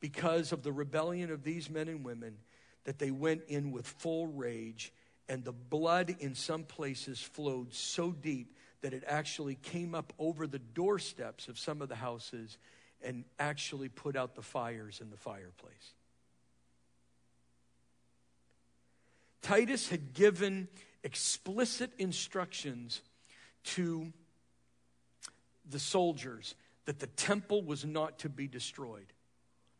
because 0.00 0.52
of 0.52 0.62
the 0.62 0.72
rebellion 0.72 1.30
of 1.30 1.42
these 1.42 1.68
men 1.68 1.88
and 1.88 2.04
women 2.04 2.38
that 2.84 2.98
they 2.98 3.10
went 3.10 3.42
in 3.48 3.70
with 3.70 3.86
full 3.86 4.26
rage 4.26 4.92
and 5.28 5.44
the 5.44 5.52
blood 5.52 6.16
in 6.20 6.34
some 6.34 6.64
places 6.64 7.20
flowed 7.20 7.72
so 7.74 8.12
deep 8.12 8.54
that 8.80 8.92
it 8.92 9.04
actually 9.06 9.56
came 9.56 9.94
up 9.94 10.12
over 10.18 10.46
the 10.46 10.58
doorsteps 10.58 11.48
of 11.48 11.58
some 11.58 11.82
of 11.82 11.88
the 11.88 11.96
houses 11.96 12.58
and 13.02 13.24
actually 13.38 13.88
put 13.88 14.16
out 14.16 14.34
the 14.34 14.42
fires 14.42 15.00
in 15.00 15.10
the 15.10 15.16
fireplace. 15.16 15.94
Titus 19.42 19.88
had 19.88 20.14
given 20.14 20.68
explicit 21.04 21.90
instructions 21.98 23.02
to 23.64 24.12
the 25.70 25.78
soldiers 25.78 26.54
that 26.86 26.98
the 26.98 27.06
temple 27.06 27.62
was 27.62 27.84
not 27.84 28.18
to 28.20 28.28
be 28.28 28.48
destroyed. 28.48 29.12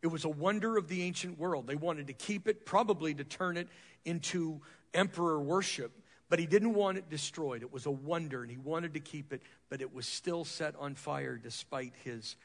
It 0.03 0.09
was 0.09 0.25
a 0.25 0.29
wonder 0.29 0.77
of 0.77 0.89
the 0.89 1.03
ancient 1.03 1.39
world. 1.39 1.67
They 1.67 1.75
wanted 1.75 2.07
to 2.09 2.13
keep 2.13 2.47
it, 2.47 2.65
probably 2.65 3.15
to 3.15 3.25
turn 3.25 3.57
it 3.57 3.69
into 4.05 4.61
emperor 4.95 5.41
worship, 5.41 5.93
but 6.28 6.39
he 6.39 6.47
didn't 6.47 6.74
want 6.74 6.99
it 6.99 7.09
destroyed. 7.09 7.62
It 7.62 7.72
was 7.72 7.86
a 7.86 7.91
wonder, 7.91 8.43
and 8.43 8.51
he 8.51 8.57
wanted 8.57 8.95
to 8.95 9.01
keep 9.01 9.32
it, 9.32 9.43
but 9.68 9.80
it 9.80 9.95
was 9.95 10.07
still 10.07 10.45
set 10.45 10.74
on 10.78 10.95
fire 10.95 11.36
despite 11.36 11.95
his 12.05 12.36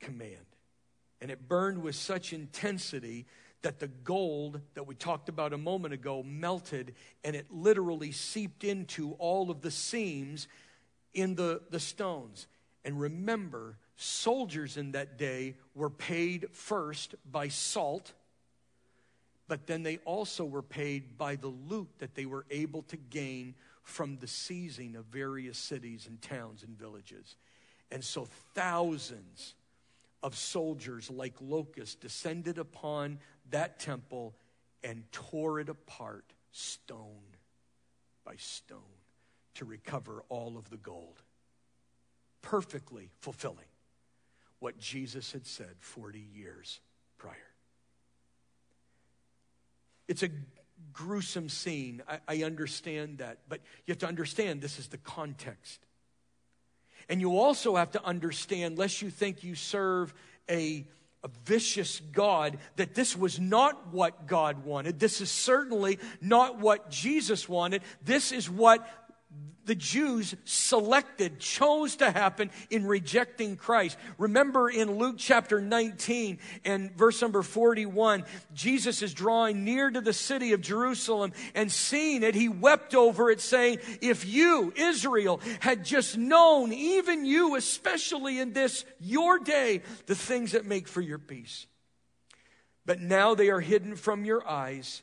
command. 0.00 0.46
And 1.20 1.30
it 1.30 1.48
burned 1.48 1.82
with 1.82 1.94
such 1.94 2.32
intensity 2.32 3.26
that 3.62 3.78
the 3.80 3.88
gold 3.88 4.60
that 4.74 4.86
we 4.86 4.94
talked 4.94 5.28
about 5.28 5.52
a 5.52 5.58
moment 5.58 5.94
ago 5.94 6.22
melted 6.22 6.94
and 7.24 7.34
it 7.34 7.46
literally 7.50 8.12
seeped 8.12 8.64
into 8.64 9.12
all 9.14 9.50
of 9.50 9.62
the 9.62 9.70
seams 9.70 10.46
in 11.14 11.34
the, 11.34 11.62
the 11.70 11.80
stones. 11.80 12.46
And 12.84 13.00
remember, 13.00 13.78
soldiers 13.96 14.76
in 14.76 14.92
that 14.92 15.18
day 15.18 15.56
were 15.74 15.90
paid 15.90 16.46
first 16.52 17.14
by 17.30 17.48
salt 17.48 18.12
but 19.48 19.66
then 19.66 19.82
they 19.82 19.98
also 19.98 20.44
were 20.44 20.62
paid 20.62 21.16
by 21.16 21.36
the 21.36 21.48
loot 21.48 21.88
that 21.98 22.14
they 22.14 22.26
were 22.26 22.46
able 22.50 22.82
to 22.82 22.96
gain 22.96 23.54
from 23.82 24.16
the 24.18 24.26
seizing 24.26 24.96
of 24.96 25.04
various 25.06 25.56
cities 25.56 26.06
and 26.08 26.20
towns 26.20 26.64
and 26.64 26.76
villages. 26.76 27.36
And 27.92 28.02
so 28.02 28.26
thousands 28.54 29.54
of 30.22 30.36
soldiers 30.36 31.08
like 31.08 31.34
locusts 31.40 31.94
descended 31.94 32.58
upon 32.58 33.20
that 33.50 33.78
temple 33.78 34.34
and 34.82 35.04
tore 35.12 35.60
it 35.60 35.68
apart 35.68 36.24
stone 36.50 37.36
by 38.24 38.34
stone 38.36 38.80
to 39.54 39.64
recover 39.64 40.24
all 40.28 40.56
of 40.58 40.68
the 40.68 40.76
gold, 40.76 41.22
perfectly 42.42 43.10
fulfilling 43.20 43.58
what 44.58 44.78
Jesus 44.78 45.32
had 45.32 45.46
said 45.46 45.76
40 45.78 46.18
years 46.34 46.80
prior. 47.18 47.34
It's 50.08 50.22
a 50.22 50.30
gruesome 50.92 51.48
scene. 51.48 52.02
I, 52.08 52.20
I, 52.26 52.42
understand 52.44 53.18
that. 53.18 53.38
But 53.48 53.60
you 53.84 53.92
have 53.92 53.98
to 53.98 54.08
understand 54.08 54.62
this 54.62 54.78
is 54.78 54.88
the 54.88 54.98
context. 54.98 55.80
And 57.08 57.20
you 57.20 57.38
also 57.38 57.76
have 57.76 57.92
to 57.92 58.04
understand, 58.04 58.78
lest 58.78 59.02
you 59.02 59.10
think 59.10 59.44
you 59.44 59.54
serve 59.54 60.14
a, 60.50 60.86
a 61.22 61.28
vicious 61.44 62.00
God, 62.00 62.58
that 62.76 62.94
this 62.94 63.16
was 63.16 63.38
not 63.38 63.92
what 63.92 64.26
God 64.26 64.64
wanted. 64.64 64.98
This 64.98 65.20
is 65.20 65.30
certainly 65.30 65.98
not 66.20 66.58
what 66.58 66.90
Jesus 66.90 67.48
wanted. 67.48 67.82
This 68.02 68.32
is 68.32 68.48
what 68.48 68.88
the 69.66 69.74
Jews 69.74 70.34
selected, 70.44 71.38
chose 71.38 71.96
to 71.96 72.10
happen 72.10 72.50
in 72.70 72.86
rejecting 72.86 73.56
Christ. 73.56 73.98
Remember 74.16 74.68
in 74.68 74.96
Luke 74.96 75.16
chapter 75.18 75.60
19 75.60 76.38
and 76.64 76.92
verse 76.96 77.20
number 77.20 77.42
41, 77.42 78.24
Jesus 78.54 79.02
is 79.02 79.12
drawing 79.12 79.64
near 79.64 79.90
to 79.90 80.00
the 80.00 80.12
city 80.12 80.52
of 80.52 80.60
Jerusalem 80.60 81.32
and 81.54 81.70
seeing 81.70 82.22
it, 82.22 82.34
he 82.34 82.48
wept 82.48 82.94
over 82.94 83.30
it, 83.30 83.40
saying, 83.40 83.78
If 84.00 84.24
you, 84.24 84.72
Israel, 84.76 85.40
had 85.60 85.84
just 85.84 86.16
known, 86.16 86.72
even 86.72 87.24
you, 87.24 87.56
especially 87.56 88.38
in 88.38 88.52
this 88.52 88.84
your 89.00 89.38
day, 89.38 89.82
the 90.06 90.14
things 90.14 90.52
that 90.52 90.64
make 90.64 90.88
for 90.88 91.00
your 91.00 91.18
peace. 91.18 91.66
But 92.84 93.00
now 93.00 93.34
they 93.34 93.50
are 93.50 93.60
hidden 93.60 93.96
from 93.96 94.24
your 94.24 94.46
eyes. 94.48 95.02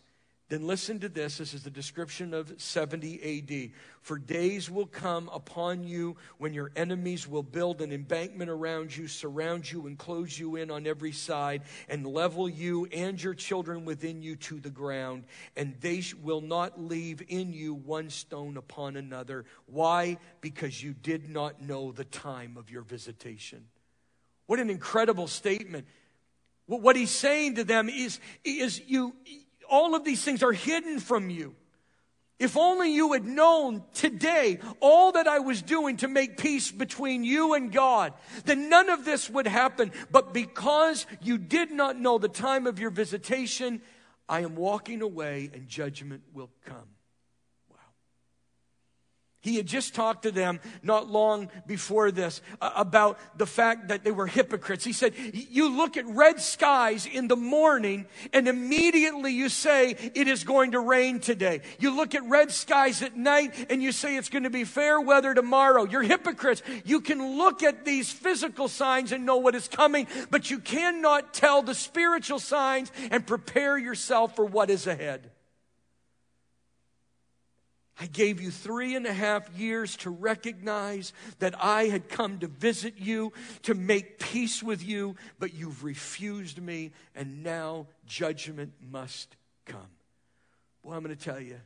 Then 0.53 0.67
listen 0.67 0.99
to 0.99 1.09
this. 1.09 1.39
This 1.39 1.55
is 1.55 1.63
the 1.63 1.71
description 1.71 2.31
of 2.31 2.53
70 2.61 3.39
AD. 3.39 3.71
For 4.03 4.19
days 4.19 4.69
will 4.69 4.85
come 4.85 5.27
upon 5.33 5.83
you 5.83 6.15
when 6.37 6.53
your 6.53 6.69
enemies 6.75 7.27
will 7.27 7.41
build 7.41 7.81
an 7.81 7.91
embankment 7.91 8.51
around 8.51 8.95
you, 8.95 9.07
surround 9.07 9.71
you, 9.71 9.87
and 9.87 9.97
close 9.97 10.37
you 10.37 10.57
in 10.57 10.69
on 10.69 10.85
every 10.85 11.11
side, 11.11 11.63
and 11.89 12.05
level 12.05 12.47
you 12.47 12.85
and 12.93 13.19
your 13.19 13.33
children 13.33 13.83
within 13.83 14.21
you 14.21 14.35
to 14.35 14.59
the 14.59 14.69
ground. 14.69 15.23
And 15.57 15.73
they 15.81 16.03
will 16.21 16.41
not 16.41 16.79
leave 16.79 17.23
in 17.29 17.51
you 17.51 17.73
one 17.73 18.11
stone 18.11 18.55
upon 18.55 18.95
another. 18.95 19.45
Why? 19.65 20.19
Because 20.39 20.83
you 20.83 20.93
did 20.93 21.31
not 21.31 21.63
know 21.63 21.91
the 21.91 22.05
time 22.05 22.57
of 22.57 22.69
your 22.69 22.83
visitation. 22.83 23.65
What 24.45 24.59
an 24.59 24.69
incredible 24.69 25.25
statement. 25.25 25.87
What 26.67 26.95
he's 26.95 27.09
saying 27.09 27.55
to 27.55 27.63
them 27.63 27.89
is, 27.89 28.19
is 28.45 28.79
you, 28.87 29.15
all 29.73 29.95
of 29.95 30.03
these 30.03 30.23
things 30.23 30.43
are 30.43 30.51
hidden 30.51 30.99
from 30.99 31.31
you. 31.31 31.55
If 32.37 32.55
only 32.57 32.93
you 32.93 33.13
had 33.13 33.25
known 33.25 33.81
today 33.95 34.59
all 34.79 35.13
that 35.13 35.27
I 35.27 35.39
was 35.39 35.63
doing 35.63 35.97
to 35.97 36.07
make 36.07 36.37
peace 36.37 36.71
between 36.71 37.23
you 37.23 37.55
and 37.55 37.71
God, 37.71 38.13
then 38.45 38.69
none 38.69 38.89
of 38.89 39.03
this 39.03 39.31
would 39.31 39.47
happen. 39.47 39.91
But 40.11 40.31
because 40.31 41.07
you 41.21 41.39
did 41.39 41.71
not 41.71 41.97
know 41.97 42.19
the 42.19 42.29
time 42.29 42.67
of 42.67 42.77
your 42.77 42.91
visitation, 42.91 43.81
I 44.29 44.41
am 44.41 44.55
walking 44.55 45.01
away 45.01 45.49
and 45.51 45.67
judgment 45.67 46.21
will 46.33 46.51
come. 46.65 46.92
He 49.43 49.57
had 49.57 49.65
just 49.65 49.93
talked 49.93 50.23
to 50.23 50.31
them 50.31 50.61
not 50.83 51.09
long 51.09 51.49
before 51.67 52.11
this 52.11 52.41
uh, 52.61 52.71
about 52.77 53.19
the 53.37 53.45
fact 53.45 53.89
that 53.89 54.05
they 54.05 54.11
were 54.11 54.25
hypocrites. 54.25 54.85
He 54.85 54.93
said, 54.93 55.13
You 55.17 55.75
look 55.75 55.97
at 55.97 56.07
red 56.07 56.39
skies 56.39 57.05
in 57.05 57.27
the 57.27 57.35
morning, 57.35 58.05
and 58.31 58.47
immediately 58.47 59.33
you 59.33 59.49
say, 59.49 59.97
It 60.15 60.29
is 60.29 60.45
going 60.45 60.71
to 60.71 60.79
rain 60.79 61.19
today. 61.19 61.59
You 61.77 61.93
look 61.93 62.15
at 62.15 62.23
red 62.23 62.53
skies 62.53 63.01
at 63.01 63.17
night, 63.17 63.67
and 63.69 63.83
you 63.83 63.91
say, 63.91 64.15
It's 64.15 64.29
going 64.29 64.43
to 64.43 64.49
be 64.49 64.63
fair 64.63 65.01
weather 65.01 65.33
tomorrow. 65.33 65.83
You're 65.83 66.03
hypocrites. 66.03 66.63
You 66.85 67.01
can 67.01 67.37
look 67.37 67.63
at 67.63 67.83
these 67.83 68.09
physical 68.09 68.69
signs 68.69 69.11
and 69.11 69.25
know 69.25 69.37
what 69.37 69.55
is 69.55 69.67
coming, 69.67 70.07
but 70.29 70.49
you 70.51 70.59
cannot 70.59 71.33
tell 71.33 71.61
the 71.61 71.75
spiritual 71.75 72.39
signs 72.39 72.93
and 73.11 73.27
prepare 73.27 73.77
yourself 73.77 74.37
for 74.37 74.45
what 74.45 74.69
is 74.69 74.87
ahead. 74.87 75.32
I 77.99 78.07
gave 78.07 78.41
you 78.41 78.49
three 78.49 78.95
and 78.95 79.05
a 79.05 79.13
half 79.13 79.49
years 79.55 79.95
to 79.97 80.09
recognize 80.09 81.13
that 81.39 81.53
I 81.63 81.85
had 81.85 82.09
come 82.09 82.39
to 82.39 82.47
visit 82.47 82.95
you, 82.97 83.33
to 83.63 83.75
make 83.75 84.19
peace 84.19 84.63
with 84.63 84.83
you, 84.83 85.15
but 85.39 85.53
you've 85.53 85.83
refused 85.83 86.59
me, 86.59 86.91
and 87.15 87.43
now 87.43 87.87
judgment 88.07 88.73
must 88.91 89.35
come. 89.65 89.91
Well, 90.81 90.97
I'm 90.97 91.03
going 91.03 91.15
to 91.15 91.23
tell 91.23 91.39
you, 91.39 91.59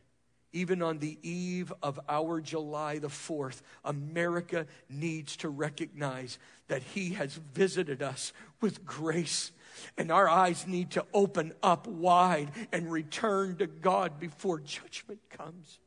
even 0.52 0.82
on 0.82 1.00
the 1.00 1.18
eve 1.24 1.72
of 1.82 2.00
our 2.10 2.42
July 2.42 3.00
the 3.00 3.08
4th, 3.08 3.62
America 3.86 4.66
needs 4.90 5.38
to 5.38 5.50
recognize 5.50 6.40
that 6.68 6.84
He 6.84 7.12
has 7.12 7.34
visited 7.54 8.02
us 8.02 8.34
with 8.60 8.86
grace. 8.86 9.52
And 9.98 10.12
our 10.12 10.28
eyes 10.28 10.66
need 10.66 10.92
to 10.92 11.06
open 11.14 11.54
up 11.62 11.88
wide 11.88 12.52
and 12.72 12.92
return 12.92 13.58
to 13.58 13.68
God 13.68 14.20
before 14.20 14.60
judgment 14.60 15.20
comes. 15.30 15.80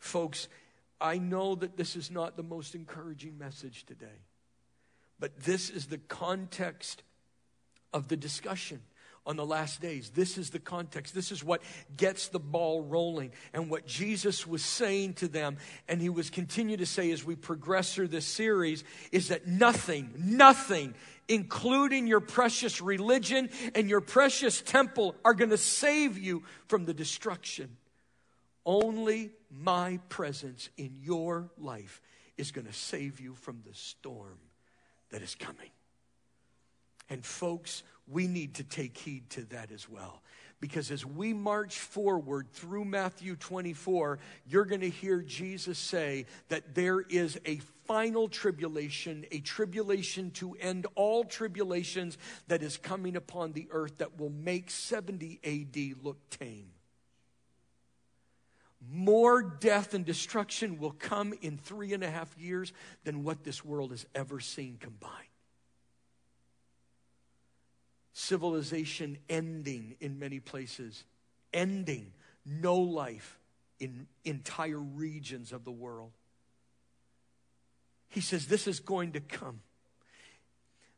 Folks, 0.00 0.48
I 1.00 1.18
know 1.18 1.54
that 1.54 1.76
this 1.76 1.94
is 1.94 2.10
not 2.10 2.36
the 2.36 2.42
most 2.42 2.74
encouraging 2.74 3.38
message 3.38 3.84
today, 3.84 4.24
but 5.18 5.38
this 5.40 5.70
is 5.70 5.86
the 5.86 5.98
context 5.98 7.02
of 7.92 8.08
the 8.08 8.16
discussion 8.16 8.80
on 9.26 9.36
the 9.36 9.44
last 9.44 9.82
days. 9.82 10.10
This 10.10 10.38
is 10.38 10.50
the 10.50 10.58
context. 10.58 11.14
This 11.14 11.30
is 11.30 11.44
what 11.44 11.62
gets 11.96 12.28
the 12.28 12.38
ball 12.38 12.82
rolling. 12.82 13.32
And 13.52 13.70
what 13.70 13.86
Jesus 13.86 14.46
was 14.46 14.64
saying 14.64 15.14
to 15.14 15.28
them, 15.28 15.58
and 15.86 16.00
he 16.00 16.08
was 16.08 16.30
continue 16.30 16.78
to 16.78 16.86
say 16.86 17.10
as 17.10 17.24
we 17.24 17.36
progress 17.36 17.94
through 17.94 18.08
this 18.08 18.26
series, 18.26 18.82
is 19.12 19.28
that 19.28 19.46
nothing, 19.46 20.12
nothing, 20.16 20.94
including 21.28 22.06
your 22.06 22.20
precious 22.20 22.80
religion 22.80 23.50
and 23.74 23.90
your 23.90 24.00
precious 24.00 24.62
temple, 24.62 25.14
are 25.24 25.34
going 25.34 25.50
to 25.50 25.58
save 25.58 26.16
you 26.18 26.42
from 26.68 26.86
the 26.86 26.94
destruction 26.94 27.76
only 28.64 29.30
my 29.50 29.98
presence 30.08 30.68
in 30.76 30.96
your 31.02 31.50
life 31.58 32.00
is 32.36 32.52
going 32.52 32.66
to 32.66 32.72
save 32.72 33.20
you 33.20 33.34
from 33.34 33.62
the 33.66 33.74
storm 33.74 34.38
that 35.10 35.22
is 35.22 35.34
coming. 35.34 35.70
And, 37.08 37.24
folks, 37.24 37.82
we 38.06 38.28
need 38.28 38.54
to 38.54 38.64
take 38.64 38.96
heed 38.96 39.28
to 39.30 39.42
that 39.46 39.72
as 39.72 39.88
well. 39.88 40.22
Because 40.60 40.90
as 40.90 41.04
we 41.04 41.32
march 41.32 41.78
forward 41.78 42.48
through 42.52 42.84
Matthew 42.84 43.34
24, 43.34 44.18
you're 44.46 44.66
going 44.66 44.82
to 44.82 44.90
hear 44.90 45.22
Jesus 45.22 45.78
say 45.78 46.26
that 46.48 46.74
there 46.74 47.00
is 47.00 47.40
a 47.46 47.60
final 47.86 48.28
tribulation, 48.28 49.24
a 49.32 49.40
tribulation 49.40 50.30
to 50.32 50.54
end 50.60 50.86
all 50.94 51.24
tribulations 51.24 52.18
that 52.48 52.62
is 52.62 52.76
coming 52.76 53.16
upon 53.16 53.52
the 53.52 53.68
earth 53.70 53.98
that 53.98 54.18
will 54.20 54.30
make 54.30 54.70
70 54.70 55.40
AD 55.42 56.04
look 56.04 56.18
tame 56.30 56.68
more 58.88 59.42
death 59.42 59.92
and 59.94 60.04
destruction 60.04 60.78
will 60.78 60.92
come 60.92 61.34
in 61.42 61.58
three 61.58 61.92
and 61.92 62.02
a 62.02 62.10
half 62.10 62.36
years 62.38 62.72
than 63.04 63.24
what 63.24 63.44
this 63.44 63.64
world 63.64 63.90
has 63.90 64.06
ever 64.14 64.40
seen 64.40 64.78
combined. 64.80 65.14
Civilization 68.12 69.18
ending 69.28 69.96
in 70.00 70.18
many 70.18 70.40
places, 70.40 71.04
ending, 71.52 72.12
no 72.46 72.76
life 72.76 73.38
in 73.78 74.06
entire 74.24 74.78
regions 74.78 75.52
of 75.52 75.64
the 75.64 75.70
world. 75.70 76.12
He 78.08 78.20
says 78.20 78.46
this 78.46 78.66
is 78.66 78.80
going 78.80 79.12
to 79.12 79.20
come 79.20 79.60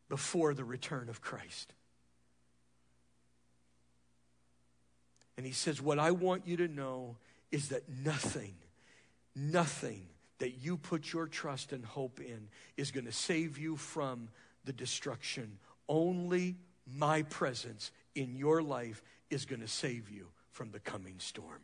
before 0.09 0.55
the 0.55 0.65
return 0.65 1.09
of 1.09 1.21
Christ. 1.21 1.75
And 5.37 5.47
he 5.47 5.53
says, 5.53 5.81
What 5.83 5.99
I 5.99 6.11
want 6.11 6.47
you 6.47 6.57
to 6.59 6.69
know 6.69 7.17
is 7.53 7.69
that 7.69 7.85
nothing, 8.05 8.55
nothing 9.37 10.09
that 10.39 10.65
you 10.65 10.77
put 10.77 11.13
your 11.13 11.27
trust 11.27 11.73
and 11.73 11.85
hope 11.85 12.19
in 12.19 12.49
is 12.77 12.91
going 12.91 13.05
to 13.05 13.13
save 13.13 13.59
you 13.59 13.77
from 13.77 14.29
the 14.65 14.73
destruction. 14.73 15.59
Only 15.89 16.57
my 16.87 17.23
presence 17.23 17.93
in 18.17 18.35
your 18.35 18.63
life 18.63 19.03
is 19.31 19.45
going 19.45 19.61
to 19.61 19.69
save 19.69 20.11
you 20.11 20.27
from 20.51 20.73
the 20.73 20.81
coming 20.81 21.17
storm. 21.19 21.61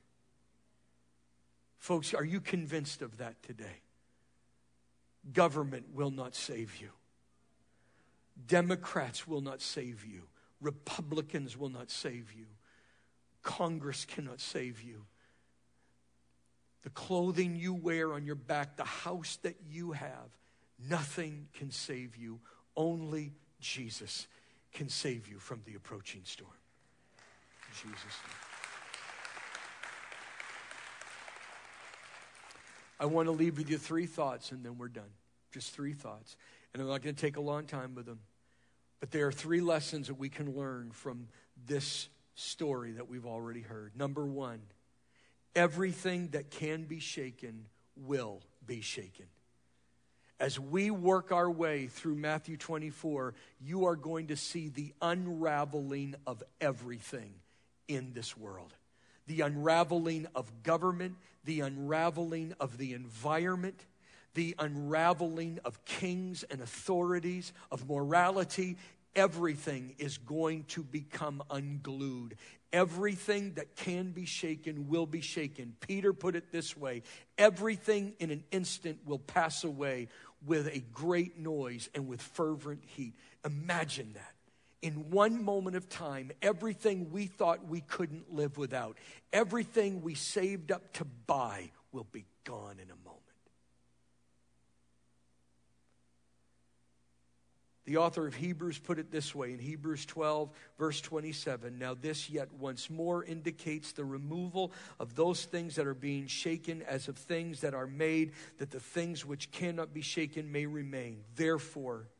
Folks, 1.78 2.14
are 2.14 2.24
you 2.24 2.40
convinced 2.40 3.02
of 3.02 3.18
that 3.18 3.42
today? 3.42 3.82
Government 5.32 5.86
will 5.94 6.10
not 6.10 6.34
save 6.34 6.76
you. 6.76 6.90
Democrats 8.46 9.26
will 9.26 9.40
not 9.40 9.60
save 9.60 10.04
you. 10.04 10.22
Republicans 10.60 11.56
will 11.56 11.68
not 11.68 11.90
save 11.90 12.32
you. 12.32 12.46
Congress 13.42 14.04
cannot 14.04 14.40
save 14.40 14.82
you 14.82 15.06
the 16.88 16.94
clothing 16.94 17.54
you 17.54 17.74
wear 17.74 18.14
on 18.14 18.24
your 18.24 18.34
back, 18.34 18.76
the 18.78 18.84
house 18.84 19.38
that 19.42 19.56
you 19.68 19.92
have, 19.92 20.38
Nothing 20.78 21.48
can 21.54 21.70
save 21.70 22.16
you. 22.16 22.38
Only 22.76 23.32
Jesus 23.60 24.28
can 24.72 24.88
save 24.88 25.26
you 25.26 25.38
from 25.38 25.62
the 25.64 25.74
approaching 25.74 26.20
storm. 26.24 26.52
In 27.66 27.74
Jesus' 27.74 28.04
name. 28.04 28.36
I 33.00 33.06
want 33.06 33.26
to 33.26 33.32
leave 33.32 33.58
with 33.58 33.70
you 33.70 33.78
three 33.78 34.06
thoughts 34.06 34.52
and 34.52 34.64
then 34.64 34.78
we're 34.78 34.88
done. 34.88 35.10
Just 35.52 35.72
three 35.72 35.94
thoughts. 35.94 36.36
And 36.72 36.82
I'm 36.82 36.88
not 36.88 37.02
going 37.02 37.14
to 37.14 37.20
take 37.20 37.36
a 37.36 37.40
long 37.40 37.64
time 37.64 37.94
with 37.94 38.06
them. 38.06 38.20
But 39.00 39.10
there 39.10 39.26
are 39.26 39.32
three 39.32 39.60
lessons 39.60 40.08
that 40.08 40.14
we 40.14 40.28
can 40.28 40.56
learn 40.56 40.90
from 40.90 41.28
this 41.66 42.08
story 42.34 42.92
that 42.92 43.08
we've 43.08 43.26
already 43.26 43.62
heard. 43.62 43.96
Number 43.96 44.24
one, 44.24 44.60
everything 45.58 46.28
that 46.28 46.50
can 46.50 46.84
be 46.84 47.00
shaken 47.00 47.66
will 47.96 48.40
be 48.64 48.80
shaken. 48.80 49.26
As 50.38 50.60
we 50.60 50.88
work 50.92 51.32
our 51.32 51.50
way 51.50 51.88
through 51.88 52.14
Matthew 52.14 52.56
24, 52.56 53.34
you 53.60 53.86
are 53.86 53.96
going 53.96 54.28
to 54.28 54.36
see 54.36 54.68
the 54.68 54.94
unraveling 55.02 56.14
of 56.28 56.44
everything 56.60 57.34
in 57.88 58.12
this 58.14 58.36
world 58.36 58.72
the 59.26 59.42
unraveling 59.42 60.26
of 60.34 60.62
government, 60.62 61.14
the 61.44 61.60
unraveling 61.60 62.54
of 62.60 62.78
the 62.78 62.94
environment, 62.94 63.84
the 64.32 64.54
unraveling 64.58 65.58
of 65.66 65.84
kings 65.84 66.44
and 66.44 66.62
authorities, 66.62 67.52
of 67.70 67.86
morality. 67.86 68.78
Everything 69.14 69.94
is 69.98 70.16
going 70.16 70.64
to 70.64 70.82
become 70.82 71.42
unglued. 71.50 72.36
Everything 72.72 73.54
that 73.54 73.76
can 73.76 74.10
be 74.10 74.26
shaken 74.26 74.88
will 74.88 75.06
be 75.06 75.22
shaken. 75.22 75.74
Peter 75.80 76.12
put 76.12 76.36
it 76.36 76.52
this 76.52 76.76
way 76.76 77.02
everything 77.38 78.12
in 78.18 78.30
an 78.30 78.44
instant 78.50 78.98
will 79.06 79.18
pass 79.18 79.64
away 79.64 80.08
with 80.44 80.66
a 80.68 80.80
great 80.92 81.38
noise 81.38 81.88
and 81.94 82.06
with 82.06 82.20
fervent 82.20 82.84
heat. 82.84 83.14
Imagine 83.44 84.12
that. 84.14 84.34
In 84.80 85.10
one 85.10 85.42
moment 85.42 85.76
of 85.76 85.88
time, 85.88 86.30
everything 86.40 87.10
we 87.10 87.26
thought 87.26 87.66
we 87.66 87.80
couldn't 87.80 88.32
live 88.32 88.56
without, 88.56 88.96
everything 89.32 90.02
we 90.02 90.14
saved 90.14 90.70
up 90.70 90.92
to 90.94 91.04
buy 91.04 91.70
will 91.90 92.06
be 92.12 92.26
gone 92.44 92.76
in 92.80 92.90
a 92.90 93.04
moment. 93.04 93.27
The 97.88 97.96
author 97.96 98.26
of 98.26 98.34
Hebrews 98.34 98.78
put 98.78 98.98
it 98.98 99.10
this 99.10 99.34
way 99.34 99.54
in 99.54 99.58
Hebrews 99.58 100.04
12, 100.04 100.50
verse 100.78 101.00
27 101.00 101.78
Now, 101.78 101.94
this 101.94 102.28
yet 102.28 102.52
once 102.52 102.90
more 102.90 103.24
indicates 103.24 103.92
the 103.92 104.04
removal 104.04 104.72
of 105.00 105.14
those 105.14 105.46
things 105.46 105.76
that 105.76 105.86
are 105.86 105.94
being 105.94 106.26
shaken 106.26 106.82
as 106.82 107.08
of 107.08 107.16
things 107.16 107.62
that 107.62 107.72
are 107.72 107.86
made, 107.86 108.32
that 108.58 108.70
the 108.70 108.78
things 108.78 109.24
which 109.24 109.50
cannot 109.52 109.94
be 109.94 110.02
shaken 110.02 110.52
may 110.52 110.66
remain. 110.66 111.24
Therefore, 111.34 112.10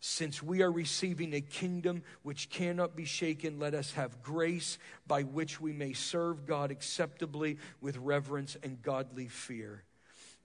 since 0.00 0.42
we 0.42 0.62
are 0.62 0.72
receiving 0.72 1.32
a 1.32 1.40
kingdom 1.40 2.02
which 2.24 2.50
cannot 2.50 2.96
be 2.96 3.04
shaken, 3.04 3.60
let 3.60 3.74
us 3.74 3.92
have 3.92 4.20
grace 4.20 4.78
by 5.06 5.22
which 5.22 5.60
we 5.60 5.72
may 5.72 5.92
serve 5.92 6.44
God 6.44 6.72
acceptably 6.72 7.58
with 7.80 7.98
reverence 7.98 8.56
and 8.64 8.82
godly 8.82 9.28
fear. 9.28 9.84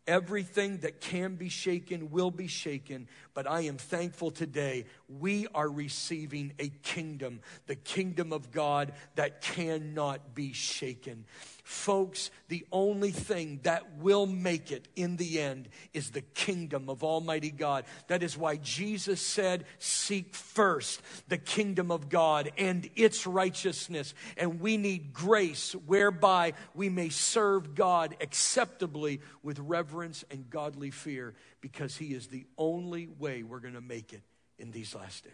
Everything 0.08 0.78
that 0.78 1.01
can 1.01 1.36
be 1.36 1.49
shaken 1.49 2.12
will 2.12 2.32
be 2.32 2.47
shaken, 2.47 3.10
but 3.34 3.45
I 3.45 3.62
am 3.62 3.78
thankful 3.78 4.32
today 4.32 4.86
we 5.10 5.47
are 5.53 5.70
receiving 5.70 6.53
a 6.60 6.70
kingdom, 6.70 7.41
the 7.66 7.76
kingdom 7.76 8.32
of 8.32 8.51
God 8.51 8.93
that 9.16 9.41
cannot 9.41 10.34
be 10.34 10.53
shaken. 10.53 11.26
Folks, 11.68 12.32
the 12.47 12.65
only 12.72 13.11
thing 13.11 13.59
that 13.63 13.97
will 13.97 14.26
make 14.26 14.72
it 14.72 14.88
in 14.95 15.18
the 15.18 15.41
end 15.41 15.68
is 15.93 16.11
the 16.11 16.22
kingdom 16.22 16.88
of 16.89 17.03
Almighty 17.03 17.51
God. 17.51 17.84
That 18.07 18.24
is 18.24 18.38
why 18.38 18.55
Jesus 18.55 19.20
said, 19.20 19.65
Seek 19.78 20.34
first 20.34 21.01
the 21.28 21.38
kingdom 21.38 21.91
of 21.91 22.07
God 22.07 22.53
and 22.57 22.89
its 22.95 23.28
righteousness. 23.28 24.13
And 24.38 24.61
we 24.61 24.78
need 24.78 25.11
grace 25.11 25.74
whereby 25.74 26.53
we 26.74 26.88
may 26.88 27.09
serve 27.09 27.76
God 27.76 28.15
acceptably 28.22 29.20
with 29.43 29.59
reverence 29.59 30.24
and 30.32 30.49
godly 30.49 30.89
fear 30.89 31.36
because 31.59 31.97
He 31.97 32.13
is 32.13 32.28
the 32.28 32.45
only 32.57 33.09
way 33.20 33.43
we're 33.43 33.59
going 33.59 33.74
to 33.74 33.82
make 33.82 34.13
it 34.13 34.22
in 34.57 34.72
these 34.72 34.95
last 34.95 35.26
days. 35.26 35.34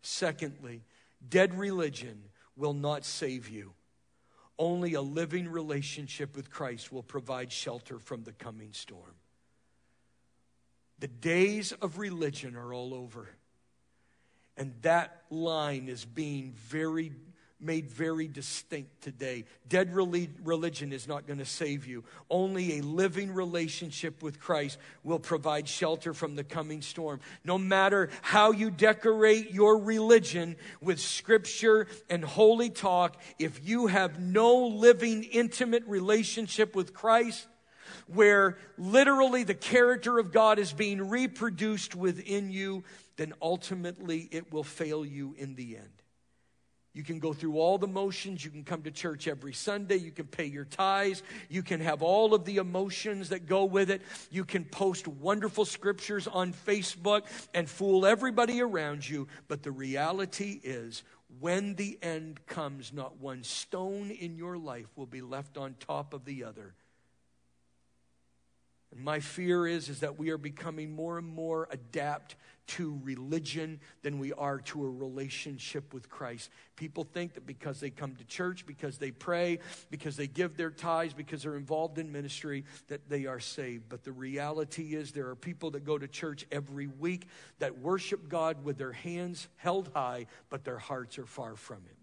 Secondly, 0.00 0.84
dead 1.28 1.52
religion 1.58 2.22
will 2.56 2.72
not 2.72 3.04
save 3.04 3.50
you. 3.50 3.74
Only 4.58 4.94
a 4.94 5.02
living 5.02 5.48
relationship 5.48 6.34
with 6.34 6.50
Christ 6.50 6.92
will 6.92 7.02
provide 7.02 7.52
shelter 7.52 7.98
from 7.98 8.24
the 8.24 8.32
coming 8.32 8.72
storm. 8.72 9.14
The 10.98 11.08
days 11.08 11.72
of 11.72 11.98
religion 11.98 12.56
are 12.56 12.72
all 12.74 12.92
over. 12.92 13.28
And 14.56 14.74
that 14.82 15.22
line 15.30 15.88
is 15.88 16.04
being 16.04 16.52
very 16.56 17.12
made 17.60 17.90
very 17.90 18.28
distinct 18.28 19.00
today. 19.02 19.44
Dead 19.68 19.92
religion 19.94 20.92
is 20.92 21.08
not 21.08 21.26
going 21.26 21.40
to 21.40 21.44
save 21.44 21.86
you. 21.86 22.04
Only 22.30 22.78
a 22.78 22.82
living 22.82 23.32
relationship 23.32 24.22
with 24.22 24.38
Christ 24.38 24.78
will 25.02 25.18
provide 25.18 25.68
shelter 25.68 26.14
from 26.14 26.36
the 26.36 26.44
coming 26.44 26.82
storm. 26.82 27.20
No 27.44 27.58
matter 27.58 28.10
how 28.22 28.52
you 28.52 28.70
decorate 28.70 29.50
your 29.50 29.78
religion 29.78 30.56
with 30.80 31.00
scripture 31.00 31.88
and 32.08 32.24
holy 32.24 32.70
talk, 32.70 33.20
if 33.38 33.66
you 33.66 33.88
have 33.88 34.20
no 34.20 34.68
living, 34.68 35.24
intimate 35.24 35.84
relationship 35.86 36.76
with 36.76 36.94
Christ, 36.94 37.46
where 38.06 38.56
literally 38.76 39.42
the 39.42 39.54
character 39.54 40.18
of 40.18 40.32
God 40.32 40.58
is 40.58 40.72
being 40.72 41.08
reproduced 41.08 41.94
within 41.94 42.50
you, 42.50 42.84
then 43.16 43.34
ultimately 43.42 44.28
it 44.30 44.52
will 44.52 44.64
fail 44.64 45.04
you 45.04 45.34
in 45.36 45.56
the 45.56 45.76
end. 45.76 45.97
You 46.94 47.04
can 47.04 47.18
go 47.18 47.32
through 47.32 47.58
all 47.58 47.78
the 47.78 47.86
motions. 47.86 48.44
You 48.44 48.50
can 48.50 48.64
come 48.64 48.82
to 48.82 48.90
church 48.90 49.28
every 49.28 49.52
Sunday. 49.52 49.96
You 49.96 50.10
can 50.10 50.26
pay 50.26 50.46
your 50.46 50.64
tithes. 50.64 51.22
You 51.48 51.62
can 51.62 51.80
have 51.80 52.02
all 52.02 52.34
of 52.34 52.44
the 52.44 52.56
emotions 52.56 53.28
that 53.28 53.46
go 53.46 53.66
with 53.66 53.90
it. 53.90 54.02
You 54.30 54.44
can 54.44 54.64
post 54.64 55.06
wonderful 55.06 55.64
scriptures 55.64 56.26
on 56.26 56.52
Facebook 56.52 57.22
and 57.54 57.68
fool 57.68 58.06
everybody 58.06 58.60
around 58.60 59.08
you. 59.08 59.28
But 59.46 59.62
the 59.62 59.70
reality 59.70 60.60
is, 60.62 61.04
when 61.40 61.74
the 61.74 61.98
end 62.02 62.44
comes, 62.46 62.92
not 62.92 63.18
one 63.18 63.44
stone 63.44 64.10
in 64.10 64.36
your 64.36 64.56
life 64.56 64.88
will 64.96 65.06
be 65.06 65.20
left 65.20 65.56
on 65.58 65.74
top 65.78 66.14
of 66.14 66.24
the 66.24 66.44
other. 66.44 66.74
And 68.90 69.04
my 69.04 69.20
fear 69.20 69.66
is, 69.66 69.88
is 69.88 70.00
that 70.00 70.18
we 70.18 70.30
are 70.30 70.38
becoming 70.38 70.90
more 70.90 71.18
and 71.18 71.26
more 71.26 71.68
adept 71.70 72.36
to 72.68 73.00
religion 73.02 73.80
than 74.02 74.18
we 74.18 74.32
are 74.34 74.58
to 74.58 74.84
a 74.84 74.90
relationship 74.90 75.92
with 75.92 76.08
Christ. 76.08 76.50
People 76.76 77.04
think 77.04 77.34
that 77.34 77.46
because 77.46 77.80
they 77.80 77.90
come 77.90 78.14
to 78.16 78.24
church, 78.24 78.66
because 78.66 78.98
they 78.98 79.10
pray, 79.10 79.58
because 79.90 80.16
they 80.16 80.26
give 80.26 80.56
their 80.56 80.70
tithes, 80.70 81.14
because 81.14 81.42
they're 81.42 81.56
involved 81.56 81.98
in 81.98 82.12
ministry, 82.12 82.64
that 82.88 83.08
they 83.08 83.26
are 83.26 83.40
saved. 83.40 83.88
But 83.88 84.04
the 84.04 84.12
reality 84.12 84.94
is, 84.94 85.12
there 85.12 85.28
are 85.28 85.36
people 85.36 85.72
that 85.72 85.84
go 85.84 85.98
to 85.98 86.06
church 86.06 86.46
every 86.52 86.86
week 86.86 87.26
that 87.58 87.78
worship 87.78 88.28
God 88.28 88.64
with 88.64 88.78
their 88.78 88.92
hands 88.92 89.48
held 89.56 89.90
high, 89.94 90.26
but 90.50 90.64
their 90.64 90.78
hearts 90.78 91.18
are 91.18 91.26
far 91.26 91.56
from 91.56 91.78
Him. 91.78 91.96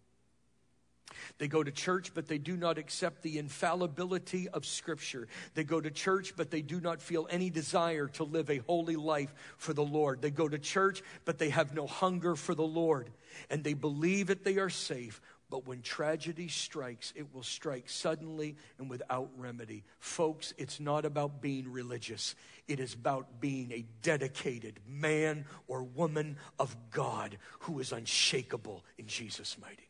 They 1.37 1.47
go 1.47 1.63
to 1.63 1.71
church, 1.71 2.11
but 2.13 2.27
they 2.27 2.37
do 2.37 2.57
not 2.57 2.77
accept 2.77 3.21
the 3.21 3.37
infallibility 3.37 4.49
of 4.49 4.65
Scripture. 4.65 5.27
They 5.53 5.63
go 5.63 5.79
to 5.79 5.91
church, 5.91 6.33
but 6.35 6.51
they 6.51 6.61
do 6.61 6.79
not 6.79 7.01
feel 7.01 7.27
any 7.29 7.49
desire 7.49 8.07
to 8.09 8.23
live 8.23 8.49
a 8.49 8.57
holy 8.59 8.95
life 8.95 9.33
for 9.57 9.73
the 9.73 9.83
Lord. 9.83 10.21
They 10.21 10.31
go 10.31 10.47
to 10.47 10.59
church, 10.59 11.03
but 11.25 11.37
they 11.37 11.49
have 11.49 11.73
no 11.73 11.87
hunger 11.87 12.35
for 12.35 12.55
the 12.55 12.63
Lord. 12.63 13.09
And 13.49 13.63
they 13.63 13.73
believe 13.73 14.27
that 14.27 14.43
they 14.43 14.57
are 14.57 14.69
safe, 14.69 15.21
but 15.49 15.67
when 15.67 15.81
tragedy 15.81 16.47
strikes, 16.47 17.13
it 17.15 17.33
will 17.33 17.43
strike 17.43 17.89
suddenly 17.89 18.55
and 18.79 18.89
without 18.89 19.29
remedy. 19.37 19.83
Folks, 19.99 20.53
it's 20.57 20.79
not 20.79 21.05
about 21.05 21.41
being 21.41 21.71
religious, 21.71 22.35
it 22.67 22.79
is 22.79 22.93
about 22.93 23.39
being 23.39 23.71
a 23.71 23.85
dedicated 24.01 24.79
man 24.87 25.45
or 25.67 25.83
woman 25.83 26.37
of 26.57 26.75
God 26.91 27.37
who 27.59 27.79
is 27.79 27.91
unshakable 27.91 28.83
in 28.97 29.05
Jesus' 29.07 29.57
mighty 29.59 29.75
name. 29.75 29.85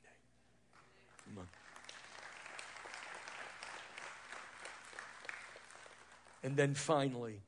And 6.46 6.56
then 6.56 6.76
finally, 6.76 7.41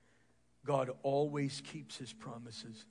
God 0.65 0.89
always 1.03 1.61
keeps 1.61 1.97
his 1.97 2.11
promises. 2.11 2.83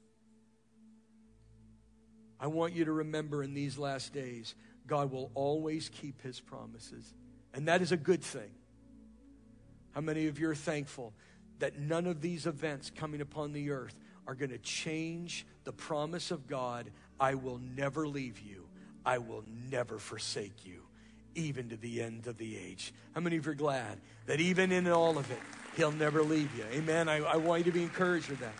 I 2.38 2.46
want 2.46 2.74
you 2.74 2.84
to 2.84 2.92
remember 2.92 3.42
in 3.42 3.54
these 3.54 3.76
last 3.76 4.12
days, 4.12 4.54
God 4.86 5.10
will 5.10 5.32
always 5.34 5.88
keep 5.88 6.22
his 6.22 6.38
promises. 6.38 7.12
And 7.52 7.66
that 7.66 7.82
is 7.82 7.90
a 7.90 7.96
good 7.96 8.22
thing. 8.22 8.52
How 9.90 10.00
many 10.00 10.28
of 10.28 10.38
you 10.38 10.48
are 10.48 10.54
thankful 10.54 11.12
that 11.58 11.76
none 11.76 12.06
of 12.06 12.20
these 12.20 12.46
events 12.46 12.92
coming 12.94 13.20
upon 13.20 13.52
the 13.52 13.72
earth 13.72 13.96
are 14.28 14.36
going 14.36 14.50
to 14.50 14.58
change 14.58 15.44
the 15.64 15.72
promise 15.72 16.30
of 16.30 16.46
God 16.46 16.92
I 17.18 17.34
will 17.34 17.58
never 17.58 18.06
leave 18.06 18.38
you, 18.38 18.68
I 19.04 19.18
will 19.18 19.42
never 19.48 19.98
forsake 19.98 20.64
you 20.64 20.85
even 21.36 21.68
to 21.68 21.76
the 21.76 22.02
end 22.02 22.26
of 22.26 22.38
the 22.38 22.56
age. 22.56 22.92
How 23.14 23.20
many 23.20 23.36
of 23.36 23.46
you 23.46 23.52
are 23.52 23.54
glad 23.54 24.00
that 24.26 24.40
even 24.40 24.72
in 24.72 24.88
all 24.88 25.18
of 25.18 25.30
it, 25.30 25.38
He'll 25.76 25.92
never 25.92 26.22
leave 26.22 26.50
you? 26.56 26.64
Amen. 26.72 27.08
I, 27.08 27.18
I 27.18 27.36
want 27.36 27.64
you 27.64 27.70
to 27.70 27.78
be 27.78 27.82
encouraged 27.82 28.28
with 28.28 28.40
that. 28.40 28.54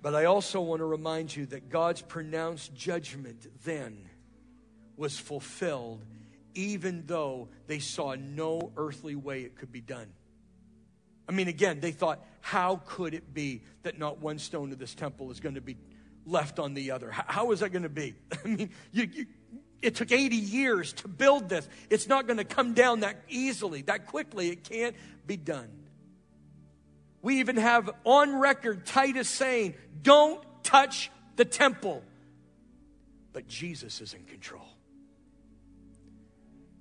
But 0.00 0.14
I 0.14 0.24
also 0.24 0.60
want 0.60 0.80
to 0.80 0.84
remind 0.84 1.34
you 1.34 1.46
that 1.46 1.68
God's 1.68 2.02
pronounced 2.02 2.74
judgment 2.74 3.46
then 3.64 4.08
was 4.96 5.18
fulfilled, 5.18 6.04
even 6.54 7.04
though 7.06 7.48
they 7.66 7.78
saw 7.78 8.14
no 8.14 8.72
earthly 8.76 9.16
way 9.16 9.42
it 9.42 9.56
could 9.56 9.72
be 9.72 9.80
done. 9.80 10.08
I 11.28 11.32
mean, 11.32 11.48
again, 11.48 11.80
they 11.80 11.92
thought, 11.92 12.24
how 12.40 12.80
could 12.86 13.12
it 13.12 13.34
be 13.34 13.62
that 13.82 13.98
not 13.98 14.18
one 14.18 14.38
stone 14.38 14.72
of 14.72 14.78
this 14.78 14.94
temple 14.94 15.30
is 15.30 15.40
going 15.40 15.56
to 15.56 15.60
be 15.60 15.76
left 16.24 16.58
on 16.58 16.74
the 16.74 16.90
other? 16.90 17.10
how 17.10 17.52
is 17.52 17.60
that 17.60 17.70
going 17.70 17.82
to 17.82 17.88
be? 17.88 18.14
I 18.44 18.48
mean, 18.48 18.70
you, 18.92 19.10
you, 19.12 19.26
it 19.80 19.94
took 19.94 20.10
80 20.10 20.36
years 20.36 20.92
to 20.94 21.08
build 21.08 21.48
this. 21.48 21.68
It's 21.90 22.08
not 22.08 22.26
going 22.26 22.38
to 22.38 22.44
come 22.44 22.74
down 22.74 23.00
that 23.00 23.16
easily, 23.28 23.82
that 23.82 24.06
quickly. 24.06 24.48
It 24.50 24.64
can't 24.64 24.96
be 25.26 25.36
done. 25.36 25.68
We 27.22 27.40
even 27.40 27.56
have 27.56 27.90
on 28.04 28.38
record 28.38 28.86
Titus 28.86 29.28
saying, 29.28 29.74
don't 30.02 30.42
touch 30.62 31.10
the 31.36 31.44
temple. 31.44 32.02
But 33.32 33.46
Jesus 33.46 34.00
is 34.00 34.14
in 34.14 34.24
control. 34.24 34.66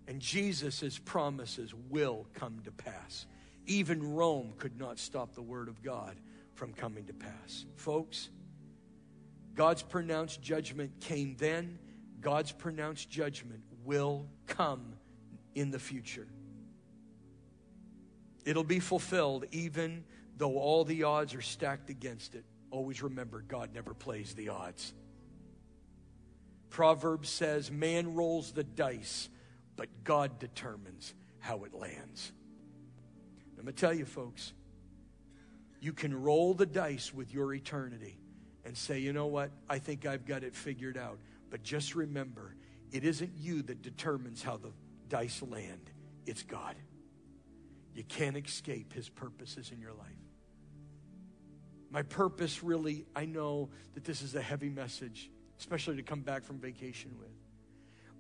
And 0.08 0.20
Jesus' 0.22 0.98
promises 0.98 1.74
will 1.90 2.26
come 2.34 2.62
to 2.64 2.72
pass. 2.72 3.26
Even 3.66 4.16
Rome 4.16 4.54
could 4.58 4.80
not 4.80 5.00
stop 5.00 5.36
the 5.36 5.42
word 5.42 5.68
of 5.68 5.84
God 5.84 6.16
from 6.56 6.74
coming 6.74 7.06
to 7.06 7.14
pass. 7.14 7.66
Folks, 7.76 8.30
God's 9.54 9.84
pronounced 9.84 10.42
judgment 10.42 11.02
came 11.02 11.36
then, 11.38 11.78
God's 12.20 12.52
pronounced 12.52 13.10
judgment 13.10 13.62
will 13.84 14.28
come 14.48 14.94
in 15.56 15.72
the 15.72 15.80
future. 15.80 16.28
It'll 18.46 18.64
be 18.64 18.80
fulfilled 18.80 19.46
even 19.52 20.04
though 20.38 20.58
all 20.58 20.86
the 20.86 21.04
odds 21.04 21.34
are 21.34 21.42
stacked 21.42 21.90
against 21.90 22.36
it. 22.36 22.46
Always 22.72 23.02
remember, 23.02 23.42
God 23.42 23.74
never 23.74 23.94
plays 23.94 24.34
the 24.34 24.50
odds. 24.50 24.94
Proverbs 26.70 27.30
says, 27.30 27.72
Man 27.72 28.14
rolls 28.14 28.52
the 28.52 28.64
dice, 28.64 29.30
but 29.76 29.88
God 30.04 30.40
determines 30.40 31.14
how 31.40 31.64
it 31.64 31.74
lands. 31.74 32.32
I'm 33.58 33.64
going 33.64 33.74
to 33.74 33.80
tell 33.80 33.94
you, 33.94 34.06
folks, 34.06 34.54
you 35.80 35.94
can 35.94 36.22
roll 36.22 36.54
the 36.54 36.66
dice 36.66 37.14
with 37.14 37.34
your 37.34 37.54
eternity 37.54 38.18
and 38.66 38.78
say, 38.78 39.00
you 39.00 39.14
know 39.14 39.28
what? 39.28 39.52
I 39.70 39.80
think 39.80 40.06
I've 40.06 40.26
got 40.26 40.44
it 40.44 40.56
figured 40.56 40.98
out. 40.98 41.20
But 41.50 41.64
just 41.64 41.96
remember, 41.96 42.56
it 42.92 43.04
isn't 43.04 43.32
you 43.38 43.62
that 43.64 43.82
determines 43.82 44.44
how 44.44 44.58
the 44.58 44.72
dice 45.10 45.42
land, 45.42 45.90
it's 46.26 46.44
God. 46.44 46.76
You 47.94 48.04
can't 48.04 48.38
escape 48.38 48.94
His 48.94 49.10
purposes 49.10 49.72
in 49.72 49.80
your 49.80 49.94
life. 49.94 50.08
My 51.90 52.04
purpose, 52.04 52.62
really, 52.64 53.06
I 53.16 53.26
know 53.26 53.70
that 53.94 54.04
this 54.04 54.22
is 54.22 54.36
a 54.36 54.42
heavy 54.42 54.70
message, 54.70 55.32
especially 55.58 55.96
to 55.96 56.04
come 56.04 56.22
back 56.22 56.44
from 56.44 56.60
vacation 56.60 57.18
with. 57.18 57.30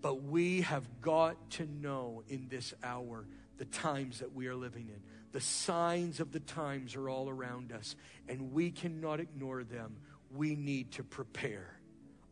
But 0.01 0.23
we 0.23 0.61
have 0.61 1.01
got 1.01 1.49
to 1.51 1.65
know 1.65 2.23
in 2.27 2.47
this 2.47 2.73
hour 2.83 3.27
the 3.57 3.65
times 3.65 4.19
that 4.19 4.33
we 4.33 4.47
are 4.47 4.55
living 4.55 4.87
in. 4.87 5.01
The 5.31 5.41
signs 5.41 6.19
of 6.19 6.31
the 6.31 6.39
times 6.39 6.95
are 6.95 7.09
all 7.09 7.29
around 7.29 7.71
us, 7.71 7.95
and 8.27 8.53
we 8.53 8.71
cannot 8.71 9.19
ignore 9.19 9.63
them. 9.63 9.97
We 10.31 10.55
need 10.55 10.93
to 10.93 11.03
prepare 11.03 11.76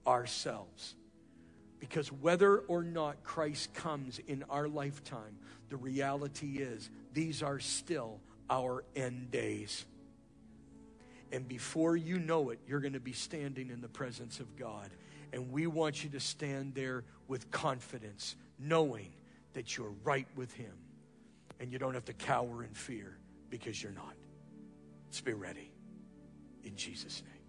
ourselves. 0.07 0.95
Because 1.79 2.11
whether 2.11 2.59
or 2.59 2.83
not 2.83 3.23
Christ 3.23 3.73
comes 3.73 4.19
in 4.27 4.43
our 4.49 4.67
lifetime, 4.67 5.37
the 5.69 5.77
reality 5.77 6.57
is 6.57 6.89
these 7.13 7.43
are 7.43 7.59
still 7.59 8.19
our 8.49 8.83
end 8.95 9.31
days. 9.31 9.85
And 11.31 11.47
before 11.47 11.97
you 11.97 12.19
know 12.19 12.49
it, 12.51 12.59
you're 12.67 12.79
going 12.79 12.93
to 12.93 12.99
be 12.99 13.13
standing 13.13 13.69
in 13.69 13.81
the 13.81 13.87
presence 13.87 14.39
of 14.39 14.55
God. 14.55 14.89
And 15.33 15.51
we 15.51 15.67
want 15.67 16.03
you 16.03 16.09
to 16.11 16.19
stand 16.19 16.75
there 16.75 17.03
with 17.27 17.51
confidence, 17.51 18.35
knowing 18.57 19.11
that 19.53 19.75
you're 19.75 19.93
right 20.03 20.27
with 20.35 20.53
Him. 20.53 20.73
And 21.59 21.71
you 21.71 21.79
don't 21.79 21.93
have 21.93 22.05
to 22.05 22.13
cower 22.13 22.63
in 22.63 22.73
fear 22.73 23.17
because 23.49 23.81
you're 23.81 23.91
not. 23.91 24.13
Let's 25.07 25.21
be 25.21 25.33
ready 25.33 25.71
in 26.63 26.75
Jesus' 26.75 27.21
name. 27.25 27.41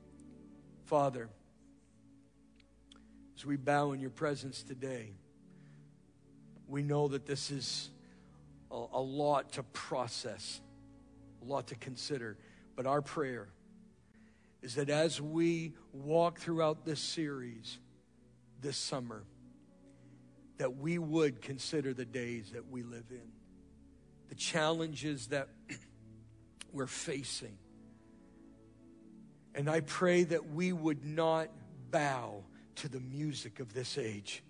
Father, 0.84 1.28
as 3.36 3.44
we 3.44 3.56
bow 3.56 3.92
in 3.92 4.00
your 4.00 4.10
presence 4.10 4.62
today, 4.62 5.12
we 6.66 6.82
know 6.82 7.08
that 7.08 7.26
this 7.26 7.50
is 7.50 7.90
a, 8.70 8.84
a 8.94 9.00
lot 9.00 9.52
to 9.52 9.62
process, 9.62 10.60
a 11.42 11.44
lot 11.44 11.66
to 11.66 11.74
consider. 11.74 12.38
But 12.74 12.86
our 12.86 13.02
prayer 13.02 13.48
is 14.62 14.76
that 14.76 14.88
as 14.88 15.20
we 15.20 15.74
walk 15.92 16.38
throughout 16.38 16.84
this 16.84 16.98
series 16.98 17.78
this 18.62 18.78
summer, 18.78 19.22
that 20.56 20.78
we 20.78 20.96
would 20.96 21.42
consider 21.42 21.92
the 21.92 22.06
days 22.06 22.52
that 22.52 22.70
we 22.70 22.82
live 22.82 23.04
in, 23.10 23.28
the 24.30 24.34
challenges 24.34 25.26
that 25.26 25.48
we're 26.72 26.86
facing. 26.86 27.58
And 29.54 29.68
I 29.68 29.80
pray 29.80 30.24
that 30.24 30.52
we 30.52 30.72
would 30.72 31.04
not 31.04 31.48
bow 31.90 32.42
to 32.76 32.88
the 32.88 33.00
music 33.00 33.60
of 33.60 33.74
this 33.74 33.98
age, 33.98 34.42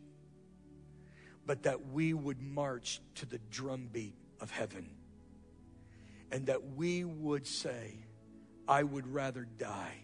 but 1.46 1.62
that 1.62 1.88
we 1.88 2.12
would 2.12 2.40
march 2.42 3.00
to 3.14 3.26
the 3.26 3.38
drumbeat 3.50 4.14
of 4.40 4.50
heaven. 4.50 4.90
And 6.32 6.46
that 6.46 6.74
we 6.74 7.04
would 7.04 7.46
say, 7.46 7.94
I 8.66 8.82
would 8.82 9.06
rather 9.06 9.46
die 9.58 10.02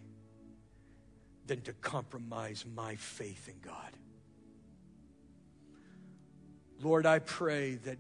than 1.47 1.61
to 1.63 1.73
compromise 1.73 2.65
my 2.75 2.95
faith 2.95 3.49
in 3.49 3.57
God. 3.61 3.97
Lord, 6.81 7.07
I 7.07 7.19
pray 7.19 7.75
that 7.77 7.99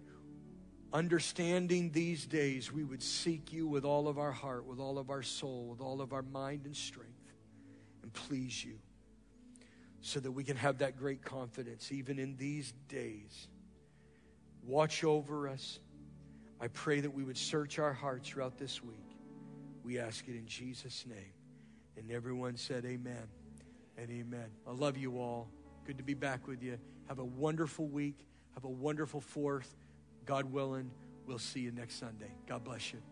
understanding 0.92 1.90
these 1.90 2.26
days, 2.26 2.72
we 2.72 2.84
would 2.84 3.02
seek 3.02 3.52
you 3.52 3.66
with 3.66 3.84
all 3.84 4.06
of 4.06 4.18
our 4.18 4.32
heart, 4.32 4.66
with 4.66 4.78
all 4.78 4.98
of 4.98 5.10
our 5.10 5.22
soul, 5.22 5.66
with 5.66 5.80
all 5.80 6.00
of 6.00 6.12
our 6.12 6.22
mind 6.22 6.66
and 6.66 6.76
strength, 6.76 7.32
and 8.02 8.12
please 8.12 8.64
you 8.64 8.78
so 10.02 10.20
that 10.20 10.32
we 10.32 10.44
can 10.44 10.56
have 10.56 10.78
that 10.78 10.98
great 10.98 11.22
confidence 11.22 11.90
even 11.92 12.18
in 12.18 12.36
these 12.36 12.72
days. 12.88 13.48
Watch 14.64 15.04
over 15.04 15.48
us. 15.48 15.78
I 16.60 16.68
pray 16.68 17.00
that 17.00 17.14
we 17.14 17.24
would 17.24 17.38
search 17.38 17.78
our 17.78 17.92
hearts 17.92 18.28
throughout 18.28 18.58
this 18.58 18.82
week. 18.82 19.16
We 19.84 19.98
ask 19.98 20.28
it 20.28 20.34
in 20.34 20.46
Jesus' 20.46 21.04
name. 21.08 21.32
And 21.96 22.10
everyone 22.10 22.56
said, 22.56 22.84
Amen 22.84 23.28
and 23.96 24.10
amen. 24.10 24.46
I 24.66 24.72
love 24.72 24.96
you 24.96 25.18
all. 25.18 25.48
Good 25.84 25.98
to 25.98 26.04
be 26.04 26.14
back 26.14 26.46
with 26.46 26.62
you. 26.62 26.78
Have 27.08 27.18
a 27.18 27.24
wonderful 27.24 27.86
week. 27.86 28.26
Have 28.54 28.64
a 28.64 28.70
wonderful 28.70 29.20
fourth. 29.20 29.74
God 30.24 30.52
willing, 30.52 30.90
we'll 31.26 31.38
see 31.38 31.60
you 31.60 31.72
next 31.72 31.98
Sunday. 31.98 32.30
God 32.46 32.64
bless 32.64 32.92
you. 32.92 33.11